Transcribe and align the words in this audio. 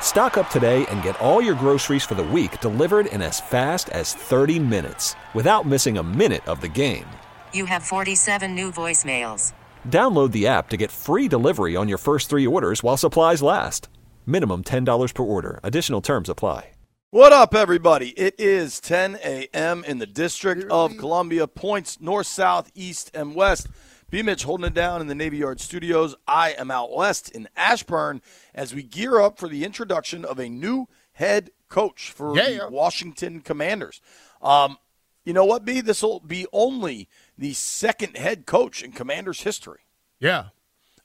Stock 0.00 0.36
up 0.36 0.50
today 0.50 0.84
and 0.86 1.02
get 1.02 1.20
all 1.20 1.40
your 1.40 1.54
groceries 1.54 2.02
for 2.02 2.16
the 2.16 2.24
week 2.24 2.60
delivered 2.60 3.06
in 3.06 3.22
as 3.22 3.38
fast 3.40 3.88
as 3.90 4.14
30 4.14 4.58
minutes 4.58 5.14
without 5.34 5.66
missing 5.66 5.98
a 5.98 6.02
minute 6.02 6.44
of 6.48 6.60
the 6.60 6.68
game. 6.68 7.04
You 7.52 7.66
have 7.66 7.84
47 7.84 8.54
new 8.56 8.72
voicemails. 8.72 9.52
Download 9.86 10.32
the 10.32 10.46
app 10.48 10.70
to 10.70 10.76
get 10.76 10.90
free 10.90 11.28
delivery 11.28 11.76
on 11.76 11.88
your 11.88 11.98
first 11.98 12.28
three 12.28 12.46
orders 12.46 12.82
while 12.82 12.96
supplies 12.96 13.42
last. 13.42 13.88
Minimum 14.26 14.64
$10 14.64 15.14
per 15.14 15.22
order. 15.22 15.60
Additional 15.62 16.00
terms 16.00 16.28
apply. 16.28 16.70
What 17.10 17.32
up, 17.32 17.54
everybody? 17.54 18.10
It 18.10 18.34
is 18.36 18.80
10 18.80 19.18
a.m. 19.24 19.82
in 19.84 19.96
the 19.96 20.04
District 20.06 20.70
of 20.70 20.98
Columbia. 20.98 21.46
Points 21.46 21.98
north, 22.02 22.26
south, 22.26 22.70
east, 22.74 23.10
and 23.14 23.34
west. 23.34 23.66
B. 24.10 24.22
Mitch 24.22 24.44
holding 24.44 24.66
it 24.66 24.74
down 24.74 25.00
in 25.00 25.06
the 25.06 25.14
Navy 25.14 25.38
Yard 25.38 25.60
studios. 25.60 26.14
I 26.26 26.52
am 26.52 26.70
out 26.70 26.94
west 26.94 27.30
in 27.30 27.48
Ashburn 27.56 28.22
as 28.54 28.74
we 28.74 28.82
gear 28.82 29.20
up 29.20 29.38
for 29.38 29.48
the 29.48 29.64
introduction 29.64 30.24
of 30.24 30.38
a 30.38 30.48
new 30.48 30.88
head 31.12 31.50
coach 31.68 32.10
for 32.10 32.34
Yeah. 32.36 32.64
the 32.64 32.68
Washington 32.70 33.40
Commanders. 33.40 34.00
Um, 34.40 34.78
you 35.24 35.34
know 35.34 35.44
what, 35.44 35.64
B? 35.66 35.82
This 35.82 36.02
will 36.02 36.20
be 36.20 36.46
only 36.54 37.08
the 37.36 37.52
second 37.52 38.16
head 38.16 38.46
coach 38.46 38.82
in 38.82 38.92
Commanders 38.92 39.42
history. 39.42 39.80
Yeah. 40.18 40.46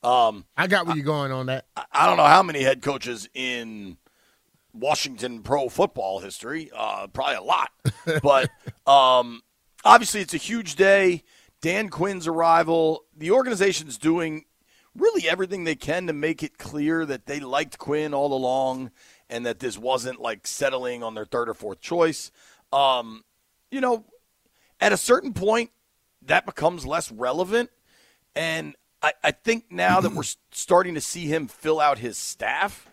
Um, 0.02 0.46
I 0.56 0.68
got 0.68 0.86
where 0.86 0.96
you're 0.96 1.06
going 1.06 1.32
on 1.34 1.48
that. 1.48 1.66
I- 1.76 1.86
I 1.92 2.06
don't 2.08 2.18
know 2.18 2.26
how 2.26 2.44
many 2.44 2.62
head 2.64 2.82
coaches 2.82 3.28
in 3.34 3.98
Washington 4.74 5.44
pro 5.44 5.68
football 5.70 6.20
history. 6.20 6.72
Uh, 6.76 7.08
probably 7.08 7.36
a 7.36 7.42
lot, 7.42 7.72
but 8.24 8.50
um, 8.88 9.42
obviously 9.84 10.22
it's 10.22 10.34
a 10.34 10.38
huge 10.38 10.76
day. 10.76 11.24
Dan 11.64 11.88
Quinn's 11.88 12.28
arrival. 12.28 13.06
The 13.16 13.32
organization's 13.32 13.98
doing 13.98 14.44
really 14.94 15.30
everything 15.30 15.64
they 15.64 15.76
can 15.76 16.08
to 16.08 16.14
make 16.14 16.44
it 16.44 16.58
clear 16.58 17.06
that 17.06 17.26
they 17.26 17.40
liked 17.40 17.78
Quinn 17.78 18.14
all 18.14 18.34
along, 18.34 18.92
and 19.30 19.46
that 19.46 19.60
this 19.60 19.78
wasn't 19.78 20.20
like 20.20 20.46
settling 20.46 21.04
on 21.04 21.16
their 21.16 21.24
third 21.24 21.48
or 21.48 21.54
fourth 21.54 21.80
choice. 21.80 22.32
Um, 22.74 23.24
you 23.72 23.80
know, 23.80 24.04
at 24.82 24.92
a 24.92 24.98
certain 24.98 25.32
point, 25.32 25.72
that 26.24 26.46
becomes 26.46 26.86
less 26.86 27.10
relevant. 27.14 27.70
And 28.36 28.76
I, 29.02 29.14
I 29.24 29.32
think 29.32 29.72
now 29.72 30.02
that 30.02 30.12
we're 30.12 30.24
starting 30.52 30.96
to 30.96 31.02
see 31.02 31.28
him 31.28 31.48
fill 31.48 31.80
out 31.80 31.98
his 31.98 32.18
staff, 32.18 32.90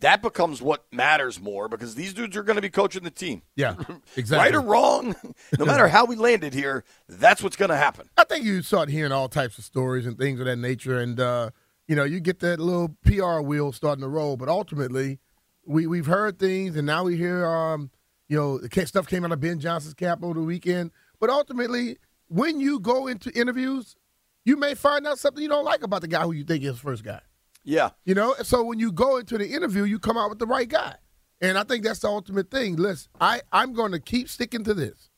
that 0.00 0.20
becomes 0.22 0.60
what 0.60 0.84
matters 0.92 1.40
more 1.40 1.68
because 1.68 1.94
these 1.94 2.12
dudes 2.12 2.36
are 2.36 2.42
going 2.42 2.56
to 2.56 2.62
be 2.62 2.68
coaching 2.68 3.02
the 3.02 3.10
team. 3.10 3.42
Yeah, 3.54 3.74
exactly. 4.16 4.36
Right 4.36 4.54
or 4.54 4.60
wrong, 4.60 5.14
no 5.58 5.64
matter 5.66 5.88
how 5.88 6.04
we 6.04 6.16
landed 6.16 6.52
here, 6.52 6.84
that's 7.08 7.42
what's 7.42 7.56
going 7.56 7.70
to 7.70 7.76
happen. 7.76 8.08
I 8.16 8.24
think 8.24 8.44
you 8.44 8.62
start 8.62 8.88
hearing 8.88 9.12
all 9.12 9.28
types 9.28 9.58
of 9.58 9.64
stories 9.64 10.06
and 10.06 10.18
things 10.18 10.40
of 10.40 10.46
that 10.46 10.56
nature, 10.56 10.98
and 10.98 11.18
uh, 11.18 11.50
you 11.88 11.96
know, 11.96 12.04
you 12.04 12.20
get 12.20 12.40
that 12.40 12.60
little 12.60 12.96
PR 13.04 13.40
wheel 13.40 13.72
starting 13.72 14.02
to 14.02 14.08
roll. 14.08 14.36
But 14.36 14.48
ultimately, 14.48 15.18
we 15.64 15.86
we've 15.86 16.06
heard 16.06 16.38
things, 16.38 16.76
and 16.76 16.86
now 16.86 17.04
we 17.04 17.16
hear, 17.16 17.46
um, 17.46 17.90
you 18.28 18.36
know, 18.36 18.84
stuff 18.84 19.06
came 19.06 19.24
out 19.24 19.32
of 19.32 19.40
Ben 19.40 19.60
Johnson's 19.60 19.94
camp 19.94 20.22
over 20.22 20.34
the 20.34 20.46
weekend. 20.46 20.90
But 21.18 21.30
ultimately, 21.30 21.96
when 22.28 22.60
you 22.60 22.80
go 22.80 23.06
into 23.06 23.30
interviews, 23.30 23.96
you 24.44 24.56
may 24.56 24.74
find 24.74 25.06
out 25.06 25.18
something 25.18 25.42
you 25.42 25.48
don't 25.48 25.64
like 25.64 25.82
about 25.82 26.02
the 26.02 26.08
guy 26.08 26.22
who 26.22 26.32
you 26.32 26.44
think 26.44 26.64
is 26.64 26.78
first 26.78 27.04
guy. 27.04 27.20
Yeah. 27.66 27.90
You 28.04 28.14
know, 28.14 28.34
so 28.42 28.62
when 28.62 28.78
you 28.78 28.92
go 28.92 29.16
into 29.16 29.36
the 29.36 29.48
interview, 29.48 29.82
you 29.82 29.98
come 29.98 30.16
out 30.16 30.30
with 30.30 30.38
the 30.38 30.46
right 30.46 30.68
guy. 30.68 30.94
And 31.40 31.58
I 31.58 31.64
think 31.64 31.84
that's 31.84 31.98
the 31.98 32.08
ultimate 32.08 32.50
thing. 32.50 32.76
Listen, 32.76 33.10
I, 33.20 33.42
I'm 33.52 33.74
going 33.74 33.92
to 33.92 33.98
keep 33.98 34.28
sticking 34.28 34.62
to 34.64 34.72
this. 34.72 35.10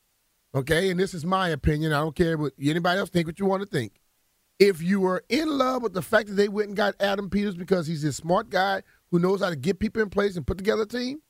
Okay? 0.54 0.90
And 0.90 0.98
this 0.98 1.12
is 1.12 1.26
my 1.26 1.50
opinion. 1.50 1.92
I 1.92 2.00
don't 2.00 2.16
care 2.16 2.38
what 2.38 2.54
anybody 2.60 2.98
else 2.98 3.10
think 3.10 3.26
what 3.26 3.38
you 3.38 3.44
want 3.44 3.62
to 3.62 3.68
think. 3.68 4.00
If 4.58 4.82
you 4.82 4.98
were 4.98 5.22
in 5.28 5.46
love 5.46 5.82
with 5.82 5.92
the 5.92 6.02
fact 6.02 6.28
that 6.28 6.34
they 6.34 6.48
went 6.48 6.68
and 6.68 6.76
got 6.76 6.96
Adam 6.98 7.28
Peters 7.28 7.54
because 7.54 7.86
he's 7.86 8.02
a 8.02 8.12
smart 8.14 8.48
guy 8.48 8.82
who 9.10 9.18
knows 9.18 9.40
how 9.42 9.50
to 9.50 9.56
get 9.56 9.78
people 9.78 10.02
in 10.02 10.08
place 10.08 10.34
and 10.36 10.46
put 10.46 10.56
together 10.56 10.82
a 10.82 10.86
team, 10.86 11.20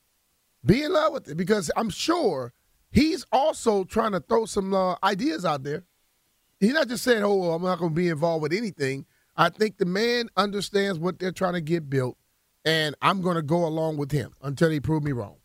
be 0.65 0.83
in 0.83 0.93
love 0.93 1.13
with 1.13 1.27
it 1.27 1.35
because 1.35 1.69
I'm 1.75 1.89
sure 1.89 2.53
he's 2.91 3.25
also 3.31 3.83
trying 3.83 4.13
to 4.13 4.21
throw 4.21 4.45
some 4.45 4.73
uh, 4.73 4.95
ideas 5.03 5.43
out 5.45 5.63
there. 5.63 5.83
He's 6.59 6.73
not 6.73 6.87
just 6.87 7.03
saying, 7.03 7.23
"Oh, 7.23 7.51
I'm 7.51 7.61
not 7.61 7.79
going 7.79 7.91
to 7.91 7.95
be 7.95 8.09
involved 8.09 8.41
with 8.41 8.51
anything." 8.51 9.05
I 9.39 9.49
think 9.49 9.77
the 9.77 9.85
man 9.85 10.29
understands 10.37 10.99
what 10.99 11.17
they're 11.17 11.31
trying 11.31 11.53
to 11.53 11.61
get 11.61 11.89
built, 11.89 12.17
and 12.65 12.93
I'm 13.01 13.21
going 13.21 13.37
to 13.37 13.41
go 13.41 13.65
along 13.65 13.95
with 13.97 14.11
him 14.11 14.33
until 14.43 14.69
he 14.69 14.79
prove 14.81 15.01
me 15.03 15.13
wrong. 15.13 15.37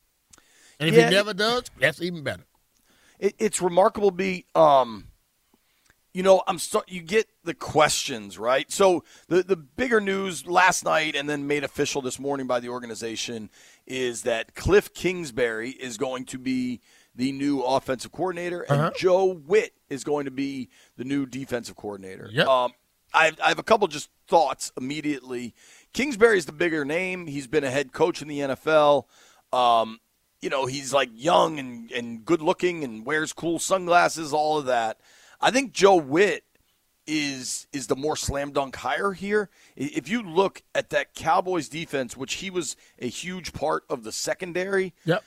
And 0.80 0.88
if 0.90 0.96
Yeah, 0.96 1.04
he 1.08 1.14
never 1.14 1.32
does, 1.32 1.62
that's 1.78 2.02
even 2.02 2.22
better. 2.24 2.44
it, 3.20 3.34
it's 3.38 3.62
remarkable 3.62 4.10
to 4.10 4.16
be 4.16 4.44
um 4.56 5.06
you 6.12 6.22
know 6.24 6.42
i'm 6.48 6.58
start 6.58 6.88
you 6.90 7.00
get 7.00 7.26
the 7.44 7.54
questions 7.54 8.38
right 8.38 8.70
so 8.72 9.04
the 9.28 9.42
the 9.44 9.56
bigger 9.56 10.00
news 10.00 10.46
last 10.46 10.84
night 10.84 11.14
and 11.16 11.28
then 11.28 11.46
made 11.46 11.62
official 11.64 12.02
this 12.02 12.18
morning 12.18 12.46
by 12.48 12.58
the 12.60 12.68
organization 12.68 13.50
is 13.86 14.22
that 14.22 14.54
Kliff 14.56 14.92
kingsbury 14.94 15.70
is 15.70 15.96
going 15.96 16.24
to 16.26 16.38
be 16.38 16.80
the 17.14 17.30
new 17.32 17.60
offensive 17.62 18.10
coordinator 18.12 18.62
and 18.62 18.80
Uh-huh. 18.80 18.90
joe 18.96 19.32
Whitt 19.34 19.74
is 19.88 20.02
going 20.04 20.24
to 20.24 20.30
be 20.32 20.68
the 20.96 21.04
new 21.04 21.24
defensive 21.26 21.76
coordinator 21.76 22.28
Yep. 22.32 22.48
um 22.48 22.72
I, 23.14 23.32
I 23.42 23.48
have 23.48 23.58
a 23.58 23.62
couple 23.62 23.86
just 23.88 24.10
thoughts 24.26 24.72
immediately. 24.76 25.54
Kingsbury's 25.92 26.46
the 26.46 26.52
bigger 26.52 26.84
name. 26.84 27.26
He's 27.26 27.46
been 27.46 27.64
a 27.64 27.70
head 27.70 27.92
coach 27.92 28.20
in 28.20 28.28
the 28.28 28.40
NFL. 28.40 29.04
Um, 29.52 30.00
you 30.40 30.50
know, 30.50 30.66
he's 30.66 30.92
like 30.92 31.10
young 31.14 31.58
and, 31.58 31.90
and 31.92 32.24
good 32.24 32.42
looking 32.42 32.84
and 32.84 33.06
wears 33.06 33.32
cool 33.32 33.58
sunglasses, 33.58 34.32
all 34.32 34.58
of 34.58 34.66
that. 34.66 34.98
I 35.40 35.50
think 35.50 35.72
Joe 35.72 35.96
Whitt 35.96 36.44
is 37.06 37.66
is 37.72 37.86
the 37.86 37.96
more 37.96 38.16
slam 38.16 38.50
dunk 38.52 38.76
hire 38.76 39.12
here. 39.12 39.50
If 39.76 40.08
you 40.08 40.22
look 40.22 40.62
at 40.74 40.90
that 40.90 41.14
Cowboys 41.14 41.68
defense, 41.68 42.16
which 42.16 42.34
he 42.34 42.50
was 42.50 42.76
a 42.98 43.08
huge 43.08 43.52
part 43.52 43.84
of 43.88 44.04
the 44.04 44.12
secondary, 44.12 44.94
Yep. 45.04 45.22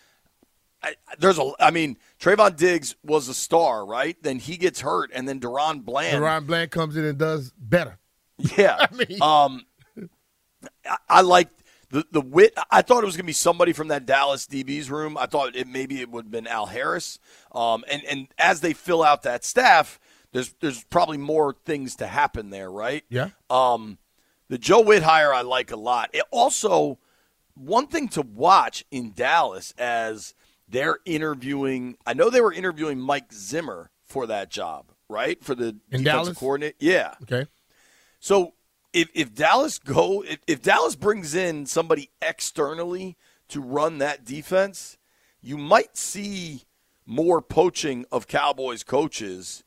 I, 0.84 0.96
there's 1.20 1.40
a 1.40 1.52
I 1.60 1.72
mean, 1.72 1.98
Trevon 2.20 2.56
Diggs 2.56 2.96
was 3.04 3.28
a 3.28 3.34
star, 3.34 3.86
right? 3.86 4.16
Then 4.22 4.40
he 4.40 4.58
gets 4.58 4.82
hurt 4.82 5.10
and 5.14 5.28
then 5.28 5.40
DaRon 5.40 5.84
Bland 5.84 6.16
And 6.16 6.24
Ryan 6.24 6.46
Bland 6.46 6.72
comes 6.72 6.96
in 6.96 7.04
and 7.06 7.18
does 7.18 7.52
better. 7.58 7.98
yeah. 8.58 8.78
I 8.92 8.94
mean- 8.96 9.22
um, 9.22 9.66
I, 10.86 10.98
I 11.10 11.22
like 11.22 11.50
the 11.90 12.06
the 12.12 12.22
Whitt. 12.22 12.54
I 12.70 12.82
thought 12.82 13.04
it 13.04 13.06
was 13.06 13.16
gonna 13.16 13.26
be 13.28 13.34
somebody 13.34 13.74
from 13.74 13.88
that 13.90 14.06
Dallas 14.06 14.46
DB's 14.48 14.90
room. 14.92 15.18
I 15.18 15.26
thought 15.26 15.56
it 15.56 15.68
maybe 15.68 16.02
it 16.02 16.10
would 16.10 16.26
have 16.26 16.32
been 16.32 16.48
Al 16.48 16.66
Harris. 16.68 17.20
Um, 17.54 17.84
and 17.90 18.04
and 18.06 18.28
as 18.38 18.62
they 18.62 18.74
fill 18.74 19.04
out 19.04 19.24
that 19.24 19.44
staff, 19.46 20.00
there's 20.34 20.54
there's 20.60 20.84
probably 20.86 21.18
more 21.18 21.56
things 21.66 21.96
to 21.98 22.08
happen 22.08 22.50
there, 22.50 22.70
right? 22.72 23.04
Yeah. 23.10 23.30
Um, 23.50 23.98
the 24.50 24.58
Joe 24.58 24.82
Whitt 24.82 25.04
hire 25.04 25.34
I 25.34 25.42
like 25.42 25.72
a 25.72 25.76
lot. 25.78 26.10
It 26.14 26.24
also, 26.32 27.00
one 27.56 27.88
thing 27.88 28.08
to 28.10 28.22
watch 28.22 28.86
in 28.92 29.14
Dallas 29.14 29.74
as 29.78 30.34
they're 30.68 31.00
interviewing. 31.06 31.98
I 32.06 32.14
know 32.14 32.30
they 32.30 32.42
were 32.42 32.54
interviewing 32.54 33.00
Mike 33.00 33.32
Zimmer 33.34 33.90
for 34.06 34.28
that 34.28 34.50
job, 34.50 34.92
right? 35.10 35.44
For 35.44 35.56
the 35.56 35.78
In 35.92 36.04
defensive 36.04 36.38
coordinator. 36.38 36.76
Yeah. 36.80 37.16
Okay. 37.24 37.46
So 38.20 38.54
if 38.94 39.10
if 39.14 39.34
Dallas 39.34 39.80
go 39.80 40.24
if, 40.24 40.40
if 40.48 40.62
Dallas 40.62 40.96
brings 40.96 41.36
in 41.36 41.66
somebody 41.66 42.10
externally 42.22 43.18
to 43.50 43.62
run 43.62 43.98
that 44.00 44.26
defense, 44.26 44.98
you 45.42 45.58
might 45.58 45.98
see 45.98 46.64
more 47.06 47.42
poaching 47.42 48.06
of 48.12 48.28
Cowboys 48.28 48.84
coaches 48.84 49.64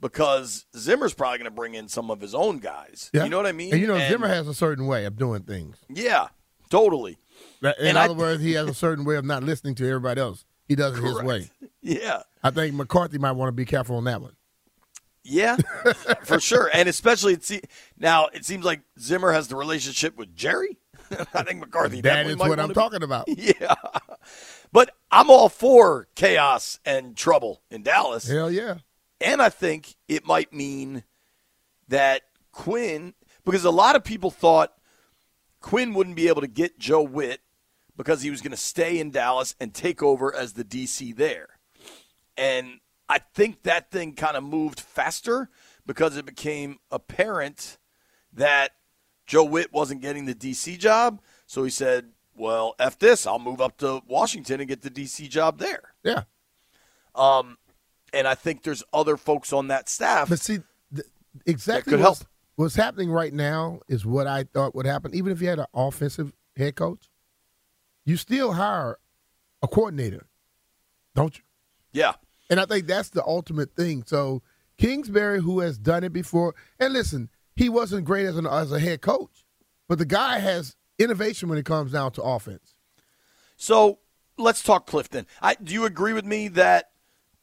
because 0.00 0.66
Zimmer's 0.76 1.14
probably 1.14 1.38
going 1.38 1.50
to 1.50 1.54
bring 1.54 1.74
in 1.74 1.88
some 1.88 2.10
of 2.10 2.20
his 2.20 2.34
own 2.34 2.58
guys. 2.58 3.10
Yeah. 3.12 3.24
You 3.24 3.30
know 3.30 3.38
what 3.38 3.46
I 3.46 3.52
mean? 3.52 3.72
And 3.72 3.80
you 3.80 3.86
know, 3.88 3.94
And- 3.94 4.10
Zimmer 4.12 4.28
has 4.28 4.46
a 4.46 4.54
certain 4.54 4.86
way 4.86 5.04
of 5.06 5.16
doing 5.16 5.42
things. 5.42 5.78
Yeah, 5.88 6.28
totally. 6.68 7.18
In 7.62 7.72
And 7.80 7.98
I- 7.98 8.04
other 8.06 8.14
words, 8.14 8.42
he 8.42 8.52
has 8.52 8.68
a 8.68 8.74
certain 8.74 9.04
way 9.04 9.16
of 9.16 9.24
not 9.24 9.42
listening 9.42 9.74
to 9.76 9.88
everybody 9.88 10.20
else. 10.20 10.44
He 10.66 10.74
does 10.74 10.96
it 10.98 11.02
his 11.04 11.22
way. 11.22 11.50
Yeah. 11.82 12.22
I 12.42 12.50
think 12.50 12.74
McCarthy 12.74 13.18
might 13.18 13.32
want 13.32 13.48
to 13.48 13.52
be 13.52 13.64
careful 13.64 13.96
on 13.96 14.04
that 14.04 14.20
one. 14.22 14.34
Yeah, 15.26 15.56
for 16.24 16.38
sure, 16.38 16.68
and 16.74 16.86
especially 16.86 17.32
it 17.32 17.42
se- 17.44 17.62
now 17.98 18.26
it 18.34 18.44
seems 18.44 18.62
like 18.62 18.82
Zimmer 19.00 19.32
has 19.32 19.48
the 19.48 19.56
relationship 19.56 20.18
with 20.18 20.36
Jerry. 20.36 20.76
I 21.32 21.42
think 21.42 21.60
McCarthy. 21.60 22.02
that 22.02 22.26
is 22.26 22.36
what 22.36 22.60
I'm 22.60 22.68
be- 22.68 22.74
talking 22.74 23.02
about. 23.02 23.26
Yeah. 23.38 23.74
But 24.70 24.90
I'm 25.10 25.30
all 25.30 25.48
for 25.48 26.08
chaos 26.14 26.78
and 26.84 27.16
trouble 27.16 27.62
in 27.70 27.82
Dallas. 27.82 28.28
Hell 28.28 28.50
yeah. 28.50 28.78
And 29.20 29.40
I 29.40 29.48
think 29.48 29.94
it 30.08 30.26
might 30.26 30.52
mean 30.52 31.04
that 31.88 32.22
Quinn, 32.52 33.14
because 33.46 33.64
a 33.64 33.70
lot 33.70 33.96
of 33.96 34.04
people 34.04 34.30
thought 34.30 34.74
Quinn 35.64 35.94
wouldn't 35.94 36.14
be 36.14 36.28
able 36.28 36.42
to 36.42 36.46
get 36.46 36.78
Joe 36.78 37.00
Whitt 37.00 37.40
because 37.96 38.20
he 38.20 38.30
was 38.30 38.42
going 38.42 38.50
to 38.50 38.56
stay 38.56 38.98
in 38.98 39.10
Dallas 39.10 39.54
and 39.58 39.72
take 39.72 40.02
over 40.02 40.32
as 40.34 40.52
the 40.52 40.62
DC 40.62 41.16
there. 41.16 41.48
And 42.36 42.80
I 43.08 43.20
think 43.32 43.62
that 43.62 43.90
thing 43.90 44.12
kind 44.12 44.36
of 44.36 44.44
moved 44.44 44.78
faster 44.78 45.48
because 45.86 46.18
it 46.18 46.26
became 46.26 46.80
apparent 46.90 47.78
that 48.34 48.72
Joe 49.26 49.44
Whitt 49.44 49.72
wasn't 49.72 50.02
getting 50.02 50.26
the 50.26 50.34
DC 50.34 50.78
job. 50.78 51.22
So 51.46 51.64
he 51.64 51.70
said, 51.70 52.10
well, 52.36 52.74
F 52.78 52.98
this. 52.98 53.26
I'll 53.26 53.38
move 53.38 53.62
up 53.62 53.78
to 53.78 54.02
Washington 54.06 54.60
and 54.60 54.68
get 54.68 54.82
the 54.82 54.90
DC 54.90 55.30
job 55.30 55.58
there. 55.58 55.94
Yeah. 56.02 56.24
Um, 57.14 57.56
and 58.12 58.28
I 58.28 58.34
think 58.34 58.64
there's 58.64 58.82
other 58.92 59.16
folks 59.16 59.50
on 59.50 59.68
that 59.68 59.88
staff. 59.88 60.28
But 60.28 60.40
see, 60.40 60.58
th- 60.94 61.08
exactly 61.46 61.92
could 61.92 62.00
help. 62.00 62.18
What's 62.56 62.74
happening 62.74 63.10
right 63.10 63.32
now 63.32 63.80
is 63.88 64.04
what 64.06 64.26
I 64.26 64.44
thought 64.44 64.74
would 64.74 64.86
happen. 64.86 65.14
Even 65.14 65.32
if 65.32 65.40
you 65.40 65.48
had 65.48 65.58
an 65.58 65.66
offensive 65.74 66.32
head 66.56 66.76
coach, 66.76 67.10
you 68.04 68.16
still 68.16 68.52
hire 68.52 68.98
a 69.62 69.68
coordinator, 69.68 70.26
don't 71.14 71.36
you? 71.36 71.44
Yeah. 71.92 72.14
And 72.50 72.60
I 72.60 72.66
think 72.66 72.86
that's 72.86 73.10
the 73.10 73.24
ultimate 73.24 73.74
thing. 73.74 74.04
So 74.06 74.42
Kingsbury, 74.76 75.40
who 75.40 75.60
has 75.60 75.78
done 75.78 76.04
it 76.04 76.12
before, 76.12 76.54
and 76.78 76.92
listen, 76.92 77.30
he 77.56 77.68
wasn't 77.68 78.04
great 78.04 78.26
as, 78.26 78.36
an, 78.36 78.46
as 78.46 78.72
a 78.72 78.80
head 78.80 79.00
coach, 79.00 79.44
but 79.88 79.98
the 79.98 80.04
guy 80.04 80.38
has 80.38 80.76
innovation 80.98 81.48
when 81.48 81.58
it 81.58 81.64
comes 81.64 81.92
down 81.92 82.12
to 82.12 82.22
offense. 82.22 82.74
So 83.56 84.00
let's 84.36 84.62
talk 84.62 84.86
Clifton. 84.86 85.26
I, 85.40 85.54
do 85.54 85.72
you 85.72 85.84
agree 85.84 86.12
with 86.12 86.24
me 86.24 86.48
that 86.48 86.90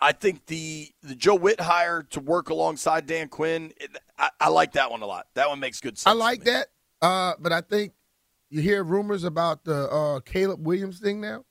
I 0.01 0.11
think 0.13 0.47
the 0.47 0.89
the 1.03 1.15
Joe 1.15 1.35
Whitt 1.35 1.61
hire 1.61 2.03
to 2.09 2.19
work 2.19 2.49
alongside 2.49 3.05
Dan 3.05 3.27
Quinn, 3.27 3.71
it, 3.77 3.95
I, 4.17 4.29
I 4.39 4.49
like 4.49 4.73
that 4.73 4.89
one 4.89 5.01
a 5.01 5.05
lot. 5.05 5.27
That 5.35 5.47
one 5.49 5.59
makes 5.59 5.79
good 5.79 5.97
sense. 5.97 6.11
I 6.11 6.17
like 6.17 6.43
that, 6.45 6.67
uh, 7.01 7.33
but 7.39 7.51
I 7.51 7.61
think 7.61 7.93
you 8.49 8.61
hear 8.61 8.83
rumors 8.83 9.23
about 9.23 9.63
the 9.63 9.89
uh, 9.89 10.19
Caleb 10.21 10.65
Williams 10.65 10.99
thing 10.99 11.21
now. 11.21 11.45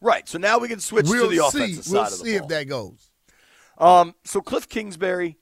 Right. 0.00 0.28
So 0.28 0.38
now 0.38 0.58
we 0.58 0.68
can 0.68 0.80
switch 0.80 1.06
we'll 1.06 1.28
to 1.28 1.36
the 1.36 1.50
see. 1.50 1.64
offensive 1.64 1.92
we'll 1.92 2.04
side 2.04 2.12
of 2.12 2.18
the 2.18 2.24
see 2.24 2.38
ball. 2.38 2.42
if 2.44 2.48
that 2.48 2.68
goes. 2.68 3.10
Um, 3.78 4.14
so 4.24 4.40
Kliff 4.40 4.68
Kingsbury 4.68 5.36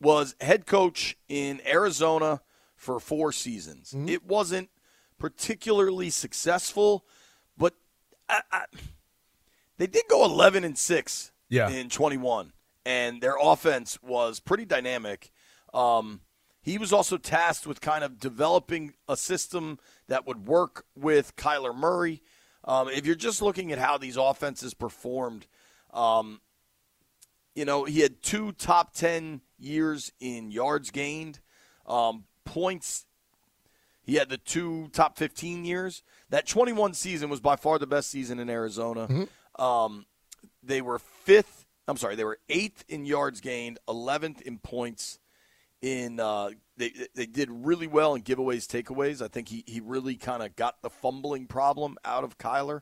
was 0.00 0.36
head 0.40 0.66
coach 0.66 1.16
in 1.28 1.60
Arizona 1.66 2.40
for 2.76 3.00
four 3.00 3.32
seasons. 3.32 3.90
Mm-hmm. 3.90 4.08
It 4.08 4.24
wasn't 4.24 4.68
particularly 5.18 6.10
successful, 6.10 7.04
but 7.56 7.74
I, 8.28 8.42
I, 8.52 8.64
they 9.78 9.86
did 9.86 10.04
go 10.08 10.24
11 10.24 10.62
and 10.62 10.78
six 10.78 11.32
Yeah. 11.48 11.68
in 11.68 11.88
21, 11.88 12.52
and 12.84 13.20
their 13.20 13.36
offense 13.40 13.98
was 14.02 14.40
pretty 14.40 14.64
dynamic. 14.64 15.30
Um, 15.72 16.20
he 16.62 16.78
was 16.78 16.92
also 16.92 17.16
tasked 17.16 17.66
with 17.66 17.80
kind 17.80 18.02
of 18.02 18.18
developing 18.18 18.94
a 19.08 19.16
system 19.16 19.78
that 20.08 20.26
would 20.26 20.46
work 20.46 20.84
with 20.96 21.36
Kyler 21.36 21.74
Murray. 21.74 22.22
Um, 22.64 22.88
if 22.88 23.06
you're 23.06 23.14
just 23.14 23.40
looking 23.40 23.70
at 23.70 23.78
how 23.78 23.96
these 23.98 24.16
offenses 24.16 24.74
performed, 24.74 25.46
um, 25.94 26.40
you 27.54 27.64
know, 27.64 27.84
he 27.84 28.00
had 28.00 28.20
two 28.22 28.50
top 28.52 28.92
10 28.94 29.40
years 29.58 30.12
in 30.18 30.50
yards 30.50 30.90
gained, 30.90 31.38
um, 31.86 32.24
points. 32.44 33.06
He 34.02 34.14
had 34.16 34.28
the 34.28 34.38
two 34.38 34.88
top 34.92 35.16
15 35.16 35.64
years. 35.64 36.02
That 36.30 36.46
21 36.46 36.94
season 36.94 37.30
was 37.30 37.40
by 37.40 37.56
far 37.56 37.78
the 37.78 37.86
best 37.86 38.10
season 38.10 38.38
in 38.38 38.50
Arizona. 38.50 39.26
Um, 39.58 40.06
they 40.66 40.82
were 40.82 40.98
fifth. 40.98 41.64
I'm 41.88 41.96
sorry, 41.96 42.16
they 42.16 42.24
were 42.24 42.38
eighth 42.48 42.84
in 42.88 43.06
yards 43.06 43.40
gained, 43.40 43.78
11th 43.88 44.42
in 44.42 44.58
points. 44.58 45.18
In 45.82 46.18
uh, 46.18 46.50
they 46.78 46.90
they 47.14 47.26
did 47.26 47.48
really 47.50 47.86
well 47.86 48.14
in 48.14 48.22
giveaways, 48.22 48.66
takeaways. 48.66 49.22
I 49.22 49.28
think 49.28 49.48
he 49.48 49.62
he 49.66 49.80
really 49.80 50.16
kind 50.16 50.42
of 50.42 50.56
got 50.56 50.80
the 50.82 50.90
fumbling 50.90 51.46
problem 51.46 51.96
out 52.04 52.24
of 52.24 52.38
Kyler. 52.38 52.80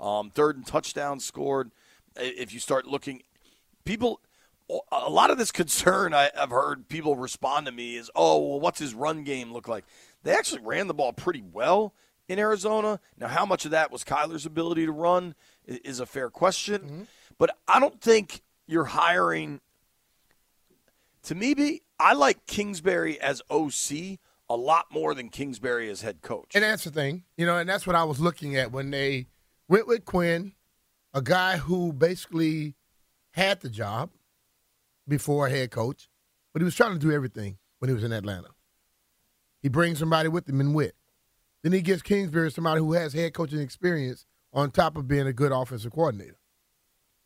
Um, 0.00 0.30
third 0.30 0.56
and 0.56 0.66
touchdown 0.66 1.20
scored. 1.20 1.70
If 2.16 2.52
you 2.52 2.60
start 2.60 2.86
looking, 2.86 3.22
people 3.84 4.20
a 4.92 5.10
lot 5.10 5.30
of 5.30 5.38
this 5.38 5.50
concern 5.52 6.14
I, 6.14 6.30
I've 6.36 6.50
heard 6.50 6.88
people 6.88 7.16
respond 7.16 7.66
to 7.66 7.72
me 7.72 7.96
is, 7.96 8.10
oh, 8.14 8.38
well, 8.38 8.60
what's 8.60 8.78
his 8.78 8.94
run 8.94 9.24
game 9.24 9.52
look 9.52 9.68
like? 9.68 9.84
They 10.22 10.32
actually 10.32 10.62
ran 10.62 10.86
the 10.86 10.94
ball 10.94 11.12
pretty 11.12 11.42
well 11.42 11.94
in 12.28 12.38
Arizona. 12.38 13.00
Now, 13.18 13.28
how 13.28 13.44
much 13.44 13.64
of 13.64 13.72
that 13.72 13.90
was 13.90 14.04
Kyler's 14.04 14.46
ability 14.46 14.86
to 14.86 14.92
run 14.92 15.34
is 15.66 16.00
a 16.00 16.06
fair 16.06 16.30
question, 16.30 17.08
but 17.38 17.56
I 17.68 17.80
don't 17.80 18.00
think 18.00 18.42
you're 18.66 18.84
hiring. 18.84 19.60
To 21.24 21.34
me, 21.34 21.54
be 21.54 21.82
I 21.98 22.14
like 22.14 22.46
Kingsbury 22.46 23.20
as 23.20 23.42
OC 23.50 24.18
a 24.48 24.56
lot 24.56 24.86
more 24.90 25.14
than 25.14 25.28
Kingsbury 25.28 25.88
as 25.90 26.02
head 26.02 26.20
coach. 26.22 26.52
And 26.54 26.64
that's 26.64 26.84
the 26.84 26.90
thing, 26.90 27.24
you 27.36 27.46
know, 27.46 27.56
and 27.56 27.68
that's 27.68 27.86
what 27.86 27.96
I 27.96 28.04
was 28.04 28.20
looking 28.20 28.56
at 28.56 28.72
when 28.72 28.90
they 28.90 29.26
went 29.68 29.86
with 29.86 30.04
Quinn, 30.04 30.52
a 31.14 31.22
guy 31.22 31.56
who 31.56 31.92
basically 31.92 32.74
had 33.32 33.60
the 33.60 33.70
job 33.70 34.10
before 35.08 35.48
head 35.48 35.70
coach, 35.70 36.08
but 36.52 36.60
he 36.60 36.64
was 36.64 36.74
trying 36.74 36.92
to 36.92 36.98
do 36.98 37.12
everything 37.12 37.58
when 37.78 37.88
he 37.88 37.94
was 37.94 38.04
in 38.04 38.12
Atlanta. 38.12 38.48
He 39.62 39.68
brings 39.68 39.98
somebody 39.98 40.28
with 40.28 40.48
him 40.48 40.60
in 40.60 40.74
Whitt. 40.74 40.94
Then 41.62 41.72
he 41.72 41.80
gets 41.80 42.02
Kingsbury, 42.02 42.50
somebody 42.50 42.80
who 42.80 42.92
has 42.92 43.14
head 43.14 43.32
coaching 43.32 43.60
experience, 43.60 44.26
on 44.52 44.70
top 44.70 44.96
of 44.96 45.08
being 45.08 45.26
a 45.26 45.32
good 45.32 45.50
offensive 45.50 45.92
coordinator. 45.92 46.38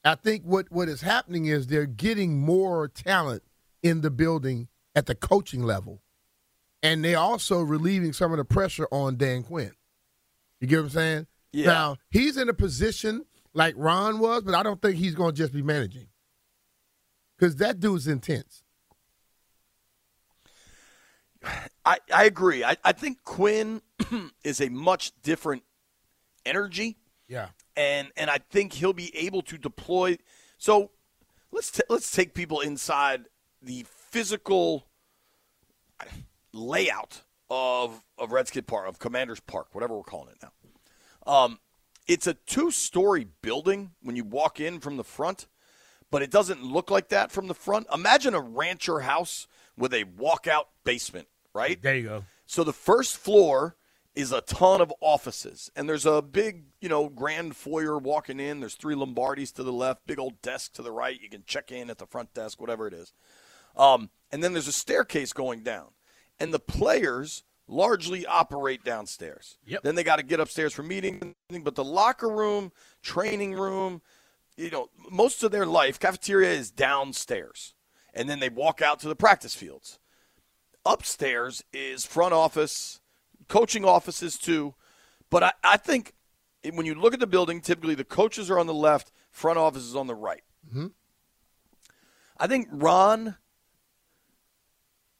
I 0.08 0.14
think 0.14 0.44
what, 0.44 0.70
what 0.70 0.88
is 0.88 1.02
happening 1.02 1.46
is 1.46 1.66
they're 1.66 1.86
getting 1.86 2.38
more 2.38 2.88
talent 2.88 3.42
in 3.82 4.00
the 4.00 4.10
building 4.10 4.68
at 4.94 5.06
the 5.06 5.14
coaching 5.14 5.62
level 5.62 6.02
and 6.82 7.04
they're 7.04 7.18
also 7.18 7.60
relieving 7.60 8.12
some 8.12 8.32
of 8.32 8.38
the 8.38 8.44
pressure 8.44 8.86
on 8.90 9.16
Dan 9.16 9.42
Quinn. 9.42 9.72
You 10.60 10.66
get 10.66 10.76
what 10.76 10.84
I'm 10.84 10.90
saying? 10.90 11.26
Yeah. 11.52 11.66
Now 11.66 11.96
he's 12.10 12.36
in 12.36 12.48
a 12.48 12.54
position 12.54 13.24
like 13.54 13.74
Ron 13.76 14.18
was, 14.18 14.42
but 14.42 14.54
I 14.54 14.62
don't 14.62 14.80
think 14.80 14.96
he's 14.96 15.14
going 15.14 15.32
to 15.32 15.36
just 15.36 15.52
be 15.52 15.62
managing 15.62 16.08
because 17.36 17.56
that 17.56 17.80
dude's 17.80 18.06
intense. 18.06 18.62
I, 21.84 21.98
I 22.12 22.24
agree. 22.24 22.64
I, 22.64 22.76
I 22.84 22.92
think 22.92 23.24
Quinn 23.24 23.80
is 24.44 24.60
a 24.60 24.68
much 24.68 25.12
different 25.22 25.62
energy. 26.44 26.96
Yeah. 27.28 27.48
And 27.78 28.08
and 28.16 28.28
I 28.28 28.38
think 28.50 28.72
he'll 28.72 28.92
be 28.92 29.16
able 29.16 29.40
to 29.42 29.56
deploy. 29.56 30.18
So 30.58 30.90
let's 31.52 31.70
t- 31.70 31.84
let's 31.88 32.10
take 32.10 32.34
people 32.34 32.60
inside 32.60 33.26
the 33.62 33.86
physical 33.88 34.88
layout 36.52 37.22
of 37.48 38.02
of 38.18 38.32
Redskins 38.32 38.66
Park 38.66 38.88
of 38.88 38.98
Commanders 38.98 39.38
Park, 39.38 39.68
whatever 39.72 39.96
we're 39.96 40.02
calling 40.02 40.30
it 40.30 40.42
now. 40.42 41.32
Um, 41.32 41.60
it's 42.08 42.26
a 42.26 42.34
two 42.34 42.72
story 42.72 43.28
building 43.42 43.92
when 44.02 44.16
you 44.16 44.24
walk 44.24 44.58
in 44.58 44.80
from 44.80 44.96
the 44.96 45.04
front, 45.04 45.46
but 46.10 46.20
it 46.20 46.32
doesn't 46.32 46.64
look 46.64 46.90
like 46.90 47.10
that 47.10 47.30
from 47.30 47.46
the 47.46 47.54
front. 47.54 47.86
Imagine 47.94 48.34
a 48.34 48.40
rancher 48.40 49.00
house 49.00 49.46
with 49.76 49.94
a 49.94 50.04
walkout 50.04 50.64
basement, 50.82 51.28
right? 51.54 51.80
There 51.80 51.94
you 51.94 52.08
go. 52.08 52.24
So 52.44 52.64
the 52.64 52.72
first 52.72 53.16
floor 53.16 53.76
is 54.18 54.32
a 54.32 54.40
ton 54.40 54.80
of 54.80 54.92
offices, 55.00 55.70
and 55.76 55.88
there's 55.88 56.04
a 56.04 56.20
big, 56.20 56.64
you 56.80 56.88
know, 56.88 57.08
grand 57.08 57.54
foyer 57.54 57.96
walking 57.96 58.40
in. 58.40 58.58
There's 58.58 58.74
three 58.74 58.96
Lombardis 58.96 59.54
to 59.54 59.62
the 59.62 59.72
left, 59.72 60.08
big 60.08 60.18
old 60.18 60.42
desk 60.42 60.72
to 60.72 60.82
the 60.82 60.90
right. 60.90 61.20
You 61.22 61.28
can 61.28 61.44
check 61.46 61.70
in 61.70 61.88
at 61.88 61.98
the 61.98 62.06
front 62.06 62.34
desk, 62.34 62.60
whatever 62.60 62.88
it 62.88 62.94
is. 62.94 63.12
Um, 63.76 64.10
and 64.32 64.42
then 64.42 64.54
there's 64.54 64.66
a 64.66 64.72
staircase 64.72 65.32
going 65.32 65.62
down, 65.62 65.90
and 66.40 66.52
the 66.52 66.58
players 66.58 67.44
largely 67.68 68.26
operate 68.26 68.82
downstairs. 68.82 69.56
Yep. 69.64 69.84
Then 69.84 69.94
they 69.94 70.02
got 70.02 70.16
to 70.16 70.24
get 70.24 70.40
upstairs 70.40 70.72
for 70.72 70.82
meetings, 70.82 71.36
but 71.62 71.76
the 71.76 71.84
locker 71.84 72.28
room, 72.28 72.72
training 73.02 73.54
room, 73.54 74.02
you 74.56 74.70
know, 74.70 74.88
most 75.12 75.44
of 75.44 75.52
their 75.52 75.66
life, 75.66 76.00
cafeteria 76.00 76.50
is 76.50 76.72
downstairs, 76.72 77.74
and 78.14 78.28
then 78.28 78.40
they 78.40 78.48
walk 78.48 78.82
out 78.82 78.98
to 78.98 79.08
the 79.08 79.14
practice 79.14 79.54
fields 79.54 80.00
upstairs 80.88 81.62
is 81.72 82.06
front 82.06 82.32
office, 82.32 83.00
coaching 83.48 83.84
offices 83.84 84.38
too. 84.38 84.74
But 85.30 85.42
I, 85.42 85.52
I 85.64 85.76
think 85.76 86.14
when 86.72 86.86
you 86.86 86.94
look 86.94 87.14
at 87.14 87.20
the 87.20 87.26
building, 87.26 87.60
typically 87.60 87.94
the 87.94 88.04
coaches 88.04 88.50
are 88.50 88.58
on 88.58 88.66
the 88.66 88.74
left, 88.74 89.10
front 89.30 89.58
office 89.58 89.82
is 89.82 89.96
on 89.96 90.06
the 90.06 90.14
right. 90.14 90.42
Mm-hmm. 90.68 90.86
I 92.38 92.46
think 92.46 92.68
Ron, 92.70 93.36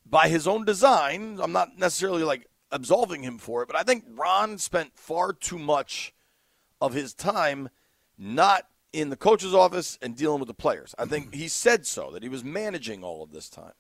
by 0.06 0.28
his 0.28 0.46
own 0.46 0.64
design, 0.64 1.38
I'm 1.42 1.52
not 1.52 1.78
necessarily 1.78 2.22
like 2.22 2.46
absolving 2.70 3.22
him 3.22 3.38
for 3.38 3.62
it, 3.62 3.66
but 3.66 3.76
I 3.76 3.82
think 3.82 4.04
Ron 4.10 4.58
spent 4.58 4.96
far 4.96 5.32
too 5.32 5.58
much 5.58 6.14
of 6.80 6.94
his 6.94 7.14
time 7.14 7.70
not 8.16 8.64
in 8.92 9.10
the 9.10 9.16
coach's 9.16 9.54
office 9.54 9.98
and 10.00 10.16
dealing 10.16 10.40
with 10.40 10.48
the 10.48 10.54
players. 10.54 10.94
I 10.98 11.04
think 11.04 11.34
he 11.34 11.48
said 11.48 11.86
so, 11.86 12.10
that 12.12 12.22
he 12.22 12.28
was 12.28 12.44
managing 12.44 13.04
all 13.04 13.22
of 13.22 13.32
this 13.32 13.48
time. 13.48 13.72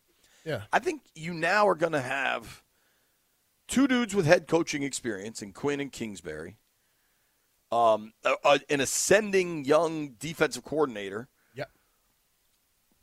Yeah. 0.44 0.62
I 0.72 0.78
think 0.78 1.02
you 1.14 1.32
now 1.32 1.66
are 1.68 1.74
going 1.74 1.92
to 1.92 2.00
have 2.00 2.62
two 3.68 3.86
dudes 3.86 4.14
with 4.14 4.26
head 4.26 4.48
coaching 4.48 4.82
experience 4.82 5.42
in 5.42 5.52
Quinn 5.52 5.78
and 5.80 5.92
Kingsbury, 5.92 6.56
um, 7.70 8.12
a, 8.24 8.34
a, 8.44 8.60
an 8.70 8.80
ascending 8.80 9.64
young 9.64 10.14
defensive 10.18 10.64
coordinator. 10.64 11.28
Yep. 11.54 11.70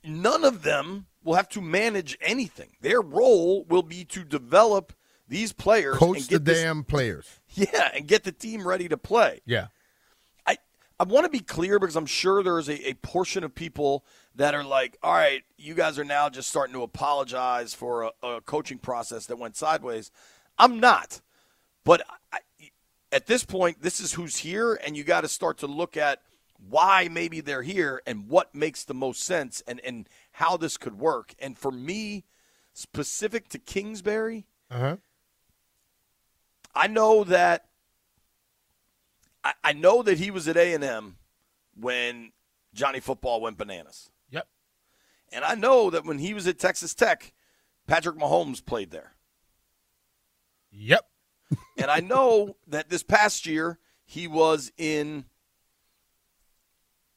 None 0.04 0.44
of 0.44 0.64
them 0.64 1.06
will 1.24 1.36
have 1.36 1.50
to 1.50 1.62
manage 1.62 2.18
anything. 2.20 2.72
Their 2.82 3.02
role 3.02 3.64
will 3.66 3.84
be 3.84 4.04
to 4.06 4.24
develop 4.24 4.94
these 5.28 5.54
players, 5.54 5.98
Coach 5.98 6.18
and 6.18 6.26
the 6.26 6.30
get 6.30 6.46
this- 6.46 6.62
damn 6.62 6.84
players. 6.84 7.40
yeah, 7.56 7.92
and 7.94 8.08
get 8.08 8.24
the 8.24 8.32
team 8.32 8.68
ready 8.68 8.88
to 8.88 8.98
play. 8.98 9.42
Yeah. 9.46 9.68
I 10.46 10.58
I 11.00 11.04
want 11.04 11.26
to 11.26 11.32
be 11.32 11.40
clear 11.40 11.80
because 11.80 11.96
I'm 11.96 12.06
sure 12.06 12.44
there's 12.44 12.70
a, 12.70 12.90
a 12.90 12.94
portion 12.96 13.44
of 13.44 13.56
people 13.56 14.06
that 14.36 14.54
are 14.54 14.64
like, 14.64 14.98
all 15.02 15.14
right, 15.14 15.42
you 15.58 15.74
guys 15.74 15.98
are 15.98 16.06
now 16.06 16.30
just 16.30 16.50
starting 16.50 16.74
to 16.74 16.84
apologize 16.84 17.74
for 17.74 18.04
a, 18.04 18.28
a 18.28 18.42
coaching 18.42 18.78
process 18.78 19.26
that 19.28 19.40
went 19.40 19.56
sideways. 19.56 20.12
I'm 20.58 20.80
not, 20.80 21.22
but 21.84 22.02
I, 22.32 22.40
at 23.12 23.28
this 23.28 23.44
point, 23.44 23.82
this 23.82 24.00
is 24.00 24.14
who's 24.14 24.38
here, 24.38 24.74
and 24.76 24.96
you 24.98 25.04
got 25.04 25.22
to 25.22 25.28
start 25.28 25.58
to 25.60 25.68
look 25.68 25.98
at 25.98 26.22
why 26.70 27.10
maybe 27.12 27.42
they're 27.42 27.62
here 27.62 28.02
and 28.08 28.28
what 28.30 28.56
makes 28.56 28.84
the 28.86 28.94
most 28.94 29.24
sense 29.24 29.62
and 29.68 29.80
and 29.86 30.08
how 30.32 30.58
this 30.58 30.78
could 30.78 30.98
work. 30.98 31.34
And 31.40 31.58
for 31.58 31.72
me, 31.72 32.24
specific 32.74 33.50
to 33.50 33.60
Kingsbury, 33.60 34.48
Uh 34.72 34.80
huh. 34.80 34.96
I 36.74 36.88
know 36.88 37.24
that 37.26 37.66
I, 39.44 39.54
I 39.64 39.74
know 39.74 40.02
that 40.04 40.18
he 40.18 40.32
was 40.32 40.48
at 40.48 40.58
A 40.58 40.74
and 40.74 40.84
M 40.84 41.18
when 41.80 42.32
Johnny 42.74 43.00
Football 43.00 43.42
went 43.42 43.58
bananas, 43.58 44.10
Yep. 44.32 44.48
and 45.32 45.44
I 45.46 45.56
know 45.56 45.90
that 45.90 46.06
when 46.06 46.20
he 46.20 46.34
was 46.34 46.48
at 46.48 46.58
Texas 46.60 46.94
Tech, 46.94 47.34
Patrick 47.88 48.18
Mahomes 48.18 48.66
played 48.66 48.92
there, 48.92 49.15
Yep. 50.76 51.06
and 51.78 51.90
I 51.92 52.00
know 52.00 52.58
that 52.68 52.90
this 52.90 53.04
past 53.04 53.46
year 53.46 53.80
he 54.06 54.28
was 54.28 54.72
in 54.78 55.26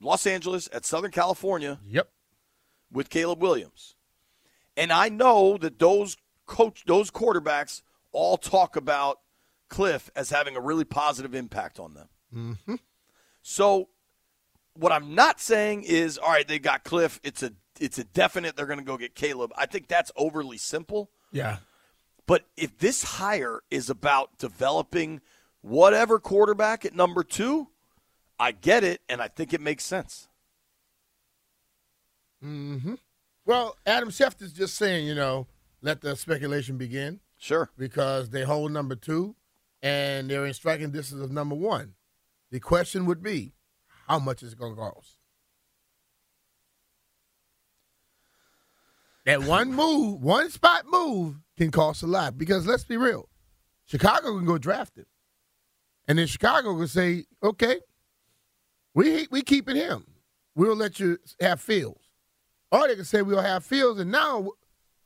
Los 0.00 0.26
Angeles 0.26 0.68
at 0.72 0.84
Southern 0.84 1.10
California 1.10 1.80
Yep. 1.86 2.08
with 2.92 3.10
Caleb 3.10 3.42
Williams. 3.42 3.96
And 4.76 4.92
I 4.92 5.08
know 5.08 5.56
that 5.58 5.78
those 5.78 6.16
coach 6.46 6.84
those 6.86 7.10
quarterbacks 7.10 7.82
all 8.12 8.36
talk 8.36 8.76
about 8.76 9.18
Kliff 9.68 10.08
as 10.14 10.30
having 10.30 10.56
a 10.56 10.60
really 10.60 10.84
positive 10.84 11.34
impact 11.34 11.78
on 11.80 11.94
them. 11.94 12.08
Mm-hmm. 12.34 12.74
So 13.42 13.88
what 14.74 14.92
I'm 14.92 15.14
not 15.14 15.40
saying 15.40 15.82
is 15.82 16.16
all 16.16 16.30
right, 16.30 16.46
they 16.46 16.58
got 16.58 16.84
Kliff, 16.84 17.18
it's 17.22 17.42
a 17.42 17.52
it's 17.80 17.98
a 17.98 18.04
definite 18.04 18.56
they're 18.56 18.66
going 18.66 18.78
to 18.78 18.84
go 18.84 18.96
get 18.96 19.14
Caleb. 19.14 19.52
I 19.56 19.66
think 19.66 19.88
that's 19.88 20.12
overly 20.16 20.58
simple. 20.58 21.10
Yeah. 21.32 21.58
But 22.28 22.44
if 22.58 22.76
this 22.76 23.02
hire 23.02 23.62
is 23.70 23.88
about 23.88 24.36
developing 24.36 25.22
whatever 25.62 26.18
quarterback 26.20 26.84
at 26.84 26.94
number 26.94 27.24
2, 27.24 27.66
I 28.38 28.52
get 28.52 28.84
it 28.84 29.00
and 29.08 29.22
I 29.22 29.28
think 29.28 29.54
it 29.54 29.62
makes 29.62 29.82
sense. 29.82 30.28
Mm-hmm. 32.44 32.94
Well, 33.46 33.76
Adam 33.86 34.10
Schefter's 34.10 34.52
just 34.52 34.76
saying, 34.76 35.06
you 35.06 35.14
know, 35.14 35.46
let 35.80 36.02
the 36.02 36.14
speculation 36.16 36.76
begin 36.76 37.20
Sure. 37.38 37.70
because 37.78 38.28
they 38.28 38.42
hold 38.42 38.72
number 38.72 38.94
two 38.94 39.34
and 39.82 40.28
they're 40.28 40.44
in 40.44 40.52
striking 40.52 40.90
distance 40.90 41.22
of 41.22 41.30
number 41.30 41.54
one. 41.54 41.94
The 42.50 42.60
question 42.60 43.06
would 43.06 43.22
be, 43.22 43.54
how 44.06 44.18
much 44.18 44.42
is 44.42 44.52
it 44.52 44.58
going 44.58 44.74
to 44.74 44.80
cost? 44.80 45.17
That 49.28 49.42
one 49.42 49.74
move, 49.74 50.22
one 50.22 50.48
spot 50.48 50.86
move 50.88 51.36
can 51.58 51.70
cost 51.70 52.02
a 52.02 52.06
lot 52.06 52.38
because 52.38 52.66
let's 52.66 52.84
be 52.84 52.96
real. 52.96 53.28
Chicago 53.84 54.34
can 54.34 54.46
go 54.46 54.56
draft 54.56 54.96
him. 54.96 55.04
And 56.06 56.18
then 56.18 56.26
Chicago 56.26 56.74
can 56.78 56.88
say, 56.88 57.26
okay, 57.42 57.76
we 58.94 59.28
we 59.30 59.42
keeping 59.42 59.76
him. 59.76 60.06
We'll 60.54 60.74
let 60.74 60.98
you 60.98 61.18
have 61.42 61.60
Fields. 61.60 62.08
Or 62.72 62.88
they 62.88 62.94
can 62.94 63.04
say 63.04 63.20
we'll 63.20 63.42
have 63.42 63.66
Fields, 63.66 64.00
and 64.00 64.10
now 64.10 64.48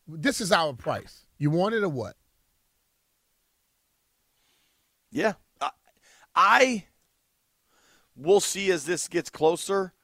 this 0.06 0.40
is 0.40 0.52
our 0.52 0.72
price. 0.72 1.26
You 1.38 1.50
want 1.50 1.74
it 1.74 1.82
or 1.82 1.88
what? 1.88 2.14
Yeah. 5.10 5.32
I, 5.60 5.70
I 6.36 6.84
will 8.14 8.40
see 8.40 8.70
as 8.70 8.84
this 8.84 9.08
gets 9.08 9.30
closer. 9.30 9.94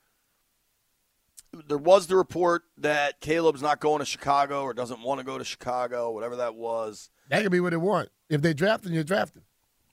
There 1.67 1.79
was 1.79 2.07
the 2.07 2.17
report 2.17 2.63
that 2.77 3.21
Caleb's 3.21 3.63
not 3.63 3.81
going 3.81 4.01
to 4.01 4.05
Chicago 4.05 4.63
or 4.63 4.75
doesn't 4.75 5.01
want 5.01 5.21
to 5.21 5.25
go 5.25 5.39
to 5.39 5.45
Chicago, 5.45 6.11
whatever 6.11 6.37
that 6.37 6.55
was. 6.55 7.11
That 7.31 7.43
could 7.43 7.53
be 7.53 7.61
what 7.61 7.71
they 7.71 7.79
want. 7.79 8.11
If 8.29 8.43
they 8.43 8.53
draft 8.53 8.85
him, 8.85 8.93
you're 8.93 9.05
drafting. 9.05 9.43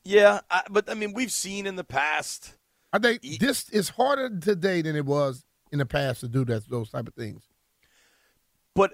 Yeah, 0.03 0.41
I, 0.51 0.63
but 0.69 0.89
I 0.89 0.93
mean, 0.93 1.13
we've 1.13 1.31
seen 1.31 1.65
in 1.65 1.75
the 1.75 1.83
past. 1.83 2.55
I 2.93 2.99
think 2.99 3.21
this 3.39 3.69
is 3.69 3.89
harder 3.89 4.29
today 4.39 4.81
than 4.81 4.95
it 4.95 5.05
was 5.05 5.45
in 5.71 5.79
the 5.79 5.85
past 5.85 6.21
to 6.21 6.27
do 6.27 6.45
that 6.45 6.69
those 6.69 6.89
type 6.89 7.07
of 7.07 7.13
things. 7.13 7.43
But 8.73 8.93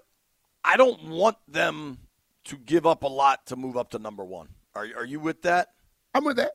I 0.64 0.78
don't 0.78 1.10
want 1.10 1.38
them 1.48 2.00
to 2.46 2.58
give 2.58 2.86
up 2.86 3.04
a 3.04 3.08
lot 3.08 3.46
to 3.48 3.56
move 3.56 3.76
up 3.76 3.92
to 3.92 4.00
number 4.00 4.24
one. 4.24 4.50
Are 4.76 4.88
are 4.98 5.06
you 5.06 5.20
with 5.20 5.42
that? 5.42 5.70
I'm 6.14 6.24
with 6.24 6.38
that. 6.38 6.52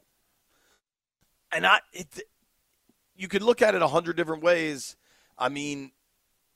And 1.52 1.66
I, 1.66 1.80
it, 1.92 2.22
you 3.16 3.28
could 3.28 3.42
look 3.42 3.62
at 3.62 3.74
it 3.74 3.82
a 3.82 3.88
hundred 3.88 4.16
different 4.16 4.42
ways. 4.42 4.96
I 5.38 5.48
mean, 5.48 5.92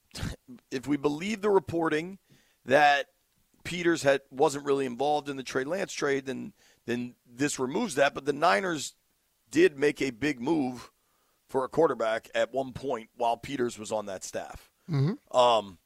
if 0.70 0.86
we 0.86 0.96
believe 0.96 1.40
the 1.40 1.50
reporting 1.50 2.18
that 2.64 3.06
Peters 3.64 4.02
had 4.02 4.22
wasn't 4.30 4.64
really 4.64 4.86
involved 4.86 5.28
in 5.28 5.36
the 5.36 5.42
Trey 5.42 5.64
Lance 5.64 5.92
trade, 5.92 6.26
then 6.26 6.52
then 6.86 7.14
this 7.30 7.58
removes 7.58 7.94
that. 7.96 8.14
But 8.14 8.24
the 8.24 8.32
Niners 8.32 8.94
did 9.50 9.78
make 9.78 10.00
a 10.00 10.10
big 10.10 10.40
move 10.40 10.90
for 11.48 11.64
a 11.64 11.68
quarterback 11.68 12.30
at 12.34 12.52
one 12.52 12.72
point 12.72 13.10
while 13.16 13.36
Peters 13.36 13.78
was 13.78 13.92
on 13.92 14.06
that 14.06 14.24
staff. 14.24 14.70
Mm-hmm. 14.88 15.36
Um, 15.36 15.78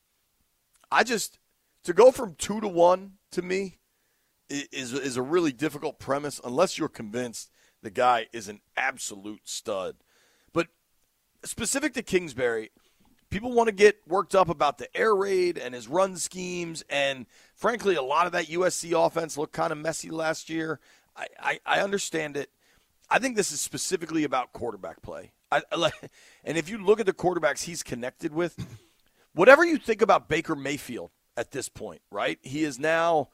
I 0.91 1.03
just 1.03 1.39
to 1.85 1.93
go 1.93 2.11
from 2.11 2.35
two 2.35 2.61
to 2.61 2.69
one 2.69 3.15
to 3.33 3.43
me 3.43 3.79
is 4.49 4.93
is 4.93 5.17
a 5.17 5.23
really 5.23 5.53
difficult 5.53 5.99
premise 5.99 6.41
unless 6.45 6.79
you're 6.79 6.89
convinced 6.89 7.51
the 7.83 7.91
guy 7.91 8.27
is 8.33 8.49
an 8.49 8.61
absolute 8.77 9.43
stud. 9.45 9.97
But 10.53 10.69
specific 11.45 11.95
to 11.95 12.03
Kingsbury, 12.03 12.71
people 13.35 13.53
want 13.53 13.67
to 13.67 13.75
get 13.75 14.01
worked 14.07 14.37
up 14.37 14.49
about 14.49 14.79
the 14.79 14.97
air 14.97 15.13
raid 15.13 15.59
and 15.59 15.75
his 15.75 15.89
run 15.89 16.17
schemes, 16.17 16.85
and 16.89 17.27
frankly, 17.57 17.97
a 17.97 18.03
lot 18.03 18.27
of 18.27 18.33
that 18.33 18.47
USC 18.47 18.93
offense 18.95 19.37
looked 19.37 19.53
kind 19.53 19.73
of 19.73 19.79
messy 19.79 20.09
last 20.09 20.49
year. 20.49 20.79
I, 21.17 21.27
I, 21.41 21.61
I 21.67 21.81
understand 21.81 22.37
it. 22.37 22.49
I 23.11 23.19
think 23.19 23.35
this 23.35 23.51
is 23.51 23.61
specifically 23.61 24.23
about 24.23 24.53
quarterback 24.53 25.03
play. 25.03 25.33
I, 25.51 25.63
I 25.73 25.91
and 26.45 26.57
if 26.57 26.69
you 26.69 26.79
look 26.79 27.01
at 27.01 27.07
the 27.07 27.13
quarterbacks 27.13 27.65
he's 27.65 27.83
connected 27.83 28.33
with, 28.33 28.57
whatever 29.35 29.65
you 29.65 29.79
think 29.79 30.01
about 30.01 30.29
Baker 30.29 30.55
Mayfield 30.55 31.11
at 31.37 31.51
this 31.51 31.69
point, 31.69 32.03
right? 32.13 32.39
He 32.41 32.63
is 32.63 32.79
now, 32.79 33.31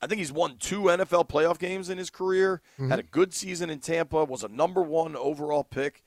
I 0.00 0.08
think 0.08 0.18
he's 0.18 0.32
won 0.32 0.56
two 0.58 0.82
NFL 0.82 1.28
playoff 1.28 1.60
games 1.60 1.88
in 1.88 1.96
his 1.96 2.10
career, 2.10 2.60
mm-hmm. 2.74 2.90
had 2.90 2.98
a 2.98 3.04
good 3.04 3.32
season 3.32 3.70
in 3.70 3.78
Tampa, 3.78 4.24
was 4.24 4.42
a 4.42 4.48
number 4.48 4.82
one 4.82 5.14
overall 5.14 5.62
pick. 5.62 6.02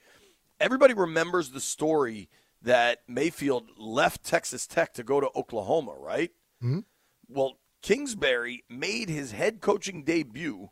Everybody 0.60 0.94
remembers 0.94 1.52
the 1.52 1.62
story 1.62 2.28
that 2.66 3.00
Mayfield 3.08 3.70
left 3.78 4.24
Texas 4.24 4.66
Tech 4.66 4.94
to 4.96 5.04
go 5.04 5.22
to 5.22 5.30
Oklahoma, 5.36 5.94
right? 5.98 6.32
Mm-hmm. 6.64 6.80
Well, 7.30 7.60
Kingsbury 7.82 8.64
made 8.68 9.08
his 9.08 9.32
head 9.32 9.62
coaching 9.62 10.04
debut 10.04 10.72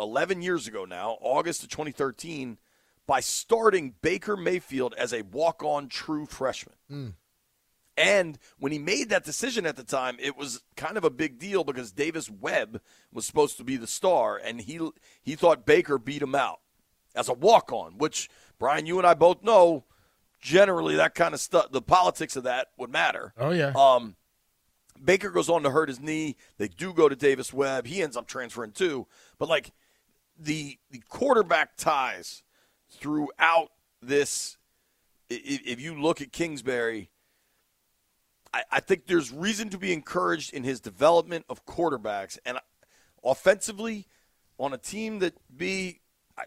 11 0.00 0.42
years 0.42 0.66
ago 0.66 0.84
now, 0.84 1.16
August 1.20 1.62
of 1.62 1.68
2013, 1.68 2.58
by 3.06 3.20
starting 3.20 3.94
Baker 4.02 4.36
Mayfield 4.36 4.92
as 4.98 5.12
a 5.12 5.22
walk 5.22 5.62
on 5.62 5.88
true 5.88 6.26
freshman. 6.26 6.74
And 7.96 8.38
when 8.58 8.72
he 8.72 8.78
made 8.78 9.08
that 9.10 9.24
decision 9.24 9.66
at 9.66 9.76
the 9.76 9.84
time, 9.84 10.16
it 10.18 10.36
was 10.36 10.64
kind 10.76 10.96
of 10.96 11.04
a 11.04 11.10
big 11.10 11.38
deal 11.38 11.62
because 11.62 11.92
Davis 11.92 12.28
Webb 12.28 12.80
was 13.12 13.24
supposed 13.24 13.56
to 13.58 13.64
be 13.64 13.76
the 13.76 13.86
star, 13.86 14.36
and 14.36 14.60
he 14.60 14.80
he 15.22 15.36
thought 15.36 15.64
Baker 15.64 15.96
beat 15.96 16.22
him 16.22 16.34
out 16.34 16.58
as 17.14 17.28
a 17.28 17.34
walk 17.34 17.72
on, 17.72 17.98
which 17.98 18.28
Brian, 18.58 18.86
you 18.86 18.98
and 18.98 19.06
I 19.06 19.14
both 19.14 19.44
know 19.44 19.84
generally 20.44 20.94
that 20.96 21.14
kind 21.14 21.32
of 21.32 21.40
stuff, 21.40 21.72
the 21.72 21.80
politics 21.80 22.36
of 22.36 22.44
that 22.44 22.68
would 22.76 22.90
matter. 22.90 23.32
Oh 23.38 23.50
yeah. 23.50 23.72
Um, 23.74 24.14
Baker 25.02 25.30
goes 25.30 25.48
on 25.48 25.62
to 25.62 25.70
hurt 25.70 25.88
his 25.88 25.98
knee. 26.00 26.36
They 26.58 26.68
do 26.68 26.92
go 26.92 27.08
to 27.08 27.16
Davis 27.16 27.52
Webb. 27.52 27.86
He 27.86 28.02
ends 28.02 28.14
up 28.16 28.26
transferring 28.28 28.72
too. 28.72 29.06
But 29.38 29.48
like 29.48 29.72
the 30.38 30.78
the 30.90 31.00
quarterback 31.08 31.76
ties 31.78 32.42
throughout 32.90 33.70
this, 34.02 34.58
i- 35.30 35.34
i- 35.34 35.60
if 35.66 35.80
you 35.80 35.98
look 35.98 36.20
at 36.20 36.30
Kingsbury, 36.30 37.10
I, 38.52 38.64
I 38.70 38.80
think 38.80 39.06
there's 39.06 39.32
reason 39.32 39.70
to 39.70 39.78
be 39.78 39.94
encouraged 39.94 40.52
in 40.52 40.62
his 40.62 40.78
development 40.78 41.46
of 41.48 41.64
quarterbacks 41.64 42.38
and 42.44 42.58
offensively 43.24 44.06
on 44.58 44.74
a 44.74 44.78
team 44.78 45.20
that 45.20 45.34
be 45.56 46.00
I, 46.36 46.44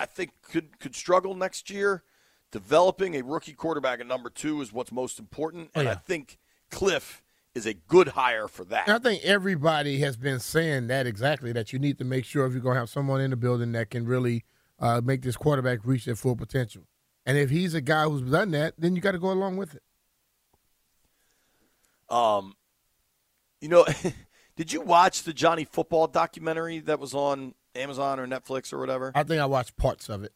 I 0.00 0.06
think 0.06 0.30
could 0.40 0.78
could 0.80 0.94
struggle 0.96 1.34
next 1.34 1.68
year. 1.68 2.02
Developing 2.50 3.14
a 3.14 3.22
rookie 3.22 3.52
quarterback 3.52 4.00
at 4.00 4.06
number 4.06 4.30
two 4.30 4.60
is 4.62 4.72
what's 4.72 4.90
most 4.90 5.18
important, 5.18 5.70
Oh, 5.74 5.80
and 5.80 5.86
yeah. 5.86 5.92
I 5.92 5.96
think 5.96 6.38
Kliff 6.70 7.20
is 7.54 7.66
a 7.66 7.74
good 7.74 8.08
hire 8.08 8.48
for 8.48 8.64
that. 8.66 8.88
I 8.88 8.98
think 8.98 9.22
everybody 9.24 9.98
has 10.00 10.16
been 10.16 10.38
saying 10.40 10.86
that 10.86 11.06
exactly 11.06 11.52
that 11.52 11.72
you 11.72 11.78
need 11.78 11.98
to 11.98 12.04
make 12.04 12.24
sure 12.24 12.46
if 12.46 12.52
you're 12.52 12.62
going 12.62 12.74
to 12.76 12.80
have 12.80 12.88
someone 12.90 13.20
in 13.20 13.30
the 13.30 13.36
building 13.36 13.72
that 13.72 13.90
can 13.90 14.06
really 14.06 14.44
uh, 14.78 15.00
make 15.04 15.22
this 15.22 15.36
quarterback 15.36 15.80
reach 15.84 16.04
their 16.04 16.14
full 16.16 16.36
potential. 16.36 16.84
And 17.26 17.36
if 17.36 17.50
he's 17.50 17.74
a 17.74 17.80
guy 17.80 18.04
who's 18.04 18.22
done 18.22 18.52
that, 18.52 18.74
then 18.78 18.94
you 18.96 19.02
got 19.02 19.12
to 19.12 19.18
go 19.18 19.30
along 19.30 19.56
with 19.56 19.74
it. 19.74 19.82
Um, 22.08 22.54
you 23.60 23.68
know, 23.68 23.84
did 24.56 24.72
you 24.72 24.80
watch 24.80 25.24
the 25.24 25.32
Johnny 25.32 25.64
Football 25.64 26.06
documentary 26.06 26.78
that 26.80 26.98
was 26.98 27.12
on 27.12 27.54
Amazon 27.74 28.18
or 28.18 28.26
Netflix 28.26 28.72
or 28.72 28.78
whatever? 28.78 29.12
I 29.14 29.24
think 29.24 29.40
I 29.40 29.46
watched 29.46 29.76
parts 29.76 30.08
of 30.08 30.22
it. 30.24 30.32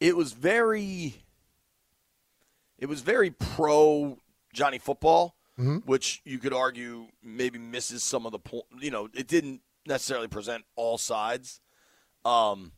It 0.00 0.16
was 0.16 0.32
very, 0.32 1.22
it 2.78 2.86
was 2.86 3.00
very 3.00 3.30
pro 3.30 4.18
Johnny 4.52 4.78
Football, 4.78 5.36
mm-hmm. 5.58 5.78
which 5.78 6.20
you 6.24 6.38
could 6.38 6.52
argue 6.52 7.06
maybe 7.22 7.58
misses 7.58 8.02
some 8.02 8.26
of 8.26 8.32
the 8.32 8.38
point. 8.38 8.64
You 8.80 8.90
know, 8.90 9.08
it 9.14 9.26
didn't 9.28 9.62
necessarily 9.86 10.28
present 10.28 10.64
all 10.74 10.98
sides. 10.98 11.60
Um, 12.24 12.72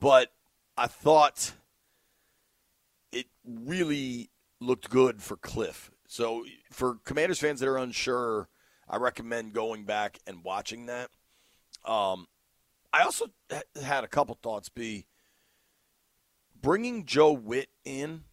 but 0.00 0.32
I 0.76 0.86
thought 0.86 1.52
it 3.12 3.26
really 3.44 4.30
looked 4.60 4.90
good 4.90 5.22
for 5.22 5.36
Kliff. 5.36 5.90
So 6.06 6.44
for 6.72 6.96
Commanders 7.04 7.38
fans 7.38 7.60
that 7.60 7.68
are 7.68 7.76
unsure, 7.76 8.48
I 8.88 8.96
recommend 8.96 9.52
going 9.52 9.84
back 9.84 10.18
and 10.26 10.42
watching 10.42 10.86
that. 10.86 11.10
Um, 11.84 12.26
I 12.92 13.02
also 13.02 13.26
had 13.82 14.04
a 14.04 14.08
couple 14.08 14.38
thoughts. 14.42 14.68
Be 14.68 15.06
bringing 16.60 17.04
Joe 17.04 17.32
Whitt 17.32 17.68
in. 17.84 18.24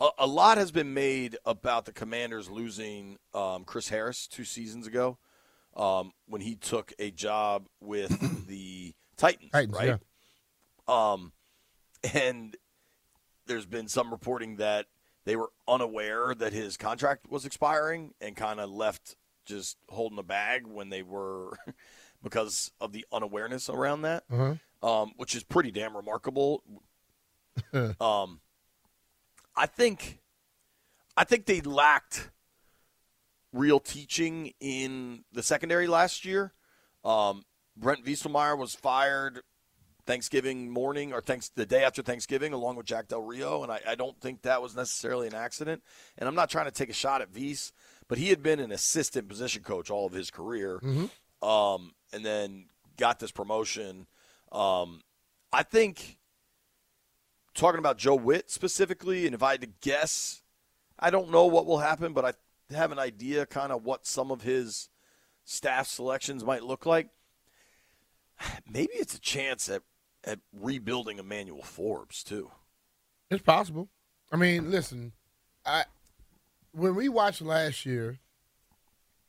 A, 0.00 0.08
a 0.18 0.26
lot 0.26 0.58
has 0.58 0.70
been 0.70 0.94
made 0.94 1.36
about 1.44 1.84
the 1.84 1.92
Commanders 1.92 2.48
losing 2.48 3.18
um, 3.34 3.64
Chris 3.64 3.88
Harris 3.88 4.26
two 4.26 4.44
seasons 4.44 4.86
ago 4.86 5.18
um, 5.76 6.12
when 6.26 6.40
he 6.40 6.54
took 6.54 6.92
a 6.98 7.10
job 7.10 7.66
with 7.80 8.46
the 8.46 8.94
Titans, 9.16 9.50
Titans 9.52 9.76
right? 9.76 9.98
Yeah. 10.88 11.12
Um, 11.12 11.32
and 12.14 12.56
there's 13.46 13.66
been 13.66 13.88
some 13.88 14.10
reporting 14.10 14.56
that 14.56 14.86
they 15.24 15.36
were 15.36 15.50
unaware 15.66 16.34
that 16.34 16.52
his 16.52 16.76
contract 16.76 17.28
was 17.28 17.44
expiring 17.44 18.14
and 18.20 18.36
kind 18.36 18.60
of 18.60 18.70
left 18.70 19.16
just 19.44 19.76
holding 19.88 20.16
the 20.16 20.22
bag 20.22 20.66
when 20.66 20.90
they 20.90 21.02
were 21.02 21.58
because 22.22 22.70
of 22.80 22.92
the 22.92 23.04
unawareness 23.12 23.68
around 23.68 24.02
that, 24.02 24.24
uh-huh. 24.30 24.54
um, 25.02 25.12
which 25.16 25.34
is 25.34 25.42
pretty 25.42 25.70
damn 25.70 25.96
remarkable. 25.96 26.62
um, 28.00 28.40
I 29.56 29.66
think, 29.66 30.20
I 31.16 31.24
think 31.24 31.46
they 31.46 31.60
lacked 31.60 32.30
real 33.52 33.80
teaching 33.80 34.52
in 34.60 35.24
the 35.32 35.42
secondary 35.42 35.86
last 35.86 36.24
year. 36.24 36.52
Um, 37.04 37.44
Brent 37.76 38.04
Vieselmeyer 38.04 38.58
was 38.58 38.74
fired 38.74 39.42
Thanksgiving 40.08 40.70
morning 40.70 41.12
or 41.12 41.20
thanks 41.20 41.50
the 41.50 41.66
day 41.66 41.84
after 41.84 42.02
Thanksgiving, 42.02 42.52
along 42.52 42.76
with 42.76 42.86
Jack 42.86 43.08
Del 43.08 43.22
Rio, 43.22 43.62
and 43.62 43.70
I, 43.70 43.80
I, 43.86 43.94
don't 43.94 44.18
think 44.20 44.42
that 44.42 44.62
was 44.62 44.74
necessarily 44.74 45.26
an 45.26 45.34
accident. 45.34 45.82
And 46.16 46.26
I'm 46.26 46.34
not 46.34 46.48
trying 46.48 46.64
to 46.64 46.70
take 46.70 46.88
a 46.88 46.94
shot 46.94 47.20
at 47.20 47.28
Vies, 47.28 47.72
but 48.08 48.16
he 48.16 48.30
had 48.30 48.42
been 48.42 48.58
an 48.58 48.72
assistant 48.72 49.28
position 49.28 49.62
coach 49.62 49.90
all 49.90 50.06
of 50.06 50.14
his 50.14 50.30
career, 50.30 50.80
mm-hmm. 50.82 51.46
um, 51.46 51.92
and 52.12 52.24
then 52.24 52.66
got 52.96 53.18
this 53.18 53.30
promotion. 53.30 54.06
Um, 54.50 55.02
I 55.52 55.62
think 55.62 56.17
talking 57.58 57.78
about 57.78 57.98
Joe 57.98 58.14
Whitt 58.14 58.50
specifically, 58.50 59.26
and 59.26 59.34
if 59.34 59.42
I 59.42 59.52
had 59.52 59.60
to 59.60 59.68
guess, 59.80 60.42
I 60.98 61.10
don't 61.10 61.30
know 61.30 61.46
what 61.46 61.66
will 61.66 61.78
happen, 61.78 62.12
but 62.12 62.24
I 62.24 62.74
have 62.74 62.92
an 62.92 62.98
idea 62.98 63.46
kind 63.46 63.72
of 63.72 63.84
what 63.84 64.06
some 64.06 64.30
of 64.30 64.42
his 64.42 64.88
staff 65.44 65.86
selections 65.88 66.44
might 66.44 66.62
look 66.62 66.86
like. 66.86 67.08
Maybe 68.70 68.92
it's 68.94 69.14
a 69.14 69.20
chance 69.20 69.68
at 69.68 69.82
at 70.24 70.40
rebuilding 70.52 71.18
Emmanuel 71.18 71.62
Forbes 71.62 72.22
too. 72.22 72.50
It's 73.30 73.42
possible. 73.42 73.88
I 74.32 74.36
mean, 74.36 74.70
listen, 74.70 75.12
I 75.64 75.84
when 76.72 76.94
we 76.94 77.08
watched 77.08 77.40
last 77.40 77.86
year, 77.86 78.18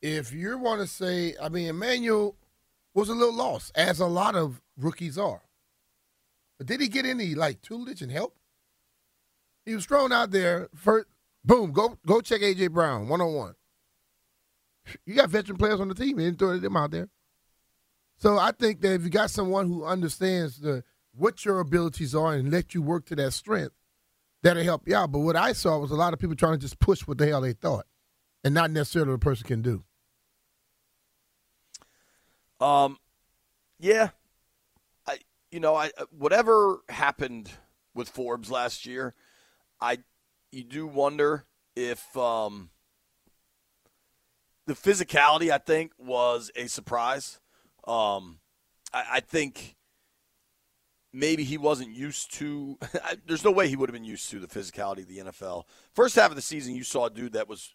if 0.02 0.34
you 0.34 0.58
want 0.58 0.82
to 0.82 0.88
say, 0.88 1.36
I 1.42 1.50
mean, 1.50 1.68
Emmanuel 1.68 2.36
was 2.94 3.10
a 3.10 3.14
little 3.14 3.36
lost, 3.36 3.72
as 3.76 4.00
a 4.00 4.08
lot 4.08 4.36
of 4.36 4.62
rookies 4.78 5.18
are. 5.18 5.42
But 6.60 6.68
did 6.68 6.82
he 6.82 6.90
get 6.90 7.06
any 7.06 7.34
like 7.34 7.62
tutelage 7.62 8.04
and 8.04 8.12
help? 8.12 8.36
He 9.66 9.74
was 9.74 9.86
thrown 9.86 10.12
out 10.12 10.30
there 10.32 10.70
first. 10.76 11.08
Boom, 11.44 11.72
go 11.72 11.98
go 12.06 12.22
check 12.22 12.42
AJ 12.42 12.72
Brown 12.72 13.08
one 13.08 13.22
on 13.22 13.34
one. 13.34 13.56
You 15.06 15.16
got 15.16 15.30
veteran 15.30 15.58
players 15.58 15.80
on 15.80 15.88
the 15.88 15.96
team. 15.96 16.18
He 16.18 16.26
didn't 16.26 16.40
throw 16.40 16.58
them 16.58 16.76
out 16.76 16.92
there. 16.92 17.10
So 18.18 18.38
I 18.38 18.52
think 18.52 18.82
that 18.82 18.94
if 18.94 19.04
you 19.04 19.10
got 19.10 19.32
someone 19.32 19.68
who 19.68 19.86
understands 19.86 20.60
the 20.60 20.84
what 21.16 21.46
your 21.46 21.60
abilities 21.60 22.14
are 22.14 22.34
and 22.34 22.52
let 22.52 22.74
you 22.74 22.82
work 22.82 23.06
to 23.06 23.16
that 23.16 23.32
strength, 23.32 23.74
that'll 24.44 24.64
help 24.64 24.88
you 24.88 24.96
out. 24.96 25.12
But 25.12 25.20
what 25.20 25.36
I 25.38 25.54
saw 25.54 25.78
was 25.78 25.92
a 25.92 25.96
lot 25.96 26.14
of 26.14 26.20
people 26.20 26.36
trying 26.36 26.54
to 26.54 26.60
just 26.60 26.80
push 26.80 27.08
what 27.08 27.18
the 27.18 27.28
hell 27.28 27.42
they 27.42 27.54
thought, 27.54 27.86
and 28.44 28.54
not 28.54 28.72
necessarily 28.72 29.12
what 29.12 29.22
the 29.22 29.24
person 29.24 29.48
can 29.48 29.62
do. 29.62 29.84
Um, 32.60 32.98
yeah, 33.80 34.10
you 35.52 35.60
know 35.60 35.76
I 35.76 35.92
whatever 36.12 36.82
happened 36.90 37.50
with 37.94 38.10
Forbes 38.10 38.52
last 38.52 38.86
year, 38.86 39.14
I 39.82 40.00
you 40.52 40.64
do 40.64 40.88
wonder 40.88 41.46
if 41.76 42.16
um 42.18 42.70
the 44.66 44.74
physicality 44.74 45.52
I 45.52 45.58
think 45.58 45.92
was 45.98 46.52
a 46.56 46.68
surprise. 46.68 47.40
Um, 47.88 48.40
I, 48.94 49.06
I 49.14 49.20
think 49.20 49.76
maybe 51.12 51.44
he 51.44 51.58
wasn't 51.58 51.90
used 51.90 52.34
to. 52.36 52.78
there's 53.26 53.44
no 53.44 53.52
way 53.52 53.68
he 53.68 53.76
would 53.76 53.90
have 53.90 53.94
been 53.96 54.04
used 54.04 54.30
to 54.32 54.40
the 54.40 54.48
physicality 54.48 55.00
of 55.00 55.08
the 55.08 55.18
NFL. 55.18 55.64
First 55.94 56.16
half 56.16 56.30
of 56.30 56.36
the 56.36 56.42
season, 56.42 56.76
you 56.76 56.84
saw 56.84 57.08
a 57.08 57.10
dude 57.10 57.34
that 57.34 57.50
was 57.50 57.74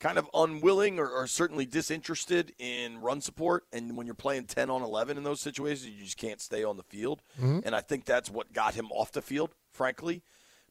kind 0.00 0.18
of 0.18 0.28
unwilling 0.32 0.98
or, 0.98 1.08
or, 1.08 1.26
certainly 1.26 1.66
disinterested 1.66 2.54
in 2.58 3.00
run 3.00 3.20
support. 3.20 3.64
And 3.70 3.96
when 3.96 4.06
you're 4.06 4.14
playing 4.14 4.46
10 4.46 4.70
on 4.70 4.82
11 4.82 5.18
in 5.18 5.22
those 5.22 5.40
situations, 5.40 5.92
you 5.94 6.02
just 6.02 6.16
can't 6.16 6.40
stay 6.40 6.64
on 6.64 6.78
the 6.78 6.82
field. 6.82 7.22
Mm-hmm. 7.38 7.60
And 7.64 7.76
I 7.76 7.82
think 7.82 8.06
that's 8.06 8.30
what 8.30 8.52
got 8.52 8.74
him 8.74 8.90
off 8.90 9.12
the 9.12 9.20
field, 9.20 9.50
frankly. 9.72 10.22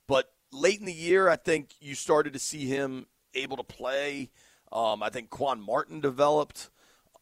But 0.08 0.32
late 0.52 0.80
in 0.80 0.86
the 0.86 0.94
year, 0.94 1.30
I 1.30 1.36
think 1.36 1.76
you 1.80 1.94
started 1.94 2.34
to 2.34 2.40
see 2.40 2.66
him 2.66 3.06
able 3.36 3.56
to 3.58 3.64
play. 3.64 4.32
Um, 4.72 5.04
I 5.04 5.10
think 5.10 5.30
Quan 5.30 5.62
Martin 5.62 6.02
developed 6.02 6.72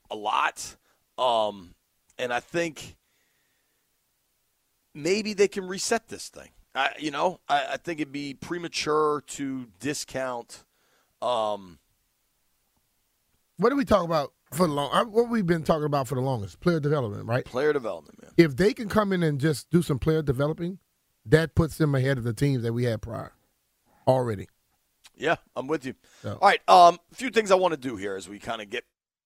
a 0.10 0.16
lot. 0.16 0.78
Um, 1.18 1.76
and 2.18 2.32
I 2.32 2.40
think 2.40 2.96
maybe 4.94 5.34
they 5.34 5.50
can 5.50 5.68
reset 5.68 6.08
this 6.08 6.30
thing. 6.30 6.50
I, 6.74 6.92
you 7.00 7.12
know, 7.12 7.42
I, 7.50 7.66
I 7.74 7.78
think 7.78 8.00
it'd 8.00 8.14
be 8.14 8.34
premature 8.34 9.24
to 9.28 9.68
discount. 9.80 10.64
Um, 11.22 11.80
what 13.58 13.70
do 13.70 13.76
we 13.76 13.86
talk 13.86 14.04
about 14.04 14.34
for 14.54 14.68
the 14.68 14.74
long? 14.74 14.90
uh, 14.94 15.06
What 15.06 15.30
we've 15.30 15.46
been 15.46 15.64
talking 15.64 15.86
about 15.86 16.08
for 16.08 16.16
the 16.16 16.22
longest? 16.22 16.60
Player 16.60 16.80
development, 16.80 17.26
right? 17.26 17.46
Player 17.46 17.74
development, 17.74 18.22
man. 18.22 18.32
If 18.38 18.56
they 18.56 18.74
can 18.74 18.90
come 18.90 19.12
in 19.14 19.24
and 19.24 19.40
just 19.40 19.70
do 19.70 19.82
some 19.82 20.00
player 20.00 20.22
developing, 20.22 20.80
that 21.26 21.56
puts 21.56 21.78
them 21.78 21.94
ahead 21.96 22.18
of 22.18 22.24
the 22.24 22.34
teams 22.34 22.64
that 22.64 22.74
we 22.74 22.86
had 22.86 23.02
prior 23.02 23.34
already. 24.08 24.48
Yeah, 25.16 25.38
I'm 25.56 25.68
with 25.68 25.86
you. 25.86 25.96
So. 26.22 26.38
All 26.42 26.48
right, 26.48 26.62
um, 26.70 27.00
a 27.12 27.16
few 27.16 27.30
things 27.30 27.52
I 27.52 27.56
want 27.56 27.74
to 27.74 27.80
do 27.80 27.96
here 27.96 28.16
as 28.16 28.30
we 28.30 28.40
kind 28.40 28.62
of 28.62 28.70
get 28.70 28.86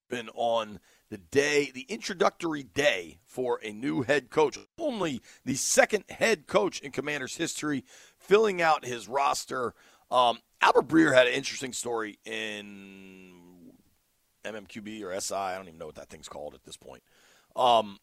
in 0.10 0.30
on 0.34 0.80
the 1.10 1.18
day, 1.18 1.70
the 1.74 1.86
introductory 1.90 2.64
day 2.64 3.20
for 3.26 3.60
a 3.64 3.72
new 3.72 4.02
head 4.02 4.30
coach. 4.30 4.58
Only 4.80 5.22
the 5.44 5.56
second 5.56 6.06
head 6.10 6.48
coach 6.48 6.80
in 6.80 6.92
Commanders 6.92 7.36
history 7.36 7.84
filling 8.18 8.62
out 8.62 8.86
his 8.86 9.10
roster. 9.10 9.74
Um, 10.10 10.40
Albert 10.62 10.88
Breer 10.88 11.14
had 11.14 11.28
an 11.28 11.34
interesting 11.34 11.74
story 11.74 12.20
in 12.26 13.51
MMQB 14.44 15.04
or 15.04 15.20
SI. 15.20 15.36
I 15.36 15.56
don't 15.56 15.68
even 15.68 15.80
know 15.80 15.88
what 15.88 15.96
that 15.96 16.10
thing's 16.10 16.30
called 16.30 16.54
at 16.54 16.64
this 16.64 16.78
point. 16.78 17.04
Um, 17.56 18.00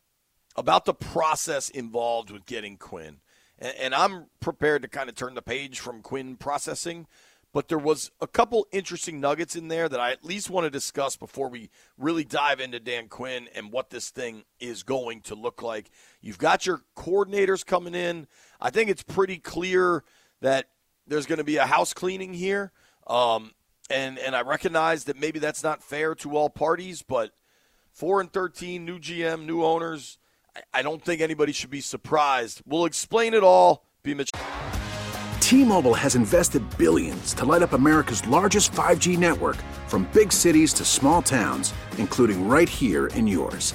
about 0.56 0.84
the 0.84 0.94
process 0.94 1.68
involved 1.70 2.30
with 2.30 2.46
getting 2.46 2.76
Quinn. 2.76 3.18
And, 3.58 3.74
and 3.78 3.94
I'm 3.94 4.26
prepared 4.40 4.82
to 4.82 4.88
kind 4.88 5.08
of 5.08 5.14
turn 5.14 5.34
the 5.34 5.42
page 5.42 5.80
from 5.80 6.02
Quinn 6.02 6.36
processing 6.36 7.06
but 7.52 7.68
there 7.68 7.78
was 7.78 8.10
a 8.20 8.26
couple 8.26 8.66
interesting 8.72 9.20
nuggets 9.20 9.56
in 9.56 9.68
there 9.68 9.88
that 9.88 10.00
I 10.00 10.12
at 10.12 10.24
least 10.24 10.50
want 10.50 10.64
to 10.66 10.70
discuss 10.70 11.16
before 11.16 11.48
we 11.48 11.70
really 11.96 12.24
dive 12.24 12.60
into 12.60 12.78
Dan 12.78 13.08
Quinn 13.08 13.48
and 13.54 13.72
what 13.72 13.90
this 13.90 14.10
thing 14.10 14.44
is 14.60 14.82
going 14.82 15.22
to 15.22 15.34
look 15.34 15.62
like. 15.62 15.90
You've 16.20 16.38
got 16.38 16.66
your 16.66 16.82
coordinators 16.96 17.64
coming 17.64 17.94
in. 17.94 18.26
I 18.60 18.70
think 18.70 18.90
it's 18.90 19.02
pretty 19.02 19.38
clear 19.38 20.04
that 20.40 20.68
there's 21.06 21.26
going 21.26 21.38
to 21.38 21.44
be 21.44 21.56
a 21.56 21.66
house 21.66 21.94
cleaning 21.94 22.34
here. 22.34 22.70
Um, 23.06 23.52
and 23.90 24.18
and 24.18 24.34
I 24.36 24.42
recognize 24.42 25.04
that 25.04 25.18
maybe 25.18 25.38
that's 25.38 25.62
not 25.62 25.82
fair 25.82 26.14
to 26.16 26.36
all 26.36 26.50
parties, 26.50 27.02
but 27.02 27.32
four 27.92 28.20
and 28.20 28.32
thirteen, 28.32 28.84
new 28.84 28.98
GM, 28.98 29.44
new 29.44 29.64
owners. 29.64 30.18
I, 30.54 30.60
I 30.74 30.82
don't 30.82 31.02
think 31.02 31.20
anybody 31.20 31.52
should 31.52 31.70
be 31.70 31.80
surprised. 31.80 32.62
We'll 32.66 32.84
explain 32.84 33.34
it 33.34 33.42
all. 33.42 33.84
Be 34.02 34.14
Mitch. 34.14 34.30
T-Mobile 35.40 35.94
has 35.94 36.14
invested 36.14 36.62
billions 36.76 37.32
to 37.32 37.46
light 37.46 37.62
up 37.62 37.72
America's 37.72 38.26
largest 38.28 38.70
5G 38.72 39.16
network 39.16 39.56
from 39.86 40.06
big 40.12 40.30
cities 40.30 40.74
to 40.74 40.84
small 40.84 41.22
towns, 41.22 41.72
including 41.96 42.46
right 42.46 42.68
here 42.68 43.06
in 43.08 43.26
yours. 43.26 43.74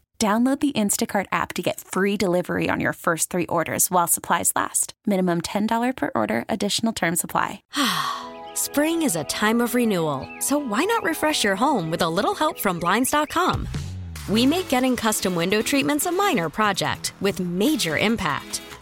Download 0.21 0.59
the 0.59 0.71
Instacart 0.73 1.25
app 1.31 1.51
to 1.55 1.63
get 1.63 1.79
free 1.79 2.15
delivery 2.15 2.69
on 2.69 2.79
your 2.79 2.93
first 2.93 3.31
three 3.31 3.47
orders 3.47 3.89
while 3.89 4.05
supplies 4.05 4.51
last. 4.55 4.93
Minimum 5.07 5.41
$10 5.41 5.95
per 5.95 6.11
order, 6.13 6.45
additional 6.47 6.93
term 6.93 7.15
supply. 7.15 7.63
Spring 8.53 9.01
is 9.01 9.15
a 9.15 9.23
time 9.23 9.61
of 9.61 9.73
renewal, 9.73 10.29
so 10.37 10.59
why 10.59 10.85
not 10.85 11.01
refresh 11.03 11.43
your 11.43 11.55
home 11.55 11.89
with 11.89 12.03
a 12.03 12.09
little 12.09 12.35
help 12.35 12.59
from 12.59 12.77
Blinds.com? 12.77 13.67
We 14.29 14.45
make 14.45 14.69
getting 14.69 14.95
custom 14.95 15.33
window 15.33 15.63
treatments 15.63 16.05
a 16.05 16.11
minor 16.11 16.49
project 16.49 17.13
with 17.19 17.39
major 17.39 17.97
impact. 17.97 18.61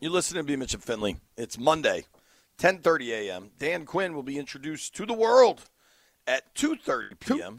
You 0.00 0.10
listen 0.10 0.36
to 0.36 0.44
B. 0.44 0.54
Mitch 0.54 0.74
and 0.74 0.82
Finley. 0.82 1.16
It's 1.36 1.58
Monday, 1.58 2.04
10:30 2.58 3.08
a.m. 3.08 3.50
Dan 3.58 3.84
Quinn 3.84 4.14
will 4.14 4.22
be 4.22 4.38
introduced 4.38 4.94
to 4.94 5.04
the 5.04 5.12
world 5.12 5.64
at 6.24 6.54
2:30 6.54 7.18
p.m. 7.18 7.56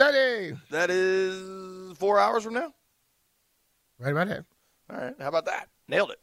That 0.70 0.90
is 0.90 1.98
four 1.98 2.18
hours 2.18 2.46
from 2.46 2.54
now. 2.54 2.74
Right 4.00 4.12
about 4.12 4.30
that. 4.30 4.46
All 4.90 4.98
right, 4.98 5.16
how 5.20 5.28
about 5.28 5.46
that? 5.48 5.68
Nailed 5.90 6.12
it. 6.12 6.20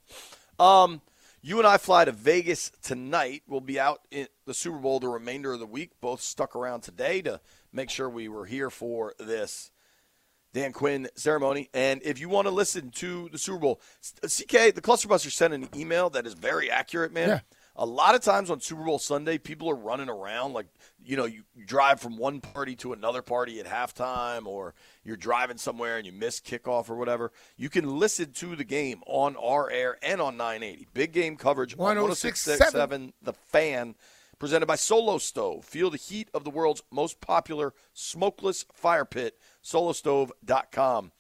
Um, 0.59 1.03
you 1.43 1.59
and 1.59 1.67
I 1.67 1.77
fly 1.77 2.07
to 2.07 2.13
Vegas 2.13 2.73
tonight. 2.83 3.43
We'll 3.47 3.61
be 3.61 3.79
out 3.79 4.01
in 4.11 4.27
the 4.47 4.55
Super 4.55 4.79
Bowl 4.79 5.01
the 5.01 5.09
remainder 5.09 5.53
of 5.53 5.61
the 5.61 5.67
week. 5.67 6.01
Both 6.01 6.23
stuck 6.23 6.57
around 6.57 6.81
today 6.81 7.21
to 7.23 7.41
make 7.75 7.91
sure 7.91 8.09
we 8.09 8.29
were 8.29 8.47
here 8.47 8.71
for 8.71 9.13
this 9.19 9.71
Dan 10.57 10.73
Quinn 10.73 11.07
ceremony. 11.17 11.69
And 11.75 12.01
if 12.03 12.19
you 12.19 12.31
want 12.31 12.47
to 12.47 12.51
listen 12.51 12.91
to 12.93 13.29
the 13.31 13.37
Super 13.37 13.59
Bowl, 13.59 13.81
uh, 14.25 14.27
CK, 14.27 14.75
the 14.75 14.81
Clusterbusters 14.81 15.33
sent 15.33 15.53
an 15.53 15.69
email 15.77 16.09
that 16.11 16.27
is 16.27 16.33
very 16.33 16.71
accurate, 16.71 17.13
man. 17.13 17.29
Yeah. 17.29 17.41
A 17.79 17.85
lot 17.85 18.15
of 18.15 18.23
times 18.23 18.49
on 18.49 18.61
Super 18.63 18.83
Bowl 18.83 18.99
Sunday, 18.99 19.37
people 19.37 19.69
are 19.69 19.77
running 19.77 20.09
around 20.09 20.55
like, 20.55 20.69
you 21.05 21.15
know, 21.15 21.27
you, 21.27 21.43
you 21.55 21.67
drive 21.67 22.01
from 22.01 22.17
one 22.17 22.41
party 22.41 22.75
to 22.77 22.95
another 22.95 23.21
party 23.21 23.61
at 23.61 23.67
halftime, 23.67 24.47
or 24.47 24.73
you're 25.05 25.19
driving 25.19 25.59
somewhere 25.59 25.99
and 25.99 26.07
you 26.07 26.13
miss 26.13 26.41
kickoff 26.41 26.89
or 26.89 26.97
whatever. 26.97 27.33
You 27.59 27.69
can 27.69 27.99
listen 27.99 28.33
to 28.33 28.57
the 28.57 28.65
game 28.65 29.03
on 29.07 29.37
our 29.37 29.71
air 29.71 29.99
and 30.03 30.23
on 30.23 30.39
980. 30.39 30.89
Big 30.95 31.13
game 31.13 31.37
coverage 31.37 31.75
on 31.75 31.81
1067. 31.81 32.65
1067 32.81 33.13
The 33.21 33.35
Fan 33.35 33.95
presented 34.39 34.67
by 34.67 34.77
Solo 34.77 35.19
Stove. 35.19 35.65
Feel 35.65 35.91
the 35.91 35.97
heat 35.97 36.29
of 36.35 36.45
the 36.45 36.51
world's 36.51 36.83
most 36.91 37.21
popular 37.21 37.75
smokeless 37.93 38.65
fire 38.73 39.05
pit, 39.05 39.39
solostove.com. 39.67 41.13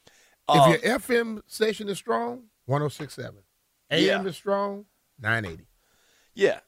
Um, 0.48 0.72
if 0.72 0.82
your 0.82 0.98
FM 0.98 1.42
station 1.46 1.88
is 1.88 1.98
strong, 1.98 2.44
1067. 2.66 3.42
AM 3.90 4.04
Yeah. 4.24 4.28
is 4.28 4.36
strong, 4.36 4.86
980. 5.20 5.66
yeah, 6.34 6.60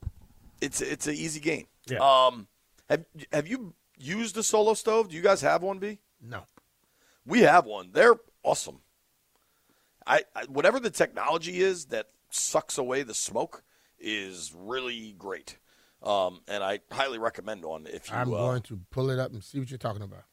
it's 0.60 0.80
it's 0.80 1.06
an 1.06 1.14
easy 1.14 1.40
game. 1.40 1.66
Yeah. 1.86 1.98
Um, 1.98 2.48
have 2.88 3.04
have 3.32 3.46
you 3.46 3.74
used 3.96 4.36
a 4.36 4.42
Solo 4.42 4.74
Stove? 4.74 5.08
Do 5.08 5.16
you 5.16 5.22
guys 5.22 5.40
have 5.42 5.62
one, 5.62 5.78
B? 5.78 6.00
No. 6.20 6.44
We 7.24 7.40
have 7.40 7.66
one. 7.66 7.90
They're 7.92 8.16
awesome. 8.42 8.80
I, 10.06 10.22
I 10.34 10.44
whatever 10.46 10.80
the 10.80 10.90
technology 10.90 11.60
is 11.60 11.86
that 11.86 12.08
sucks 12.30 12.78
away 12.78 13.02
the 13.02 13.14
smoke 13.14 13.62
is 13.98 14.52
really 14.56 15.12
great. 15.18 15.58
Um, 16.02 16.40
and 16.48 16.62
I 16.62 16.80
highly 16.92 17.18
recommend 17.18 17.64
one 17.64 17.86
if 17.86 18.08
you. 18.08 18.16
I'm 18.16 18.32
uh, 18.32 18.36
going 18.36 18.62
to 18.62 18.80
pull 18.90 19.10
it 19.10 19.18
up 19.18 19.32
and 19.32 19.42
see 19.42 19.58
what 19.58 19.70
you're 19.70 19.78
talking 19.78 20.02
about. 20.02 20.24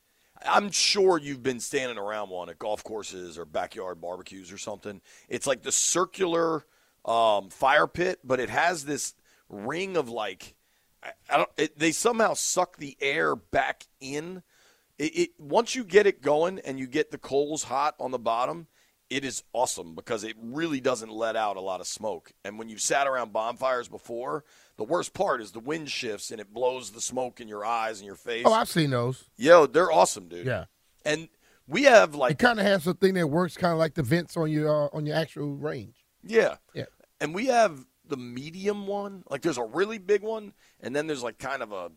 I'm 0.44 0.72
sure 0.72 1.18
you've 1.18 1.44
been 1.44 1.60
standing 1.60 1.98
around 1.98 2.30
one 2.30 2.50
at 2.50 2.60
golf 2.60 2.84
courses 2.84 3.38
or 3.38 3.46
backyard 3.46 4.02
barbecues 4.02 4.52
or 4.52 4.58
something. 4.58 5.02
It's 5.30 5.48
like 5.48 5.64
the 5.64 5.72
circular 5.72 6.66
um, 7.06 7.50
fire 7.50 7.88
pit, 7.88 8.20
but 8.24 8.40
it 8.40 8.50
has 8.50 8.86
this 8.86 9.14
ring 9.50 9.96
of 9.96 10.10
like, 10.10 10.56
I, 11.04 11.12
I 11.30 11.38
don't. 11.38 11.50
It, 11.58 11.80
they 11.80 11.92
somehow 11.92 12.34
suck 12.34 12.78
the 12.78 12.98
air 13.00 13.36
back 13.36 13.86
in. 14.00 14.44
It, 14.98 15.18
it 15.18 15.30
once 15.38 15.76
you 15.76 15.84
get 15.84 16.08
it 16.08 16.22
going 16.22 16.60
and 16.60 16.80
you 16.80 16.88
get 16.88 17.12
the 17.12 17.18
coals 17.18 17.64
hot 17.64 17.96
on 18.00 18.12
the 18.12 18.20
bottom, 18.20 18.68
it 19.10 19.24
is 19.24 19.44
awesome 19.54 19.96
because 19.96 20.24
it 20.24 20.36
really 20.42 20.82
doesn't 20.82 21.12
let 21.12 21.36
out 21.36 21.58
a 21.58 21.62
lot 21.62 21.80
of 21.80 21.88
smoke. 21.88 22.32
And 22.44 22.58
when 22.58 22.70
you've 22.70 22.82
sat 22.82 23.08
around 23.08 23.34
bonfires 23.34 23.88
before, 23.88 24.44
the 24.78 24.84
worst 24.84 25.14
part 25.14 25.42
is 25.42 25.52
the 25.52 25.60
wind 25.60 25.90
shifts 25.90 26.32
and 26.32 26.40
it 26.40 26.54
blows 26.54 26.92
the 26.92 27.02
smoke 27.02 27.40
in 27.40 27.48
your 27.48 27.66
eyes 27.66 28.00
and 28.00 28.06
your 28.06 28.16
face. 28.16 28.44
Oh, 28.46 28.54
I've 28.54 28.70
seen 28.70 28.90
those. 28.90 29.26
Yo, 29.38 29.66
they're 29.66 29.92
awesome, 29.92 30.28
dude. 30.28 30.46
Yeah. 30.46 30.66
And 31.06 31.30
we 31.68 31.84
have 31.84 32.16
like 32.16 32.34
It 32.34 32.40
kind 32.40 32.60
of 32.60 32.66
has 32.66 32.84
something 32.84 33.14
that 33.14 33.28
works 33.28 33.56
kind 33.58 33.72
of 33.74 33.80
like 33.80 33.94
the 33.96 34.04
vents 34.04 34.36
on 34.38 34.52
your 34.52 34.70
uh, 34.86 34.90
on 34.92 35.06
your 35.06 35.16
actual 35.16 35.56
range. 35.56 35.96
yeah. 36.24 36.56
Yeah. 36.74 36.86
And 37.22 37.34
we 37.34 37.46
have 37.48 37.86
the 38.08 38.18
medium 38.18 38.86
one. 38.88 39.24
Like 39.30 39.42
there's 39.42 39.58
a 39.58 39.64
really 39.64 39.98
big 39.98 40.22
one 40.22 40.54
and 40.82 40.96
then 40.96 41.08
there's 41.08 41.24
like 41.24 41.40
kind 41.40 41.62
of 41.64 41.72
a 41.72 41.92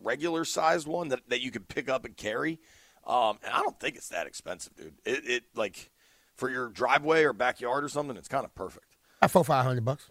regular 0.00 0.44
sized 0.44 0.86
one 0.86 1.08
that, 1.08 1.28
that 1.28 1.40
you 1.42 1.50
can 1.50 1.62
pick 1.64 1.88
up 1.88 2.04
and 2.04 2.16
carry. 2.16 2.60
Um, 3.06 3.38
and 3.42 3.52
I 3.52 3.58
don't 3.58 3.78
think 3.80 3.96
it's 3.96 4.08
that 4.10 4.26
expensive, 4.26 4.74
dude. 4.76 4.94
It, 5.04 5.28
it 5.28 5.42
like 5.54 5.90
for 6.36 6.48
your 6.48 6.68
driveway 6.68 7.24
or 7.24 7.32
backyard 7.32 7.82
or 7.82 7.88
something, 7.88 8.16
it's 8.16 8.28
kind 8.28 8.44
of 8.44 8.54
perfect. 8.54 8.86
I 9.20 9.26
four 9.26 9.44
five 9.44 9.64
hundred 9.64 9.84
bucks. 9.84 10.10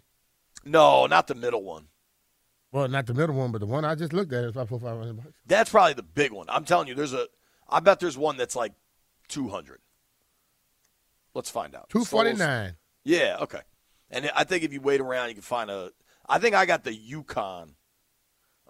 No, 0.64 1.06
not 1.06 1.26
the 1.26 1.34
middle 1.34 1.62
one. 1.64 1.86
Well, 2.72 2.86
not 2.88 3.06
the 3.06 3.14
middle 3.14 3.34
one, 3.34 3.50
but 3.50 3.58
the 3.58 3.66
one 3.66 3.84
I 3.84 3.94
just 3.94 4.12
looked 4.12 4.32
at 4.32 4.44
is 4.44 4.50
about 4.50 4.68
four 4.68 4.78
five 4.78 4.96
hundred 4.96 5.16
bucks. 5.16 5.36
That's 5.46 5.70
probably 5.70 5.94
the 5.94 6.02
big 6.02 6.32
one. 6.32 6.46
I'm 6.48 6.64
telling 6.64 6.88
you, 6.88 6.94
there's 6.94 7.12
a. 7.12 7.26
I 7.68 7.80
bet 7.80 8.00
there's 8.00 8.18
one 8.18 8.36
that's 8.36 8.56
like 8.56 8.72
200. 9.28 9.80
Let's 11.34 11.50
find 11.50 11.74
out. 11.74 11.88
Two 11.88 12.04
forty 12.04 12.34
nine. 12.34 12.76
Yeah, 13.04 13.38
okay. 13.40 13.60
And 14.10 14.30
I 14.34 14.44
think 14.44 14.64
if 14.64 14.72
you 14.72 14.80
wait 14.80 15.00
around, 15.00 15.28
you 15.28 15.34
can 15.34 15.42
find 15.42 15.70
a. 15.70 15.90
I 16.28 16.38
think 16.38 16.54
I 16.54 16.66
got 16.66 16.84
the 16.84 16.94
Yukon. 16.94 17.74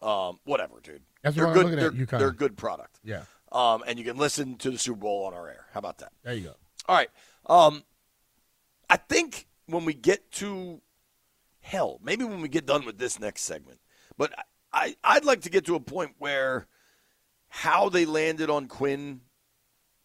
Um, 0.03 0.41
whatever, 0.45 0.81
dude. 0.83 1.03
That's 1.23 1.37
they're 1.37 1.47
what 1.47 1.51
I'm 1.51 1.57
good. 1.57 1.65
looking 1.65 1.79
they're, 1.79 1.93
Yukon. 1.93 2.19
they're 2.19 2.29
a 2.29 2.35
good 2.35 2.57
product. 2.57 2.99
Yeah. 3.05 3.25
Um, 3.53 3.83
and 3.87 3.99
you 3.99 4.05
can 4.05 4.17
listen 4.17 4.57
to 4.59 4.71
the 4.71 4.79
Super 4.79 5.01
Bowl 5.01 5.27
on 5.27 5.35
our 5.35 5.49
air. 5.49 5.67
How 5.73 5.79
about 5.79 5.99
that? 5.99 6.13
There 6.23 6.35
you 6.35 6.45
go. 6.45 6.55
All 6.89 6.97
right. 6.97 7.11
Um, 7.47 7.83
I 8.89 8.97
think 8.97 9.47
when 9.67 9.85
we 9.85 9.93
get 9.93 10.31
to 10.33 10.81
hell, 11.61 12.01
maybe 12.03 12.25
when 12.25 12.41
we 12.41 12.49
get 12.49 12.65
done 12.65 12.87
with 12.87 12.99
this 12.99 13.19
next 13.21 13.43
segment, 13.43 13.79
but 14.21 14.35
I, 14.71 14.97
I'd 15.03 15.25
like 15.25 15.41
to 15.43 15.51
get 15.51 15.65
to 15.65 15.77
a 15.77 15.81
point 15.81 16.13
where 16.19 16.67
how 17.49 17.89
they 17.89 18.05
landed 18.05 18.51
on 18.51 18.69
Quinn 18.69 19.23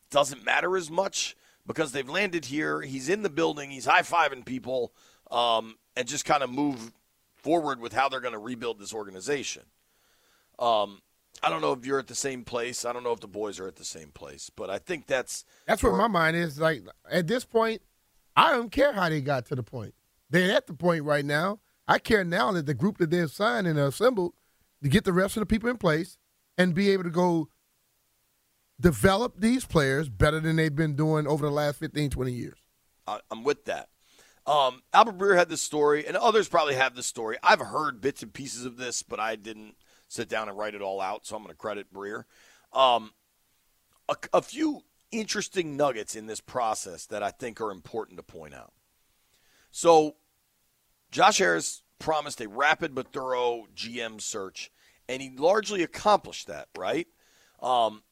doesn't 0.10 0.46
matter 0.46 0.78
as 0.78 0.90
much 0.90 1.36
because 1.68 1.92
they've 1.92 2.08
landed 2.08 2.46
here. 2.46 2.82
He's 2.82 3.10
in 3.10 3.24
the 3.24 3.30
building. 3.30 3.72
He's 3.72 3.84
high 3.84 4.04
fiving 4.04 4.46
people, 4.46 4.94
um, 5.30 5.76
and 5.98 6.08
just 6.08 6.24
kind 6.24 6.44
of 6.44 6.50
move 6.50 6.94
forward 7.36 7.82
with 7.82 7.92
how 7.92 8.08
they're 8.08 8.22
going 8.22 8.32
to 8.32 8.40
rebuild 8.40 8.80
this 8.80 8.94
organization. 8.94 9.64
Um, 10.60 11.02
I 11.44 11.50
don't 11.50 11.60
know 11.60 11.74
if 11.74 11.86
you're 11.86 12.00
at 12.00 12.08
the 12.08 12.16
same 12.16 12.46
place. 12.46 12.86
I 12.86 12.94
don't 12.94 13.04
know 13.04 13.12
if 13.12 13.20
the 13.20 13.28
boys 13.28 13.60
are 13.60 13.68
at 13.68 13.76
the 13.76 13.84
same 13.84 14.12
place, 14.12 14.50
but 14.50 14.70
I 14.70 14.78
think 14.78 15.08
that's 15.08 15.44
That's 15.68 15.84
where 15.84 15.92
my 15.92 16.08
mind 16.08 16.38
is. 16.38 16.58
Like 16.58 16.84
at 17.12 17.28
this 17.28 17.44
point, 17.44 17.82
I 18.34 18.54
don't 18.54 18.72
care 18.72 18.94
how 18.94 19.10
they 19.10 19.20
got 19.20 19.48
to 19.48 19.56
the 19.56 19.64
point. 19.64 19.94
They're 20.30 20.56
at 20.56 20.68
the 20.68 20.74
point 20.74 21.04
right 21.04 21.26
now. 21.26 21.60
I 21.88 22.00
care 22.00 22.24
now 22.24 22.52
that 22.52 22.66
the 22.66 22.74
group 22.74 22.98
that 22.98 23.12
they've 23.12 23.30
signed 23.30 23.68
and 23.68 23.78
assembled 23.78 24.34
to 24.84 24.90
get 24.90 25.04
the 25.04 25.14
rest 25.14 25.38
of 25.38 25.42
the 25.42 25.46
people 25.46 25.70
in 25.70 25.78
place 25.78 26.18
and 26.58 26.74
be 26.74 26.90
able 26.90 27.04
to 27.04 27.10
go 27.10 27.50
develop 28.80 29.40
these 29.40 29.66
players 29.66 30.10
better 30.10 30.40
than 30.40 30.56
they've 30.56 30.76
been 30.76 30.96
doing 30.96 31.28
over 31.28 31.46
the 31.46 31.52
last 31.52 31.80
15, 31.80 32.10
20 32.10 32.32
years. 32.32 32.58
I'm 33.08 33.44
with 33.44 33.66
that. 33.66 33.90
Um, 34.48 34.84
Albert 34.94 35.18
Breer 35.18 35.36
had 35.36 35.50
this 35.50 35.62
story, 35.62 36.06
and 36.06 36.16
others 36.16 36.48
probably 36.48 36.76
have 36.76 36.96
this 36.96 37.08
story. 37.08 37.38
I've 37.42 37.60
heard 37.60 38.02
bits 38.02 38.22
and 38.22 38.34
pieces 38.34 38.66
of 38.66 38.78
this, 38.78 39.02
but 39.02 39.20
I 39.20 39.36
didn't 39.36 39.76
sit 40.08 40.30
down 40.30 40.50
and 40.50 40.58
write 40.58 40.76
it 40.76 40.82
all 40.82 41.02
out, 41.02 41.26
so 41.26 41.36
I'm 41.36 41.44
going 41.44 41.52
to 41.52 41.58
credit 41.58 41.92
Breer. 41.92 42.26
Um, 42.72 43.12
a, 44.08 44.16
a 44.34 44.42
few 44.42 44.84
interesting 45.12 45.78
nuggets 45.78 46.16
in 46.16 46.28
this 46.28 46.42
process 46.42 47.06
that 47.08 47.24
I 47.24 47.32
think 47.32 47.60
are 47.60 47.72
important 47.72 48.18
to 48.18 48.24
point 48.24 48.54
out. 48.54 48.74
So, 49.72 50.16
Josh 51.16 51.38
Harris 51.38 51.82
promised 51.98 52.42
a 52.42 52.50
rapid 52.50 52.94
but 52.94 53.14
thorough 53.14 53.68
GM 53.74 54.20
search, 54.20 54.70
and 55.08 55.22
he 55.22 55.30
largely 55.38 55.82
accomplished 55.82 56.48
that, 56.48 56.68
right? 56.78 57.08
Um, 57.62 58.04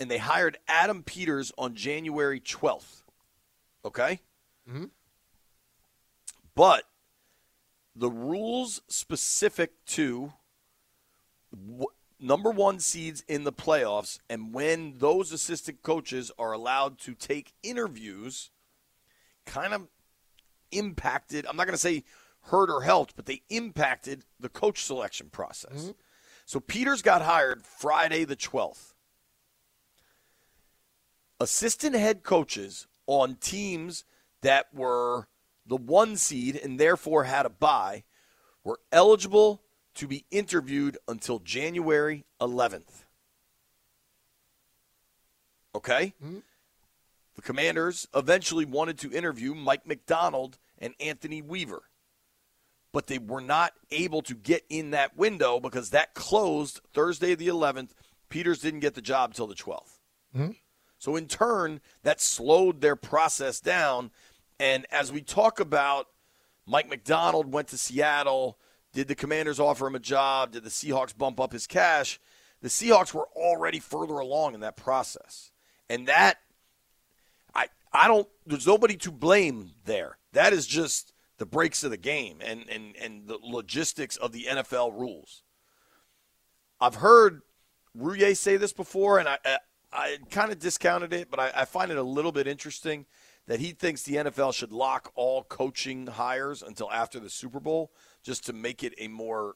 and 0.00 0.10
they 0.10 0.16
hired 0.16 0.56
Adam 0.66 1.02
Peters 1.02 1.52
on 1.58 1.74
January 1.74 2.40
12th. 2.40 3.02
Okay? 3.84 4.20
Mm-hmm. 4.66 4.86
But 6.54 6.84
the 7.94 8.08
rules 8.08 8.80
specific 8.88 9.84
to 9.88 10.32
w- 11.52 11.88
number 12.18 12.50
one 12.50 12.78
seeds 12.78 13.22
in 13.28 13.44
the 13.44 13.52
playoffs 13.52 14.20
and 14.30 14.54
when 14.54 14.94
those 14.96 15.32
assistant 15.32 15.82
coaches 15.82 16.32
are 16.38 16.52
allowed 16.52 16.98
to 17.00 17.12
take 17.12 17.52
interviews 17.62 18.50
kind 19.44 19.74
of 19.74 19.86
impacted, 20.72 21.44
I'm 21.46 21.56
not 21.56 21.66
going 21.66 21.74
to 21.74 21.78
say 21.78 22.04
hurt 22.48 22.70
or 22.70 22.82
helped, 22.82 23.16
but 23.16 23.26
they 23.26 23.42
impacted 23.48 24.24
the 24.38 24.48
coach 24.48 24.82
selection 24.82 25.28
process. 25.30 25.82
Mm-hmm. 25.82 25.90
So 26.44 26.60
Peters 26.60 27.02
got 27.02 27.22
hired 27.22 27.64
Friday 27.64 28.24
the 28.24 28.36
12th. 28.36 28.94
Assistant 31.40 31.94
head 31.94 32.22
coaches 32.22 32.86
on 33.06 33.36
teams 33.36 34.04
that 34.42 34.66
were 34.74 35.28
the 35.66 35.76
one 35.76 36.16
seed 36.16 36.56
and 36.56 36.80
therefore 36.80 37.24
had 37.24 37.46
a 37.46 37.50
bye 37.50 38.04
were 38.64 38.80
eligible 38.90 39.62
to 39.94 40.06
be 40.06 40.24
interviewed 40.30 40.98
until 41.06 41.38
January 41.38 42.24
11th. 42.40 43.04
Okay? 45.74 46.14
Mm-hmm. 46.24 46.38
The 47.36 47.42
Commanders 47.42 48.08
eventually 48.14 48.64
wanted 48.64 48.98
to 48.98 49.12
interview 49.12 49.54
Mike 49.54 49.86
Macdonald 49.86 50.58
and 50.78 50.94
Anthony 50.98 51.40
Weaver, 51.42 51.82
but 52.92 53.06
they 53.06 53.18
were 53.18 53.40
not 53.40 53.74
able 53.90 54.22
to 54.22 54.34
get 54.34 54.64
in 54.68 54.90
that 54.90 55.16
window 55.16 55.60
because 55.60 55.90
that 55.90 56.14
closed 56.14 56.80
Thursday 56.92 57.34
the 57.34 57.48
11th. 57.48 57.90
Peters 58.28 58.60
didn't 58.60 58.80
get 58.80 58.94
the 58.94 59.02
job 59.02 59.34
till 59.34 59.46
the 59.46 59.54
12th. 59.54 59.98
Mm-hmm. 60.36 60.50
So, 60.98 61.16
in 61.16 61.26
turn, 61.26 61.80
that 62.02 62.20
slowed 62.20 62.80
their 62.80 62.96
process 62.96 63.60
down. 63.60 64.10
And 64.58 64.84
as 64.90 65.12
we 65.12 65.20
talk 65.20 65.60
about, 65.60 66.08
Mike 66.66 66.88
Macdonald 66.88 67.52
went 67.52 67.68
to 67.68 67.78
Seattle. 67.78 68.58
Did 68.92 69.08
the 69.08 69.14
Commanders 69.14 69.60
offer 69.60 69.86
him 69.86 69.94
a 69.94 70.00
job? 70.00 70.52
Did 70.52 70.64
the 70.64 70.70
Seahawks 70.70 71.16
bump 71.16 71.38
up 71.40 71.52
his 71.52 71.66
cash? 71.66 72.18
The 72.60 72.68
Seahawks 72.68 73.14
were 73.14 73.28
already 73.36 73.78
further 73.78 74.14
along 74.14 74.54
in 74.54 74.60
that 74.60 74.76
process. 74.76 75.52
And 75.88 76.08
that, 76.08 76.38
I, 77.54 77.68
I 77.92 78.08
don't, 78.08 78.28
there's 78.46 78.66
nobody 78.66 78.96
to 78.96 79.12
blame 79.12 79.70
there. 79.84 80.18
That 80.32 80.52
is 80.52 80.66
just 80.66 81.12
the 81.38 81.46
breaks 81.46 81.84
of 81.84 81.90
the 81.90 81.96
game 81.96 82.38
and, 82.44 82.68
and, 82.68 82.94
and 82.96 83.26
the 83.28 83.38
logistics 83.42 84.16
of 84.16 84.32
the 84.32 84.46
NFL 84.48 84.92
rules. 84.98 85.42
I've 86.80 86.96
heard 86.96 87.42
Rouye 87.96 88.36
say 88.36 88.56
this 88.56 88.72
before, 88.72 89.18
and 89.18 89.28
I, 89.28 89.38
I, 89.44 89.58
I 89.92 90.18
kind 90.30 90.52
of 90.52 90.58
discounted 90.58 91.12
it, 91.12 91.30
but 91.30 91.40
I, 91.40 91.52
I 91.54 91.64
find 91.64 91.90
it 91.90 91.96
a 91.96 92.02
little 92.02 92.32
bit 92.32 92.46
interesting 92.46 93.06
that 93.46 93.60
he 93.60 93.72
thinks 93.72 94.02
the 94.02 94.16
NFL 94.16 94.52
should 94.52 94.72
lock 94.72 95.10
all 95.14 95.42
coaching 95.42 96.06
hires 96.06 96.62
until 96.62 96.90
after 96.92 97.18
the 97.18 97.30
Super 97.30 97.60
Bowl 97.60 97.92
just 98.22 98.44
to 98.46 98.52
make 98.52 98.84
it 98.84 98.94
a 98.98 99.08
more 99.08 99.54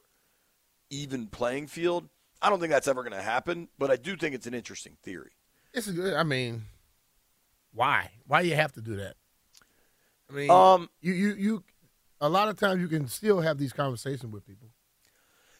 even 0.89 1.27
playing 1.27 1.67
field. 1.67 2.09
I 2.41 2.49
don't 2.49 2.59
think 2.59 2.71
that's 2.71 2.87
ever 2.87 3.03
going 3.03 3.13
to 3.13 3.21
happen, 3.21 3.69
but 3.77 3.91
I 3.91 3.95
do 3.95 4.17
think 4.17 4.35
it's 4.35 4.47
an 4.47 4.53
interesting 4.53 4.97
theory. 5.03 5.31
It's 5.73 5.87
a 5.87 5.93
good. 5.93 6.13
I 6.13 6.23
mean, 6.23 6.63
why? 7.73 8.11
Why 8.27 8.41
you 8.41 8.55
have 8.55 8.73
to 8.73 8.81
do 8.81 8.95
that? 8.97 9.15
I 10.29 10.33
mean, 10.33 10.49
Um, 10.49 10.89
you 11.01 11.13
you 11.13 11.33
you. 11.35 11.63
A 12.23 12.29
lot 12.29 12.47
of 12.47 12.57
times 12.57 12.79
you 12.79 12.87
can 12.87 13.09
still 13.09 13.41
have 13.41 13.57
these 13.57 13.73
conversations 13.73 14.31
with 14.31 14.47
people. 14.47 14.69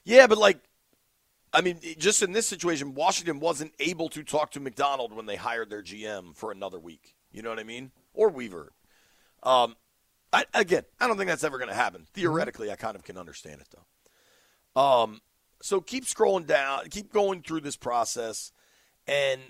Yeah, 0.06 0.28
but 0.28 0.38
like, 0.38 0.60
I 1.52 1.60
mean, 1.60 1.78
just 1.97 2.21
in 2.21 2.32
this 2.32 2.47
situation, 2.47 2.93
Washington 2.93 3.41
wasn't 3.41 3.73
able 3.82 4.08
to 4.08 4.23
talk 4.23 4.52
to 4.52 4.62
Macdonald 4.62 5.12
when 5.12 5.26
they 5.26 5.36
hired 5.36 5.69
their 5.69 5.84
GM 5.84 6.34
for 6.38 6.54
another 6.54 6.80
week. 6.80 7.15
You 7.34 7.41
know 7.41 7.49
what 7.49 7.60
I 7.60 7.63
mean? 7.63 7.91
Or 8.13 8.30
Weaver. 8.30 8.71
Um, 9.43 9.76
I, 10.32 10.45
again, 10.54 10.84
I 11.02 11.08
don't 11.08 11.17
think 11.17 11.28
that's 11.28 11.43
ever 11.43 11.58
going 11.58 11.67
to 11.67 11.76
happen. 11.76 12.08
Theoretically, 12.13 12.71
I 12.71 12.78
kind 12.78 12.95
of 12.95 13.04
can 13.04 13.17
understand 13.17 13.60
it 13.60 13.67
though. 13.76 14.82
Um, 14.82 15.19
so 15.62 15.82
keep 15.82 16.06
scrolling 16.06 16.47
down, 16.47 16.88
keep 16.89 17.12
going 17.12 17.41
through 17.41 17.62
this 17.62 17.76
process, 17.76 18.54
and 19.06 19.41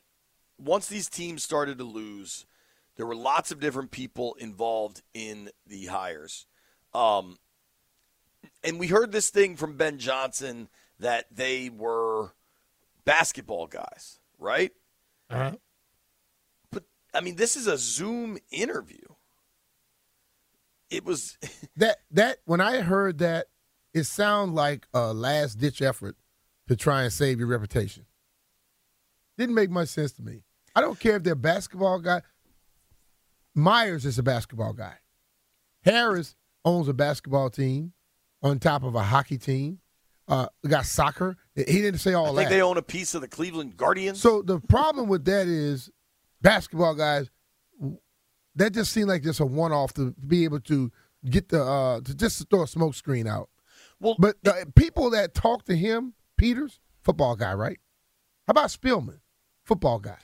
once 0.58 0.88
these 0.88 1.10
teams 1.10 1.44
started 1.44 1.78
to 1.78 1.84
lose, 1.84 2.48
there 2.96 3.06
were 3.06 3.16
lots 3.16 3.52
of 3.52 3.60
different 3.60 3.92
people 3.92 4.34
involved 4.40 5.04
in 5.14 5.52
the 5.68 5.86
hires. 5.86 6.48
Um, 6.94 7.38
and 8.64 8.80
we 8.80 8.88
heard 8.88 9.12
this 9.12 9.30
thing 9.30 9.56
from 9.56 9.78
Ben 9.78 9.98
Johnson 9.98 10.70
that 11.00 11.26
they 11.32 11.70
were 11.70 12.34
basketball 13.06 13.68
guys, 13.68 14.20
right? 14.40 14.72
Uh-huh. 15.30 15.56
But 16.72 16.84
I 17.14 17.22
mean, 17.22 17.36
this 17.36 17.56
is 17.56 17.68
a 17.68 17.78
Zoom 17.78 18.38
interview. 18.52 18.98
It 20.90 21.04
was 21.04 21.38
That 21.78 21.98
that 22.12 22.38
when 22.46 22.62
I 22.62 22.82
heard 22.82 23.18
that, 23.20 23.48
it 23.94 24.04
sounded 24.04 24.54
like 24.54 24.88
a 24.94 25.14
last 25.14 25.56
ditch 25.58 25.82
effort 25.82 26.16
to 26.68 26.76
try 26.76 27.04
and 27.04 27.12
save 27.12 27.40
your 27.40 27.48
reputation. 27.48 28.06
Didn't 29.38 29.56
make 29.56 29.70
much 29.70 29.90
sense 29.90 30.12
to 30.14 30.22
me. 30.22 30.44
I 30.76 30.82
don't 30.82 31.00
care 31.00 31.18
if 31.18 31.24
they're 31.24 31.36
basketball 31.36 32.00
guy. 32.00 32.22
Myers 33.56 34.06
is 34.06 34.18
a 34.18 34.24
basketball 34.24 34.74
guy. 34.74 34.96
Harris 35.84 36.36
owns 36.66 36.88
a 36.88 36.94
basketball 36.94 37.50
team 37.50 37.94
on 38.42 38.60
top 38.60 38.84
of 38.84 38.96
a 38.96 39.04
hockey 39.04 39.38
team. 39.38 39.80
Uh, 40.28 40.48
got 40.68 40.86
soccer. 40.86 41.36
He 41.54 41.64
didn't 41.64 42.00
say 42.00 42.14
all 42.14 42.28
I 42.28 42.30
that. 42.30 42.36
think 42.38 42.50
they 42.50 42.62
own 42.62 42.78
a 42.78 42.82
piece 42.82 43.14
of 43.14 43.22
the 43.22 43.28
Cleveland 43.28 43.76
Guardians. 43.76 44.22
So 44.22 44.42
the 44.42 44.60
problem 44.62 45.10
with 45.10 45.26
that 45.26 45.48
is 45.48 45.90
basketball 46.42 46.96
guys. 46.96 47.30
That 48.56 48.74
just 48.74 48.94
seemed 48.94 49.10
like 49.10 49.24
just 49.24 49.42
a 49.42 49.46
one-off 49.46 49.94
to 49.96 50.14
be 50.26 50.46
able 50.46 50.62
to 50.62 50.92
get 51.30 51.50
the 51.50 51.62
uh, 51.64 52.02
to 52.02 52.16
just 52.16 52.50
throw 52.50 52.64
a 52.64 52.68
smoke 52.68 52.96
screen 52.96 53.28
out. 53.28 53.50
Well, 54.00 54.16
but 54.18 54.36
the 54.44 54.72
people 54.76 55.10
that 55.10 55.34
talk 55.34 55.66
to 55.66 55.76
him, 55.76 56.14
Peters, 56.38 56.80
football 57.02 57.36
guy, 57.36 57.54
right? 57.54 57.80
How 58.48 58.52
about 58.52 58.70
Spielman, 58.70 59.20
football 59.64 60.00
guy? 60.00 60.18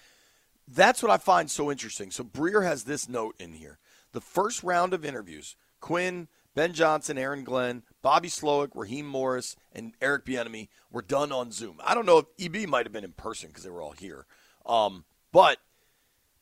That's 0.68 1.02
what 1.02 1.12
I 1.12 1.18
find 1.18 1.50
so 1.50 1.72
interesting. 1.72 2.12
So 2.12 2.24
Breer 2.24 2.64
has 2.64 2.84
this 2.84 3.10
note 3.10 3.36
in 3.40 3.54
here. 3.54 3.80
The 4.12 4.22
first 4.22 4.64
round 4.64 4.94
of 4.94 5.04
interviews, 5.04 5.56
Quinn, 5.80 6.28
Ben 6.56 6.74
Johnson, 6.74 7.18
Aaron 7.18 7.44
Glenn, 7.44 7.84
Bobby 8.02 8.28
Slowik, 8.30 8.70
Raheem 8.76 9.06
Morris, 9.08 9.56
and 9.72 9.94
Eric 10.02 10.26
Bieniemy 10.26 10.68
were 10.92 11.02
done 11.02 11.32
on 11.32 11.52
Zoom. 11.52 11.80
I 11.84 11.94
don't 11.94 12.06
know 12.06 12.18
if 12.20 12.26
EB 12.56 12.68
might 12.68 12.86
have 12.86 12.94
been 12.94 13.04
in 13.04 13.14
person 13.14 13.50
because 13.50 13.64
they 13.64 13.70
were 13.70 13.82
all 13.82 13.92
here. 13.92 14.26
Um, 14.66 15.06
but 15.32 15.58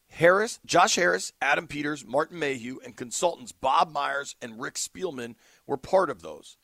Harris, 0.10 0.60
Josh 0.66 0.96
Harris, 0.96 1.34
Adam 1.42 1.68
Peters, 1.68 2.06
Martin 2.06 2.40
Mayhew, 2.40 2.78
and 2.86 2.96
consultants 2.96 3.52
Bob 3.52 3.92
Myers 3.92 4.36
and 4.42 4.60
Rick 4.62 4.76
Spielman 4.76 5.36
were 5.66 5.78
part 5.78 6.10
of 6.10 6.22
those. 6.22 6.58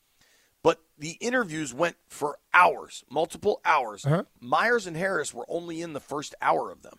But 0.62 0.80
the 0.98 1.18
interviews 1.20 1.74
went 1.74 1.96
for 2.08 2.38
hours, 2.54 3.04
multiple 3.10 3.60
hours. 3.66 4.06
Uh-huh. 4.06 4.24
Myers 4.40 4.86
and 4.86 4.96
Harris 4.96 5.34
were 5.34 5.44
only 5.46 5.82
in 5.82 5.92
the 5.92 6.00
first 6.00 6.34
hour 6.40 6.70
of 6.70 6.82
them 6.82 6.98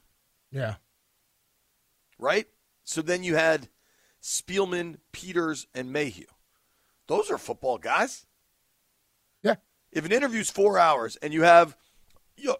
Yeah. 0.52 0.76
right? 2.20 2.46
So 2.84 3.02
then 3.02 3.24
you 3.24 3.36
had 3.36 3.70
Spielman, 4.26 4.98
Peters, 5.12 5.68
and 5.76 5.94
Mayhew. 5.94 6.26
Those 7.06 7.30
are 7.30 7.38
football 7.38 7.78
guys. 7.78 8.26
Yeah. 9.44 9.58
If 9.92 10.04
an 10.04 10.12
interview's 10.12 10.50
four 10.50 10.80
hours 10.80 11.16
and 11.18 11.32
you 11.32 11.44
have, 11.44 11.78
you 12.36 12.48
know, 12.48 12.58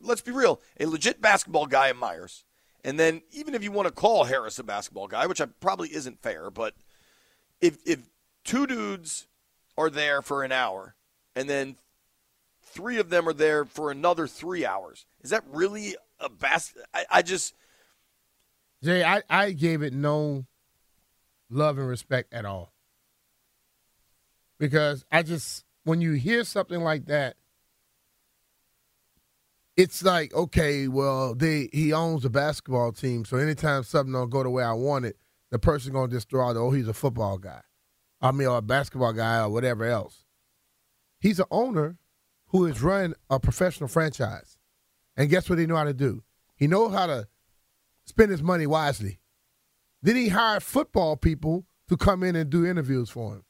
let's 0.00 0.20
be 0.20 0.32
real, 0.32 0.60
a 0.80 0.86
legit 0.86 1.22
basketball 1.22 1.66
guy 1.66 1.90
in 1.90 1.96
Myers, 1.96 2.42
And 2.82 2.98
then 2.98 3.22
even 3.30 3.54
if 3.54 3.62
you 3.62 3.70
want 3.70 3.86
to 3.86 3.94
call 3.94 4.24
Harris 4.24 4.58
a 4.58 4.64
basketball 4.64 5.06
guy, 5.06 5.26
which 5.26 5.40
I, 5.40 5.46
probably 5.46 5.94
isn't 5.94 6.22
fair, 6.22 6.50
but 6.50 6.74
if 7.60 7.78
if 7.86 8.10
two 8.42 8.66
dudes 8.66 9.28
are 9.78 9.90
there 9.90 10.22
for 10.22 10.42
an 10.42 10.50
hour 10.50 10.96
and 11.36 11.48
then 11.48 11.76
three 12.62 12.98
of 12.98 13.10
them 13.10 13.28
are 13.28 13.32
there 13.32 13.64
for 13.64 13.92
another 13.92 14.26
three 14.26 14.66
hours, 14.66 15.06
is 15.20 15.30
that 15.30 15.44
really 15.52 15.94
a 16.18 16.28
bas? 16.28 16.74
I, 16.92 17.04
I 17.08 17.22
just 17.22 17.54
Jay, 18.82 19.04
I, 19.04 19.22
I 19.30 19.52
gave 19.52 19.82
it 19.82 19.92
no 19.92 20.46
love 21.50 21.78
and 21.78 21.88
respect 21.88 22.32
at 22.32 22.44
all. 22.44 22.72
Because 24.58 25.04
I 25.10 25.22
just 25.22 25.64
when 25.84 26.00
you 26.00 26.12
hear 26.12 26.44
something 26.44 26.80
like 26.80 27.06
that, 27.06 27.36
it's 29.76 30.02
like, 30.02 30.34
okay, 30.34 30.88
well, 30.88 31.34
they 31.34 31.68
he 31.72 31.92
owns 31.92 32.24
a 32.24 32.30
basketball 32.30 32.92
team, 32.92 33.24
so 33.24 33.36
anytime 33.36 33.82
something 33.82 34.12
don't 34.12 34.30
go 34.30 34.42
the 34.42 34.50
way 34.50 34.64
I 34.64 34.72
want 34.72 35.04
it, 35.04 35.16
the 35.50 35.58
person 35.58 35.92
gonna 35.92 36.10
just 36.10 36.30
throw 36.30 36.48
out, 36.48 36.56
oh, 36.56 36.70
he's 36.70 36.88
a 36.88 36.94
football 36.94 37.38
guy. 37.38 37.60
I 38.20 38.32
mean, 38.32 38.48
or 38.48 38.58
a 38.58 38.62
basketball 38.62 39.12
guy 39.12 39.40
or 39.40 39.50
whatever 39.50 39.84
else. 39.84 40.24
He's 41.20 41.38
an 41.38 41.46
owner 41.50 41.98
who 42.48 42.66
is 42.66 42.82
running 42.82 43.14
a 43.28 43.38
professional 43.38 43.88
franchise. 43.88 44.56
And 45.16 45.28
guess 45.28 45.48
what 45.48 45.58
he 45.58 45.66
know 45.66 45.76
how 45.76 45.84
to 45.84 45.94
do? 45.94 46.22
He 46.56 46.66
knows 46.66 46.92
how 46.92 47.06
to 47.06 47.28
spend 48.04 48.30
his 48.30 48.42
money 48.42 48.66
wisely. 48.66 49.20
Then 50.02 50.16
he 50.16 50.28
hired 50.28 50.62
football 50.62 51.16
people 51.16 51.64
to 51.88 51.96
come 51.96 52.22
in 52.22 52.36
and 52.36 52.50
do 52.50 52.66
interviews 52.66 53.10
for 53.10 53.34
him. 53.34 53.44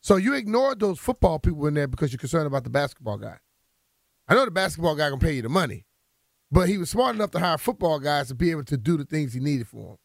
So 0.00 0.16
you 0.16 0.34
ignored 0.34 0.80
those 0.80 0.98
football 0.98 1.38
people 1.38 1.66
in 1.66 1.74
there 1.74 1.88
because 1.88 2.12
you're 2.12 2.18
concerned 2.18 2.46
about 2.46 2.64
the 2.64 2.70
basketball 2.70 3.18
guy. 3.18 3.38
I 4.28 4.34
know 4.34 4.44
the 4.44 4.50
basketball 4.50 4.94
guy 4.94 5.10
can 5.10 5.18
pay 5.18 5.32
you 5.32 5.42
the 5.42 5.48
money, 5.48 5.86
but 6.50 6.68
he 6.68 6.78
was 6.78 6.90
smart 6.90 7.14
enough 7.14 7.30
to 7.32 7.40
hire 7.40 7.58
football 7.58 7.98
guys 7.98 8.28
to 8.28 8.34
be 8.34 8.50
able 8.50 8.64
to 8.64 8.76
do 8.76 8.96
the 8.96 9.04
things 9.04 9.32
he 9.32 9.40
needed 9.40 9.66
for 9.66 9.92
him. 9.92 9.98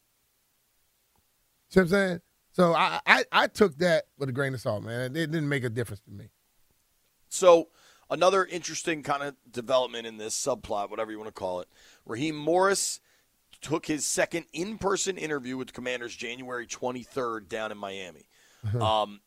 See 1.68 1.80
what 1.80 1.84
I'm 1.84 1.88
saying? 1.88 2.20
So 2.52 2.74
I, 2.74 3.00
I, 3.06 3.24
I 3.32 3.46
took 3.48 3.78
that 3.78 4.04
with 4.18 4.28
a 4.28 4.32
grain 4.32 4.54
of 4.54 4.60
salt, 4.60 4.84
man. 4.84 5.16
It 5.16 5.30
didn't 5.30 5.48
make 5.48 5.64
a 5.64 5.70
difference 5.70 6.00
to 6.02 6.10
me. 6.10 6.28
So 7.28 7.68
another 8.10 8.44
interesting 8.44 9.02
kind 9.02 9.22
of 9.22 9.34
development 9.50 10.06
in 10.06 10.18
this 10.18 10.36
subplot, 10.36 10.90
whatever 10.90 11.10
you 11.10 11.18
want 11.18 11.28
to 11.28 11.32
call 11.32 11.60
it. 11.60 11.68
Raheem 12.06 12.36
Morris 12.36 13.00
took 13.64 13.86
his 13.86 14.04
second 14.04 14.44
in-person 14.52 15.16
interview 15.16 15.56
with 15.56 15.68
the 15.68 15.72
Commanders 15.72 16.14
January 16.14 16.66
23rd 16.66 17.48
down 17.48 17.72
in 17.72 17.78
Miami. 17.78 18.26
um, 18.80 19.20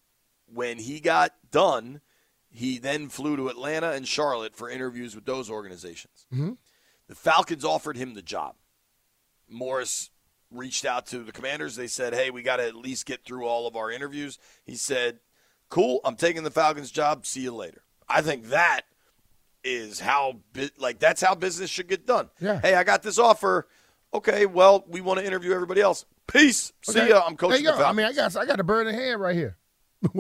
when 0.54 0.78
he 0.78 1.00
got 1.00 1.34
done, 1.52 2.02
he 2.50 2.78
then 2.78 3.10
flew 3.10 3.36
to 3.36 3.50
Atlanta 3.50 3.92
and 3.92 4.08
Charlotte 4.08 4.56
for 4.56 4.70
interviews 4.70 5.16
with 5.16 5.26
those 5.26 5.50
organizations. 5.50 6.28
Mm-hmm. 6.32 6.52
The 7.08 7.16
Falcons 7.16 7.66
offered 7.66 7.98
him 7.98 8.14
the 8.14 8.22
job. 8.22 8.56
Morris 9.50 10.12
reached 10.52 10.86
out 10.86 11.08
to 11.08 11.20
the 11.20 11.32
commanders. 11.32 11.76
They 11.76 11.88
said, 11.88 12.14
hey, 12.14 12.30
we 12.30 12.44
got 12.44 12.58
to 12.58 12.68
at 12.68 12.76
least 12.76 13.08
get 13.08 13.26
through 13.26 13.46
all 13.46 13.66
of 13.68 13.76
our 13.76 13.92
interviews. 13.92 14.38
He 14.66 14.76
said, 14.76 15.20
cool, 15.70 16.00
I'm 16.06 16.16
taking 16.16 16.44
the 16.44 16.52
Falcons 16.52 16.92
job. 16.92 17.26
See 17.26 17.42
you 17.42 17.56
later. 17.56 17.82
I 18.08 18.22
think 18.22 18.50
that 18.50 18.82
is 19.64 20.00
how, 20.00 20.42
like, 20.78 21.00
that's 21.00 21.22
how 21.22 21.34
business 21.34 21.72
should 21.72 21.88
get 21.88 22.06
done. 22.06 22.30
Yeah. 22.40 22.60
Hey, 22.62 22.76
I 22.76 22.84
got 22.84 23.02
this 23.02 23.18
offer. 23.18 23.68
Okay, 24.14 24.46
well, 24.46 24.86
we 24.88 25.02
want 25.02 25.20
to 25.20 25.26
interview 25.26 25.54
everybody 25.54 25.82
else. 25.82 26.06
Peace. 26.28 26.72
See 26.84 27.10
ya. 27.10 27.24
I'm 27.26 27.36
coaching 27.36 27.64
the 27.64 27.72
go. 27.72 27.84
I 27.84 27.92
mean, 27.94 28.06
I 28.06 28.14
got 28.14 28.36
I 28.36 28.46
got 28.46 28.60
a 28.60 28.64
bird 28.64 28.88
in 28.88 28.96
hand 28.96 29.22
right 29.22 29.36
here. 29.36 29.58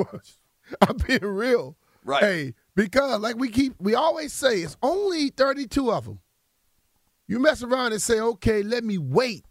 I'm 0.82 0.98
being 1.06 1.24
real. 1.24 1.78
Right. 2.04 2.24
Hey, 2.24 2.54
because 2.76 3.20
like 3.22 3.38
we 3.38 3.50
keep 3.50 3.76
we 3.80 3.96
always 3.96 4.34
say, 4.34 4.62
it's 4.62 4.78
only 4.82 5.30
32 5.30 5.92
of 5.92 6.06
them. 6.06 6.20
You 7.28 7.40
mess 7.40 7.62
around 7.62 7.92
and 7.92 8.02
say, 8.02 8.20
okay, 8.20 8.64
let 8.64 8.84
me 8.84 8.98
wait 8.98 9.46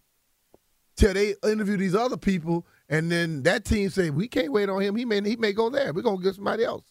till 0.96 1.12
they 1.12 1.34
interview 1.44 1.76
these 1.76 1.94
other 1.94 2.16
people, 2.16 2.66
and 2.88 3.12
then 3.12 3.42
that 3.42 3.64
team 3.64 3.90
say 3.90 4.08
we 4.10 4.28
can't 4.28 4.52
wait 4.52 4.68
on 4.68 4.80
him. 4.80 4.96
He 4.96 5.04
may 5.04 5.20
he 5.22 5.36
may 5.36 5.52
go 5.52 5.68
there. 5.70 5.92
We're 5.92 6.02
gonna 6.02 6.22
get 6.22 6.34
somebody 6.34 6.64
else. 6.64 6.84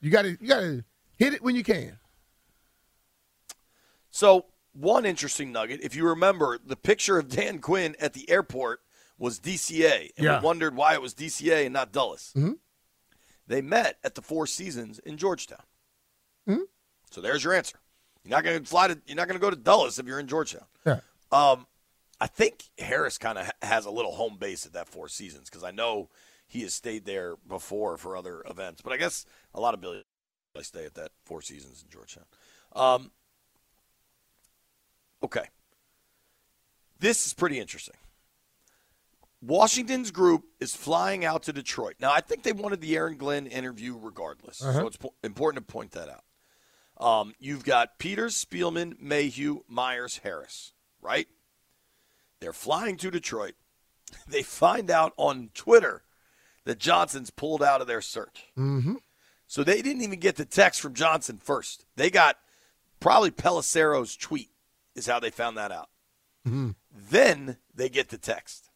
You 0.00 0.10
gotta 0.10 0.30
you 0.40 0.48
gotta 0.48 0.84
hit 1.16 1.34
it 1.34 1.42
when 1.42 1.54
you 1.54 1.62
can. 1.62 1.98
So, 4.10 4.46
one 4.74 5.06
interesting 5.06 5.50
nugget, 5.52 5.80
if 5.82 5.94
you 5.94 6.06
remember, 6.08 6.58
the 6.64 6.76
picture 6.76 7.18
of 7.18 7.28
Dan 7.28 7.60
Quinn 7.60 7.96
at 7.98 8.12
the 8.12 8.28
airport 8.28 8.80
was 9.18 9.38
DCA, 9.38 10.10
and 10.16 10.24
Yeah. 10.24 10.38
we 10.40 10.44
wondered 10.44 10.74
why 10.76 10.94
it 10.94 11.00
was 11.02 11.14
DCA 11.14 11.64
and 11.64 11.72
not 11.72 11.92
Dulles. 11.92 12.32
Mhm. 12.36 12.58
They 13.46 13.62
met 13.62 13.98
at 14.02 14.14
the 14.14 14.22
Four 14.22 14.46
Seasons 14.46 14.98
in 14.98 15.16
Georgetown. 15.16 15.62
Mhm. 16.48 16.64
So 17.10 17.20
there's 17.20 17.44
your 17.44 17.52
answer. 17.54 17.78
You're 18.24 18.30
not 18.36 18.42
going 18.44 18.62
to 18.62 18.68
fly 18.68 18.88
to. 18.88 19.00
You're 19.06 19.16
not 19.16 19.28
going 19.28 19.38
to 19.38 19.44
go 19.44 19.50
to 19.50 19.56
Dulles 19.56 19.98
if 19.98 20.06
you're 20.06 20.18
in 20.18 20.26
Georgetown. 20.26 20.66
Yeah. 20.86 21.00
Um, 21.30 21.66
I 22.20 22.26
think 22.26 22.70
Harris 22.78 23.18
kind 23.18 23.38
of 23.38 23.46
ha- 23.46 23.52
has 23.62 23.84
a 23.86 23.90
little 23.90 24.14
home 24.16 24.38
base 24.38 24.64
at 24.66 24.72
that 24.72 24.88
Four 24.88 25.08
Seasons 25.08 25.50
because 25.50 25.62
I 25.64 25.70
know 25.70 26.10
he 26.46 26.62
has 26.62 26.72
stayed 26.74 27.04
there 27.04 27.36
before 27.36 27.96
for 27.98 28.16
other 28.16 28.42
events. 28.48 28.80
But 28.82 28.92
I 28.92 28.96
guess 28.96 29.26
a 29.52 29.60
lot 29.60 29.74
of 29.74 29.80
Billy 29.80 30.04
stay 30.62 30.84
at 30.86 30.94
that 30.94 31.12
Four 31.24 31.42
Seasons 31.42 31.82
in 31.82 31.90
Georgetown. 31.90 32.24
Um, 32.72 33.12
okay, 35.24 35.46
this 37.00 37.26
is 37.26 37.34
pretty 37.34 37.58
interesting. 37.58 37.96
Washington's 39.42 40.10
group 40.10 40.44
is 40.58 40.74
flying 40.74 41.24
out 41.24 41.42
to 41.44 41.52
Detroit. 41.52 41.96
Now, 42.00 42.12
I 42.12 42.20
think 42.20 42.42
they 42.42 42.52
wanted 42.52 42.80
the 42.80 42.96
Aaron 42.96 43.16
Glenn 43.18 43.46
interview 43.46 43.96
regardless, 44.00 44.62
Uh-huh. 44.62 44.80
so 44.80 44.86
it's 44.86 44.96
po- 44.96 45.14
important 45.22 45.66
to 45.66 45.72
point 45.72 45.90
that 45.92 46.08
out. 46.08 46.24
Um, 46.96 47.34
you've 47.38 47.64
got 47.64 47.98
Peters, 47.98 48.42
Spielman, 48.42 48.98
Mayhew, 49.00 49.64
Myers, 49.68 50.20
Harris, 50.22 50.72
right? 51.02 51.26
They're 52.40 52.52
flying 52.52 52.96
to 52.98 53.10
Detroit. 53.10 53.54
They 54.28 54.42
find 54.44 54.90
out 54.92 55.12
on 55.16 55.50
Twitter 55.54 56.04
that 56.64 56.78
Johnson's 56.78 57.30
pulled 57.30 57.62
out 57.64 57.80
of 57.80 57.86
their 57.88 58.00
search. 58.00 58.44
Mm-hmm. 58.56 58.94
So 59.48 59.64
they 59.64 59.82
didn't 59.82 60.02
even 60.02 60.20
get 60.20 60.36
the 60.36 60.44
text 60.44 60.80
from 60.80 60.94
Johnson 60.94 61.38
first. 61.42 61.84
They 61.96 62.10
got 62.10 62.36
probably 63.00 63.32
Pelissero's 63.32 64.14
tweet, 64.16 64.50
is 64.94 65.06
how 65.06 65.20
they 65.20 65.30
found 65.30 65.56
that 65.56 65.72
out. 65.72 65.88
Mm-hmm. 66.46 66.70
Then 67.10 67.58
they 67.74 67.88
get 67.88 68.10
the 68.10 68.18
text. 68.18 68.70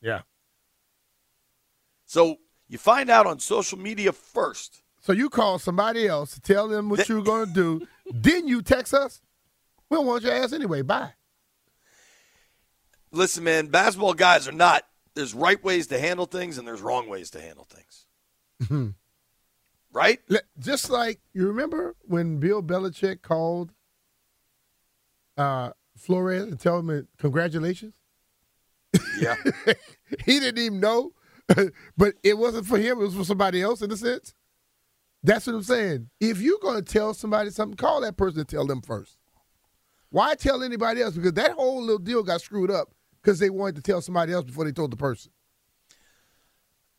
Yeah. 0.00 0.22
So 2.06 2.36
you 2.68 2.78
find 2.78 3.10
out 3.10 3.26
on 3.26 3.38
social 3.38 3.78
media 3.78 4.12
first. 4.12 4.82
So 5.00 5.12
you 5.12 5.28
call 5.28 5.58
somebody 5.58 6.06
else 6.06 6.34
to 6.34 6.40
tell 6.40 6.68
them 6.68 6.88
what 6.88 7.08
you're 7.08 7.22
gonna 7.22 7.52
do. 7.52 7.86
then 8.12 8.46
you 8.46 8.62
text 8.62 8.94
us. 8.94 9.20
We 9.88 9.96
don't 9.96 10.06
want 10.06 10.22
your 10.22 10.32
ass 10.32 10.52
anyway. 10.52 10.82
Bye. 10.82 11.14
Listen, 13.10 13.44
man, 13.44 13.66
basketball 13.66 14.14
guys 14.14 14.48
are 14.48 14.52
not. 14.52 14.84
There's 15.14 15.34
right 15.34 15.62
ways 15.62 15.88
to 15.88 15.98
handle 15.98 16.24
things 16.24 16.56
and 16.56 16.66
there's 16.66 16.80
wrong 16.80 17.08
ways 17.08 17.30
to 17.30 17.40
handle 17.40 17.66
things. 17.68 18.06
Right? 19.92 20.20
Just 20.58 20.88
like 20.88 21.20
you 21.34 21.46
remember 21.46 21.94
when 22.02 22.38
Bill 22.38 22.62
Belichick 22.62 23.20
called 23.20 23.72
uh, 25.36 25.70
Flores 25.96 26.42
and 26.42 26.58
tell 26.58 26.78
him 26.78 27.08
congratulations. 27.18 27.94
Yeah. 29.18 29.36
he 30.24 30.40
didn't 30.40 30.58
even 30.58 30.80
know, 30.80 31.12
but 31.96 32.14
it 32.22 32.36
wasn't 32.36 32.66
for 32.66 32.78
him. 32.78 32.98
It 32.98 33.04
was 33.04 33.14
for 33.14 33.24
somebody 33.24 33.62
else 33.62 33.82
in 33.82 33.90
a 33.90 33.96
sense. 33.96 34.34
That's 35.22 35.46
what 35.46 35.54
I'm 35.54 35.62
saying. 35.62 36.10
If 36.20 36.40
you're 36.40 36.58
going 36.60 36.82
to 36.82 36.92
tell 36.92 37.14
somebody 37.14 37.50
something, 37.50 37.76
call 37.76 38.00
that 38.00 38.16
person 38.16 38.40
and 38.40 38.48
tell 38.48 38.66
them 38.66 38.82
first. 38.82 39.18
Why 40.10 40.34
tell 40.34 40.62
anybody 40.62 41.00
else? 41.00 41.14
Because 41.14 41.32
that 41.34 41.52
whole 41.52 41.80
little 41.80 41.98
deal 41.98 42.22
got 42.22 42.40
screwed 42.40 42.70
up 42.70 42.88
because 43.22 43.38
they 43.38 43.48
wanted 43.48 43.76
to 43.76 43.82
tell 43.82 44.00
somebody 44.00 44.32
else 44.32 44.44
before 44.44 44.64
they 44.64 44.72
told 44.72 44.90
the 44.90 44.96
person. 44.96 45.30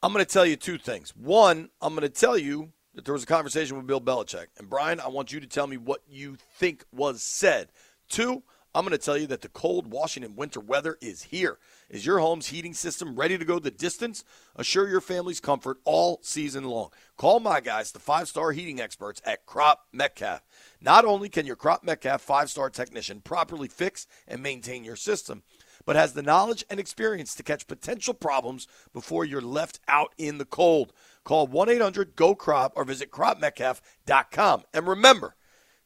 I'm 0.01 0.11
going 0.13 0.25
to 0.25 0.31
tell 0.31 0.45
you 0.45 0.55
two 0.55 0.77
things. 0.77 1.15
One, 1.15 1.69
I'm 1.81 1.93
going 1.93 2.01
to 2.01 2.09
tell 2.09 2.37
you 2.37 2.71
that 2.95 3.05
there 3.05 3.13
was 3.13 3.23
a 3.23 3.27
conversation 3.27 3.77
with 3.77 3.87
Bill 3.87 4.01
Belichick. 4.01 4.47
And 4.57 4.69
Brian, 4.69 4.99
I 4.99 5.09
want 5.09 5.31
you 5.31 5.39
to 5.39 5.47
tell 5.47 5.67
me 5.67 5.77
what 5.77 6.01
you 6.07 6.37
think 6.57 6.85
was 6.91 7.21
said. 7.21 7.69
Two, 8.13 8.43
I'm 8.75 8.85
going 8.85 8.95
to 8.95 9.03
tell 9.03 9.17
you 9.17 9.25
that 9.25 9.41
the 9.41 9.49
cold 9.49 9.87
Washington 9.87 10.35
winter 10.35 10.59
weather 10.59 10.99
is 11.01 11.23
here. 11.23 11.57
Is 11.89 12.05
your 12.05 12.19
home's 12.19 12.49
heating 12.49 12.75
system 12.75 13.15
ready 13.15 13.39
to 13.39 13.43
go 13.43 13.57
the 13.57 13.71
distance? 13.71 14.23
Assure 14.55 14.87
your 14.87 15.01
family's 15.01 15.39
comfort 15.39 15.79
all 15.83 16.19
season 16.21 16.65
long. 16.65 16.91
Call 17.17 17.39
my 17.39 17.59
guys, 17.59 17.91
the 17.91 17.97
five 17.97 18.27
star 18.27 18.51
heating 18.51 18.79
experts 18.79 19.19
at 19.25 19.47
Crop 19.47 19.87
Metcalf. 19.91 20.43
Not 20.79 21.05
only 21.05 21.27
can 21.27 21.47
your 21.47 21.55
Crop 21.55 21.83
Metcalf 21.83 22.21
five 22.21 22.51
star 22.51 22.69
technician 22.69 23.19
properly 23.19 23.67
fix 23.67 24.05
and 24.27 24.43
maintain 24.43 24.83
your 24.83 24.95
system, 24.95 25.41
but 25.83 25.95
has 25.95 26.13
the 26.13 26.21
knowledge 26.21 26.63
and 26.69 26.79
experience 26.79 27.33
to 27.33 27.41
catch 27.41 27.65
potential 27.65 28.13
problems 28.13 28.67
before 28.93 29.25
you're 29.25 29.41
left 29.41 29.79
out 29.87 30.13
in 30.19 30.37
the 30.37 30.45
cold. 30.45 30.93
Call 31.23 31.47
1 31.47 31.67
800 31.67 32.15
GO 32.15 32.35
CROP 32.35 32.73
or 32.75 32.85
visit 32.85 33.09
cropmetcalf.com. 33.09 34.65
And 34.71 34.87
remember, 34.87 35.35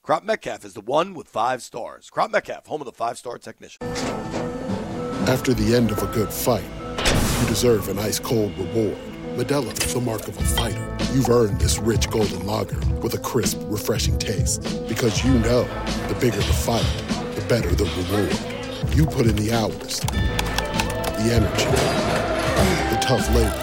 Crop 0.08 0.24
Metcalf 0.24 0.64
is 0.64 0.74
the 0.74 0.80
one 0.80 1.14
with 1.14 1.28
five 1.28 1.62
stars. 1.62 2.10
Crop 2.10 2.32
Metcalf, 2.32 2.66
home 2.66 2.80
of 2.80 2.86
the 2.86 2.94
five 2.94 3.18
star 3.18 3.38
technician. 3.38 3.86
After 5.28 5.54
the 5.54 5.76
end 5.76 5.92
of 5.92 6.02
a 6.02 6.08
good 6.14 6.32
fight, 6.32 6.64
you 7.42 7.48
deserve 7.50 7.90
an 7.90 8.00
ice 8.00 8.18
cold 8.18 8.58
reward. 8.58 8.98
Modelo 9.36 9.70
is 9.84 9.94
the 9.94 10.00
mark 10.00 10.26
of 10.30 10.38
a 10.38 10.44
fighter. 10.44 10.98
You've 11.12 11.28
earned 11.28 11.60
this 11.60 11.78
rich 11.78 12.10
golden 12.10 12.48
lager 12.48 12.80
with 13.02 13.16
a 13.16 13.18
crisp, 13.18 13.60
refreshing 13.64 14.18
taste. 14.18 14.62
Because 14.88 15.26
you 15.26 15.34
know 15.40 15.64
the 16.08 16.16
bigger 16.22 16.38
the 16.38 16.54
fight, 16.54 16.88
the 17.36 17.42
better 17.50 17.76
the 17.76 17.84
reward. 17.84 18.96
You 18.96 19.06
put 19.06 19.26
in 19.26 19.36
the 19.36 19.52
hours, 19.52 20.00
the 21.20 21.34
energy, 21.34 21.66
the 22.96 23.00
tough 23.02 23.28
labor. 23.36 23.62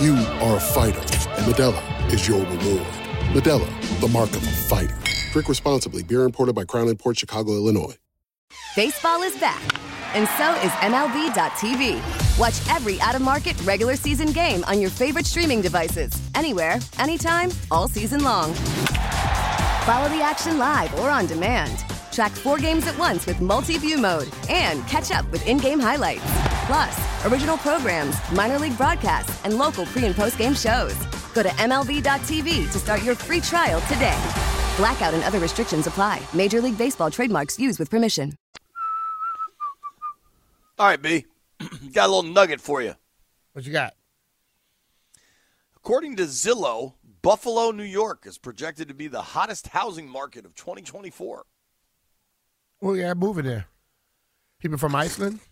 You 0.00 0.14
are 0.46 0.58
a 0.58 0.60
fighter, 0.60 1.00
and 1.00 1.52
Modelo 1.52 2.12
is 2.12 2.28
your 2.28 2.46
reward. 2.46 3.01
Modelo, 3.30 3.66
the 4.00 4.08
mark 4.08 4.30
of 4.30 4.46
a 4.46 4.50
fighter. 4.50 4.98
Drink 5.32 5.48
responsibly. 5.48 6.02
Beer 6.02 6.24
imported 6.24 6.54
by 6.54 6.64
Crown 6.64 6.88
Imports 6.88 7.20
Chicago, 7.20 7.52
Illinois. 7.52 7.96
Baseball 8.76 9.22
is 9.22 9.36
back, 9.38 9.62
and 10.14 10.28
so 10.36 10.54
is 10.66 10.70
MLB.tv. 10.82 12.00
Watch 12.38 12.74
every 12.74 13.00
out-of-market 13.00 13.60
regular 13.64 13.96
season 13.96 14.32
game 14.32 14.64
on 14.64 14.80
your 14.80 14.90
favorite 14.90 15.26
streaming 15.26 15.60
devices, 15.62 16.12
anywhere, 16.34 16.78
anytime, 16.98 17.50
all 17.70 17.88
season 17.88 18.22
long. 18.22 18.52
Follow 19.84 20.08
the 20.08 20.22
action 20.22 20.58
live 20.58 20.94
or 21.00 21.08
on 21.10 21.26
demand. 21.26 21.84
Track 22.12 22.32
four 22.32 22.58
games 22.58 22.86
at 22.86 22.96
once 22.98 23.26
with 23.26 23.40
multi-view 23.40 23.98
mode 23.98 24.28
and 24.48 24.86
catch 24.86 25.10
up 25.10 25.28
with 25.32 25.46
in-game 25.48 25.80
highlights. 25.80 26.22
Plus, 26.66 27.24
original 27.26 27.56
programs, 27.56 28.14
minor 28.32 28.58
league 28.58 28.76
broadcasts, 28.76 29.44
and 29.44 29.58
local 29.58 29.86
pre- 29.86 30.04
and 30.04 30.14
post-game 30.14 30.54
shows. 30.54 30.94
Go 31.34 31.42
to 31.42 31.48
MLB.tv 31.48 32.70
to 32.70 32.78
start 32.78 33.02
your 33.02 33.14
free 33.14 33.40
trial 33.40 33.80
today. 33.82 34.20
Blackout 34.76 35.14
and 35.14 35.24
other 35.24 35.38
restrictions 35.38 35.86
apply. 35.86 36.20
Major 36.34 36.60
League 36.60 36.78
Baseball 36.78 37.10
trademarks 37.10 37.58
used 37.58 37.78
with 37.78 37.90
permission. 37.90 38.34
All 40.78 40.86
right, 40.86 41.00
B. 41.00 41.26
got 41.92 42.08
a 42.08 42.12
little 42.14 42.22
nugget 42.22 42.60
for 42.60 42.82
you. 42.82 42.94
What 43.52 43.66
you 43.66 43.72
got? 43.72 43.94
According 45.76 46.16
to 46.16 46.24
Zillow, 46.24 46.94
Buffalo, 47.22 47.70
New 47.70 47.82
York 47.82 48.24
is 48.26 48.38
projected 48.38 48.88
to 48.88 48.94
be 48.94 49.08
the 49.08 49.22
hottest 49.22 49.68
housing 49.68 50.08
market 50.08 50.44
of 50.44 50.54
2024. 50.54 51.44
Well, 52.82 52.96
yeah, 52.96 53.14
moving 53.14 53.46
there. 53.46 53.66
People 54.60 54.76
from 54.76 54.94
Iceland. 54.94 55.40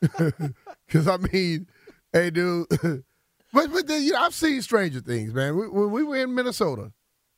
Because 0.86 1.06
I 1.06 1.18
mean, 1.18 1.68
hey, 2.12 2.30
dude. 2.30 2.66
but 2.82 3.04
but 3.52 3.86
then, 3.86 4.02
you 4.02 4.12
know, 4.12 4.22
I've 4.22 4.34
seen 4.34 4.60
Stranger 4.60 5.00
Things, 5.00 5.32
man. 5.32 5.56
We, 5.56 5.68
when 5.68 5.90
we 5.92 6.02
were 6.02 6.16
in 6.16 6.34
Minnesota, 6.34 6.90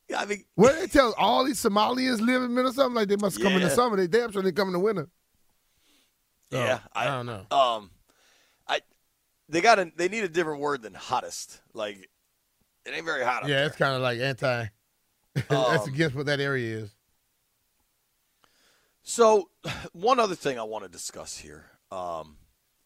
Yeah, 0.09 0.21
I 0.21 0.25
mean, 0.25 0.43
where 0.55 0.73
they 0.73 0.87
tell 0.87 1.13
all 1.19 1.45
these 1.45 1.61
Somalians 1.61 2.19
live 2.19 2.41
in 2.41 2.55
Minnesota, 2.55 2.91
like 2.93 3.09
they 3.09 3.15
must 3.15 3.39
come 3.39 3.53
in 3.53 3.61
the 3.61 3.69
summer. 3.69 3.95
They 3.95 4.07
damn 4.07 4.31
sure 4.31 4.41
they 4.41 4.51
come 4.51 4.69
in 4.69 4.73
the 4.73 4.79
winter. 4.79 5.07
So, 6.51 6.57
yeah, 6.63 6.79
I 6.93 7.05
don't 7.05 7.27
know. 7.27 7.45
Um, 7.51 7.91
I 8.67 8.81
they 9.49 9.61
got 9.61 9.77
a 9.77 9.91
they 9.95 10.09
need 10.09 10.23
a 10.23 10.29
different 10.29 10.59
word 10.61 10.81
than 10.81 10.95
hottest. 10.95 11.61
Like 11.75 12.09
it 12.85 12.91
ain't 12.91 13.05
very 13.05 13.23
hot. 13.23 13.47
Yeah, 13.47 13.65
it's 13.67 13.75
kind 13.75 13.93
of 13.95 14.01
like 14.01 14.19
anti. 14.19 14.65
That's 15.35 15.51
Um, 15.87 15.93
against 15.93 16.15
what 16.15 16.25
that 16.25 16.39
area 16.39 16.77
is. 16.77 16.95
So, 19.03 19.49
one 19.93 20.19
other 20.19 20.35
thing 20.35 20.57
I 20.57 20.63
want 20.63 20.85
to 20.85 20.89
discuss 20.89 21.37
here. 21.37 21.65
Um, 21.91 22.37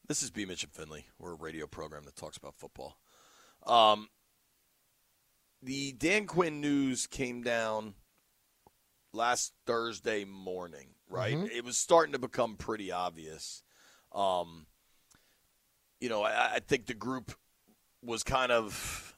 this 0.08 0.24
is 0.24 0.30
B. 0.32 0.46
Mitch 0.46 0.64
and 0.64 0.72
Finley. 0.72 1.06
We're 1.20 1.34
a 1.34 1.38
radio 1.38 1.68
program 1.68 2.04
that 2.06 2.16
talks 2.16 2.38
about 2.38 2.56
football. 2.56 2.98
Um, 3.66 4.10
the 5.62 5.92
Dan 5.94 6.26
Quinn 6.26 6.62
news 6.62 7.08
came 7.08 7.42
down 7.44 7.94
last 9.14 9.54
Thursday 9.66 10.26
morning, 10.26 10.90
right? 11.10 11.36
Mhm. 11.36 11.50
It 11.50 11.64
was 11.64 11.78
starting 11.78 12.14
to 12.14 12.20
become 12.20 12.56
pretty 12.58 12.92
obvious. 12.92 13.64
Um, 14.12 14.68
you 16.00 16.10
know, 16.10 16.24
I, 16.24 16.56
I 16.56 16.60
think 16.60 16.86
the 16.86 16.94
group 16.94 17.34
was 18.04 18.24
kind 18.24 18.52
of 18.52 19.18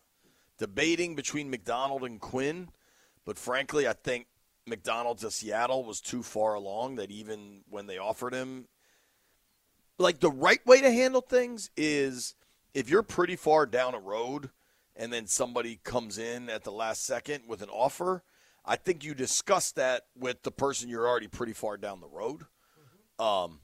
debating 0.58 1.16
between 1.16 1.50
Macdonald 1.50 2.04
and 2.04 2.20
Quinn, 2.20 2.70
but 3.26 3.38
frankly, 3.38 3.88
I 3.88 3.94
think 3.94 4.28
Macdonald 4.70 5.18
to 5.20 5.32
Seattle 5.32 5.84
was 5.84 6.00
too 6.00 6.24
far 6.24 6.54
along 6.54 6.96
that 6.96 7.12
even 7.12 7.62
when 7.70 7.88
they 7.88 7.98
offered 7.98 8.34
him, 8.34 8.68
like 9.98 10.20
the 10.20 10.32
right 10.32 10.66
way 10.66 10.82
to 10.82 10.92
handle 10.92 11.22
things 11.22 11.70
is 11.76 12.36
if 12.74 12.90
you're 12.90 13.04
pretty 13.04 13.36
far 13.36 13.66
down 13.66 13.96
a 13.96 14.00
road 14.00 14.50
and 14.96 15.12
then 15.12 15.28
somebody 15.28 15.80
comes 15.84 16.18
in 16.18 16.50
at 16.50 16.64
the 16.64 16.72
last 16.72 17.06
second 17.06 17.44
with 17.48 17.62
an 17.62 17.70
offer, 17.70 18.24
I 18.66 18.76
think 18.76 19.04
you 19.04 19.14
discuss 19.14 19.72
that 19.74 20.04
with 20.16 20.44
the 20.44 20.52
person 20.52 20.90
you're 20.90 21.08
already 21.08 21.28
pretty 21.28 21.54
far 21.54 21.78
down 21.78 22.02
the 22.02 22.08
road. 22.08 22.44
Um, 23.18 23.60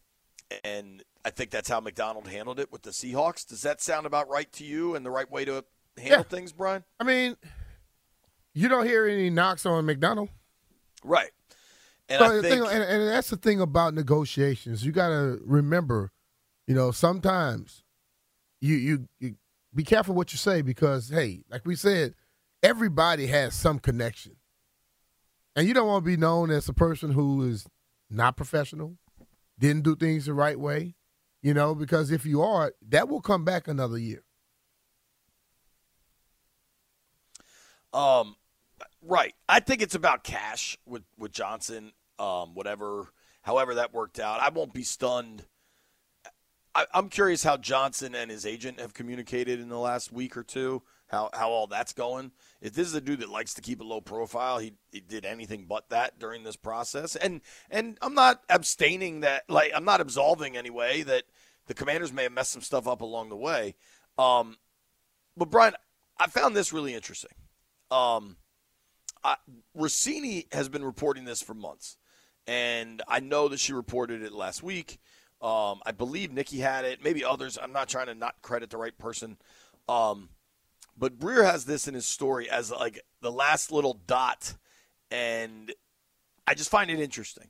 and 0.64 1.04
I 1.24 1.30
think 1.30 1.52
that's 1.52 1.70
how 1.70 1.80
Macdonald 1.80 2.28
handled 2.28 2.60
it 2.60 2.72
with 2.72 2.84
the 2.84 2.92
Seahawks. 2.92 3.48
Does 3.48 3.62
that 3.62 3.82
sound 3.82 4.06
about 4.06 4.30
right 4.30 4.52
to 4.54 4.64
you 4.64 4.96
and 4.96 5.06
the 5.06 5.12
right 5.12 5.30
way 5.30 5.46
to 5.46 5.64
handle 5.98 6.24
things, 6.24 6.52
Brian? 6.52 6.84
I 7.00 7.04
mean, 7.04 7.36
you 8.54 8.68
don't 8.68 8.86
hear 8.86 9.06
any 9.08 9.30
knocks 9.30 9.66
on 9.66 9.86
Macdonald. 9.86 10.30
Right. 11.04 11.32
And 12.10 12.20
So 12.20 12.26
I 12.26 12.36
the 12.36 12.42
think 12.42 12.64
thing, 12.64 12.72
and, 12.72 12.84
and 12.84 13.08
that's 13.10 13.30
the 13.30 13.38
thing 13.38 13.62
about 13.62 13.94
negotiations. 13.94 14.86
You 14.86 14.92
got 14.92 15.10
to 15.10 15.40
remember, 15.44 16.12
you 16.68 16.76
know, 16.76 16.92
sometimes 16.92 17.84
you, 18.62 18.76
you 18.76 19.08
you 19.20 19.36
be 19.74 19.84
careful 19.84 20.16
what 20.16 20.32
you 20.32 20.38
say 20.38 20.62
because 20.62 21.10
hey, 21.10 21.44
like 21.50 21.66
we 21.66 21.76
said, 21.76 22.14
everybody 22.62 23.28
has 23.28 23.56
some 23.56 23.80
connection, 23.80 24.36
and 25.56 25.68
you 25.68 25.74
don't 25.74 25.88
want 25.88 26.06
to 26.06 26.10
be 26.10 26.18
known 26.18 26.52
as 26.52 26.70
a 26.70 26.74
person 26.74 27.12
who 27.12 27.44
is 27.44 27.66
not 28.10 28.38
professional, 28.38 28.98
didn't 29.58 29.84
do 29.84 29.96
things 29.96 30.26
the 30.26 30.34
right 30.34 30.60
way, 30.60 30.96
you 31.42 31.54
know, 31.54 31.74
because 31.74 32.12
if 32.12 32.26
you 32.26 32.42
are, 32.42 32.74
that 32.88 33.10
will 33.10 33.22
come 33.22 33.44
back 33.44 33.68
another 33.68 33.98
year. 33.98 34.24
Um, 37.94 38.36
right. 39.06 39.34
I 39.48 39.60
think 39.60 39.82
it's 39.82 39.96
about 39.96 40.24
cash 40.24 40.78
with 40.86 41.04
with 41.18 41.32
Johnson. 41.32 41.94
Um, 42.18 42.56
whatever, 42.56 43.12
however 43.42 43.76
that 43.76 43.94
worked 43.94 44.20
out, 44.20 44.40
I 44.42 44.50
won't 44.50 44.74
be 44.74 44.84
stunned. 44.84 45.46
I, 46.74 46.86
I'm 46.94 47.10
curious 47.10 47.44
how 47.44 47.58
Johnson 47.58 48.16
and 48.16 48.32
his 48.32 48.46
agent 48.46 48.80
have 48.80 48.94
communicated 48.94 49.60
in 49.60 49.70
the 49.70 49.80
last 49.80 50.12
week 50.12 50.38
or 50.38 50.44
two. 50.44 50.84
How 51.08 51.30
how 51.34 51.52
all 51.52 51.68
that's 51.68 51.94
going. 51.94 52.32
If 52.62 52.74
this 52.74 52.88
is 52.88 52.96
a 52.96 53.02
dude 53.02 53.20
that 53.20 53.30
likes 53.30 53.54
to 53.56 53.62
keep 53.62 53.80
a 53.80 53.84
low 53.84 54.02
profile, 54.02 54.58
he, 54.58 54.74
he 54.92 55.00
did 55.02 55.24
anything 55.24 55.66
but 55.68 55.90
that 55.90 56.18
during 56.20 56.44
this 56.44 56.56
process. 56.56 57.16
And 57.16 57.42
and 57.70 57.98
I'm 58.02 58.16
not 58.16 58.42
abstaining 58.50 59.22
that 59.22 59.44
like 59.50 59.72
I'm 59.76 59.86
not 59.86 60.02
absolving 60.02 60.58
anyway 60.58 61.04
that 61.04 61.24
the 61.68 61.74
Commanders 61.74 62.12
may 62.12 62.24
have 62.24 62.32
messed 62.32 62.52
some 62.52 62.62
stuff 62.62 62.88
up 62.88 63.02
along 63.02 63.30
the 63.30 63.36
way. 63.36 63.76
Um, 64.18 64.58
but 65.38 65.50
Brian, 65.50 65.76
I 66.20 66.28
found 66.28 66.56
this 66.56 66.74
really 66.74 66.94
interesting. 66.94 67.32
Um, 67.92 68.38
Rossini 69.74 70.48
has 70.52 70.70
been 70.70 70.84
reporting 70.84 71.26
this 71.26 71.42
for 71.42 71.54
months, 71.54 71.98
and 72.48 73.02
I 73.08 73.20
know 73.20 73.48
that 73.48 73.60
she 73.60 73.74
reported 73.74 74.22
it 74.22 74.34
last 74.34 74.64
week. 74.64 75.00
Um, 75.42 75.82
I 75.86 75.92
believe 75.92 76.32
Nikki 76.32 76.60
had 76.60 76.86
it, 76.86 77.04
maybe 77.04 77.24
others. 77.24 77.58
I'm 77.62 77.74
not 77.74 77.90
trying 77.90 78.08
to 78.08 78.16
not 78.16 78.42
credit 78.42 78.70
the 78.70 78.78
right 78.78 78.98
person. 78.98 79.38
Um, 79.88 80.30
but 80.98 81.20
Breer 81.20 81.44
has 81.44 81.66
this 81.66 81.88
in 81.88 81.94
his 81.94 82.06
story 82.06 82.50
as 82.50 82.72
like 82.72 83.02
the 83.22 83.32
last 83.32 83.72
little 83.72 84.00
dot, 84.08 84.56
and 85.12 85.74
I 86.48 86.54
just 86.54 86.70
find 86.70 86.90
it 86.90 87.00
interesting. 87.00 87.50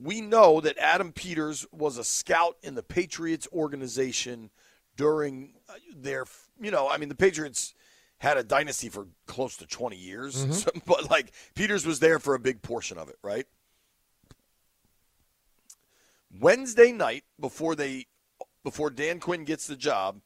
We 0.00 0.20
know 0.20 0.60
that 0.60 0.78
Adam 0.78 1.12
Peters 1.12 1.66
was 1.72 1.98
a 1.98 2.04
scout 2.04 2.56
in 2.62 2.74
the 2.74 2.82
Patriots 2.82 3.46
organization 3.52 4.50
during 4.96 5.54
uh, 5.68 5.74
their, 5.94 6.24
you 6.60 6.70
know, 6.70 6.88
I 6.88 6.96
mean, 6.96 7.08
the 7.08 7.14
Patriots 7.14 7.74
had 8.22 8.36
a 8.38 8.44
dynasty 8.44 8.88
for 8.88 9.08
close 9.26 9.56
to 9.56 9.66
20 9.66 9.96
years, 9.96 10.46
Mhm. 10.46 10.54
So- 10.64 10.70
but 10.86 11.10
like 11.10 11.32
Peters 11.56 11.84
was 11.84 11.98
there 11.98 12.18
for 12.20 12.34
a 12.34 12.38
big 12.38 12.62
portion 12.62 12.96
of 12.96 13.08
it, 13.08 13.18
right? 13.22 13.46
Wednesday 16.40 16.92
night 16.92 17.24
before 17.38 17.74
they 17.74 18.06
before 18.64 18.90
Dan 18.90 19.18
Quinn 19.20 19.44
gets 19.44 19.66
the 19.66 19.76
job, 19.76 20.20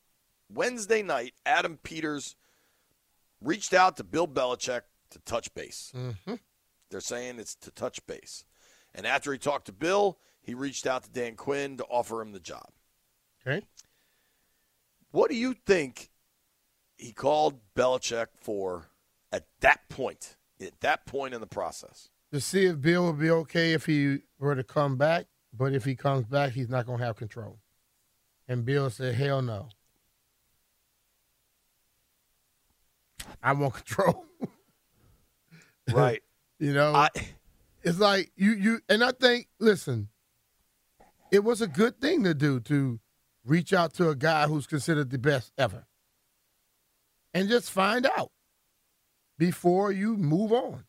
Wednesday 0.52 1.02
night 1.02 1.32
Adam 1.46 1.78
Peters 1.82 2.36
reached 3.40 3.72
out 3.72 3.96
to 3.96 4.04
Bill 4.04 4.28
Belichick 4.28 4.82
to 5.10 5.18
touch 5.20 5.52
base. 5.54 5.90
Mm-hmm. 5.96 6.34
They're 6.90 7.00
saying 7.00 7.38
it's 7.38 7.54
to 7.56 7.70
touch 7.70 8.04
base. 8.06 8.44
And 8.94 9.06
after 9.06 9.32
he 9.32 9.38
talked 9.38 9.66
to 9.66 9.72
Bill, 9.72 10.18
he 10.42 10.54
reached 10.54 10.86
out 10.86 11.02
to 11.04 11.10
Dan 11.10 11.34
Quinn 11.34 11.78
to 11.78 11.84
offer 11.84 12.20
him 12.20 12.32
the 12.32 12.40
job. 12.40 12.68
Okay. 13.46 13.64
What 15.12 15.30
do 15.30 15.36
you 15.36 15.54
think 15.54 16.10
he 16.96 17.12
called 17.12 17.60
Belichick 17.74 18.28
for 18.40 18.88
at 19.32 19.46
that 19.60 19.88
point? 19.88 20.36
At 20.60 20.80
that 20.80 21.06
point 21.06 21.34
in 21.34 21.40
the 21.40 21.46
process? 21.46 22.08
To 22.32 22.40
see 22.40 22.66
if 22.66 22.80
Bill 22.80 23.06
would 23.06 23.18
be 23.18 23.30
okay 23.30 23.72
if 23.72 23.86
he 23.86 24.18
were 24.38 24.54
to 24.54 24.64
come 24.64 24.96
back, 24.96 25.26
but 25.52 25.72
if 25.72 25.84
he 25.84 25.94
comes 25.94 26.24
back, 26.24 26.52
he's 26.52 26.68
not 26.68 26.86
going 26.86 26.98
to 26.98 27.04
have 27.04 27.16
control. 27.16 27.58
And 28.48 28.64
Bill 28.64 28.90
said, 28.90 29.14
"Hell 29.14 29.42
no, 29.42 29.68
I 33.42 33.52
want 33.52 33.74
control." 33.74 34.24
Right. 35.92 36.22
you 36.58 36.72
know, 36.72 37.08
it's 37.82 37.98
like 37.98 38.32
you 38.36 38.52
you 38.52 38.80
and 38.88 39.04
I 39.04 39.12
think 39.12 39.48
listen, 39.58 40.08
it 41.30 41.44
was 41.44 41.60
a 41.60 41.66
good 41.66 42.00
thing 42.00 42.24
to 42.24 42.34
do 42.34 42.60
to 42.60 43.00
reach 43.44 43.72
out 43.72 43.94
to 43.94 44.08
a 44.08 44.16
guy 44.16 44.46
who's 44.46 44.66
considered 44.66 45.10
the 45.10 45.18
best 45.18 45.52
ever, 45.56 45.86
and 47.36 47.50
just 47.50 47.70
find 47.70 48.06
out 48.06 48.32
before 49.38 49.92
you 49.92 50.16
move 50.16 50.52
on. 50.52 50.84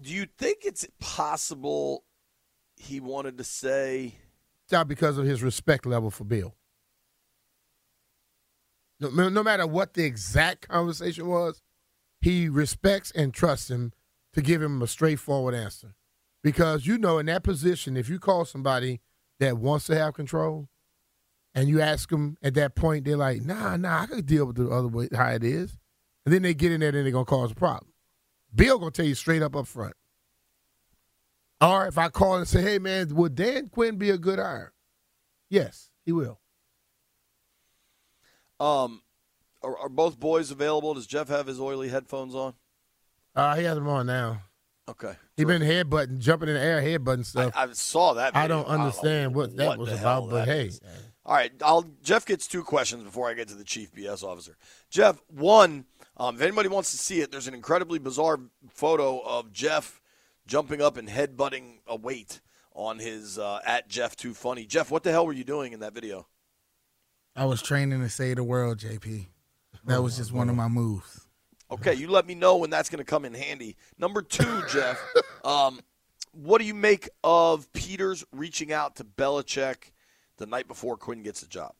Do 0.00 0.10
you 0.10 0.26
think 0.36 0.58
it's 0.64 0.84
possible 0.98 2.02
he 2.76 2.98
wanted 2.98 3.38
to 3.38 3.44
say 3.44 4.16
Out 4.72 4.88
because 4.88 5.16
of 5.16 5.26
his 5.26 5.42
respect 5.44 5.86
level 5.86 6.10
for 6.10 6.24
Bill. 6.24 6.54
No, 8.98 9.28
no 9.28 9.42
matter 9.42 9.66
what 9.66 9.94
the 9.94 10.04
exact 10.04 10.68
conversation 10.68 11.28
was, 11.28 11.62
he 12.20 12.48
respects 12.48 13.12
and 13.12 13.32
trusts 13.32 13.70
him 13.70 13.92
to 14.32 14.42
give 14.42 14.60
him 14.60 14.82
a 14.82 14.86
straightforward 14.86 15.54
answer. 15.54 15.94
Because 16.42 16.86
you 16.86 16.98
know, 16.98 17.18
in 17.18 17.26
that 17.26 17.44
position, 17.44 17.96
if 17.96 18.08
you 18.08 18.18
call 18.18 18.44
somebody 18.44 19.00
that 19.38 19.58
wants 19.58 19.86
to 19.86 19.96
have 19.96 20.14
control, 20.14 20.68
and 21.54 21.68
you 21.68 21.80
ask 21.80 22.08
them 22.08 22.36
at 22.42 22.54
that 22.54 22.74
point, 22.74 23.04
they're 23.04 23.16
like, 23.16 23.42
"Nah, 23.42 23.76
nah, 23.76 24.02
I 24.02 24.06
could 24.06 24.26
deal 24.26 24.46
with 24.46 24.56
the 24.56 24.68
other 24.68 24.88
way 24.88 25.08
how 25.14 25.30
it 25.30 25.44
is," 25.44 25.78
and 26.24 26.34
then 26.34 26.42
they 26.42 26.54
get 26.54 26.72
in 26.72 26.80
there, 26.80 26.90
and 26.90 26.98
they're 26.98 27.10
gonna 27.10 27.24
cause 27.24 27.52
a 27.52 27.54
problem. 27.54 27.92
Bill 28.54 28.78
gonna 28.78 28.90
tell 28.90 29.06
you 29.06 29.14
straight 29.14 29.42
up 29.42 29.56
up 29.56 29.66
front. 29.66 29.94
Or 31.60 31.86
if 31.86 31.98
I 31.98 32.08
call 32.08 32.36
and 32.36 32.48
say, 32.48 32.62
"Hey, 32.62 32.78
man, 32.78 33.14
would 33.14 33.34
Dan 33.34 33.68
Quinn 33.68 33.96
be 33.96 34.10
a 34.10 34.18
good 34.18 34.38
hire?" 34.38 34.72
Yes, 35.48 35.90
he 36.04 36.12
will. 36.12 36.40
Um, 38.58 39.02
are, 39.62 39.76
are 39.76 39.88
both 39.88 40.18
boys 40.20 40.50
available? 40.50 40.94
Does 40.94 41.06
Jeff 41.06 41.28
have 41.28 41.46
his 41.46 41.60
oily 41.60 41.88
headphones 41.88 42.34
on? 42.34 42.54
Uh, 43.34 43.56
he 43.56 43.64
has 43.64 43.76
them 43.76 43.88
on 43.88 44.06
now. 44.06 44.42
Okay. 44.88 45.14
He 45.36 45.44
been 45.44 45.62
headbutting, 45.62 46.18
jumping 46.18 46.48
in 46.48 46.54
the 46.54 46.60
air, 46.60 46.82
headbutting 46.82 47.24
stuff. 47.24 47.52
I, 47.54 47.64
I 47.64 47.72
saw 47.72 48.14
that. 48.14 48.36
I 48.36 48.48
don't 48.48 48.66
understand 48.66 49.34
what 49.34 49.56
that 49.56 49.78
was 49.78 49.92
about, 49.92 50.28
but 50.28 50.46
that 50.46 50.48
hey, 50.48 50.66
is. 50.66 50.80
All 51.30 51.36
right, 51.36 51.52
I'll, 51.62 51.88
Jeff 52.02 52.26
gets 52.26 52.48
two 52.48 52.64
questions 52.64 53.04
before 53.04 53.30
I 53.30 53.34
get 53.34 53.46
to 53.48 53.54
the 53.54 53.62
chief 53.62 53.94
BS 53.94 54.24
officer. 54.24 54.56
Jeff, 54.90 55.22
one, 55.28 55.84
um, 56.16 56.34
if 56.34 56.42
anybody 56.42 56.68
wants 56.68 56.90
to 56.90 56.98
see 56.98 57.20
it, 57.20 57.30
there's 57.30 57.46
an 57.46 57.54
incredibly 57.54 58.00
bizarre 58.00 58.40
photo 58.68 59.20
of 59.20 59.52
Jeff 59.52 60.00
jumping 60.48 60.82
up 60.82 60.96
and 60.96 61.08
headbutting 61.08 61.74
a 61.86 61.94
weight 61.94 62.40
on 62.74 62.98
his 62.98 63.38
uh, 63.38 63.60
at 63.64 63.88
Jeff 63.88 64.16
Too 64.16 64.34
Funny. 64.34 64.66
Jeff, 64.66 64.90
what 64.90 65.04
the 65.04 65.12
hell 65.12 65.24
were 65.24 65.32
you 65.32 65.44
doing 65.44 65.72
in 65.72 65.78
that 65.78 65.94
video? 65.94 66.26
I 67.36 67.44
was 67.44 67.62
training 67.62 68.00
to 68.00 68.08
save 68.08 68.34
the 68.34 68.42
world, 68.42 68.78
JP. 68.78 69.26
That 69.84 70.02
was 70.02 70.16
just 70.16 70.32
one 70.32 70.48
of 70.48 70.56
my 70.56 70.66
moves. 70.66 71.28
Okay, 71.70 71.94
you 71.94 72.08
let 72.08 72.26
me 72.26 72.34
know 72.34 72.56
when 72.56 72.70
that's 72.70 72.90
going 72.90 72.98
to 72.98 73.04
come 73.04 73.24
in 73.24 73.34
handy. 73.34 73.76
Number 73.98 74.20
two, 74.20 74.64
Jeff, 74.68 75.00
um, 75.44 75.78
what 76.32 76.58
do 76.58 76.64
you 76.64 76.74
make 76.74 77.08
of 77.22 77.72
Peters 77.72 78.24
reaching 78.32 78.72
out 78.72 78.96
to 78.96 79.04
Belichick 79.04 79.92
the 80.40 80.46
night 80.46 80.66
before 80.66 80.96
Quinn 80.96 81.22
gets 81.22 81.42
the 81.42 81.46
job? 81.46 81.72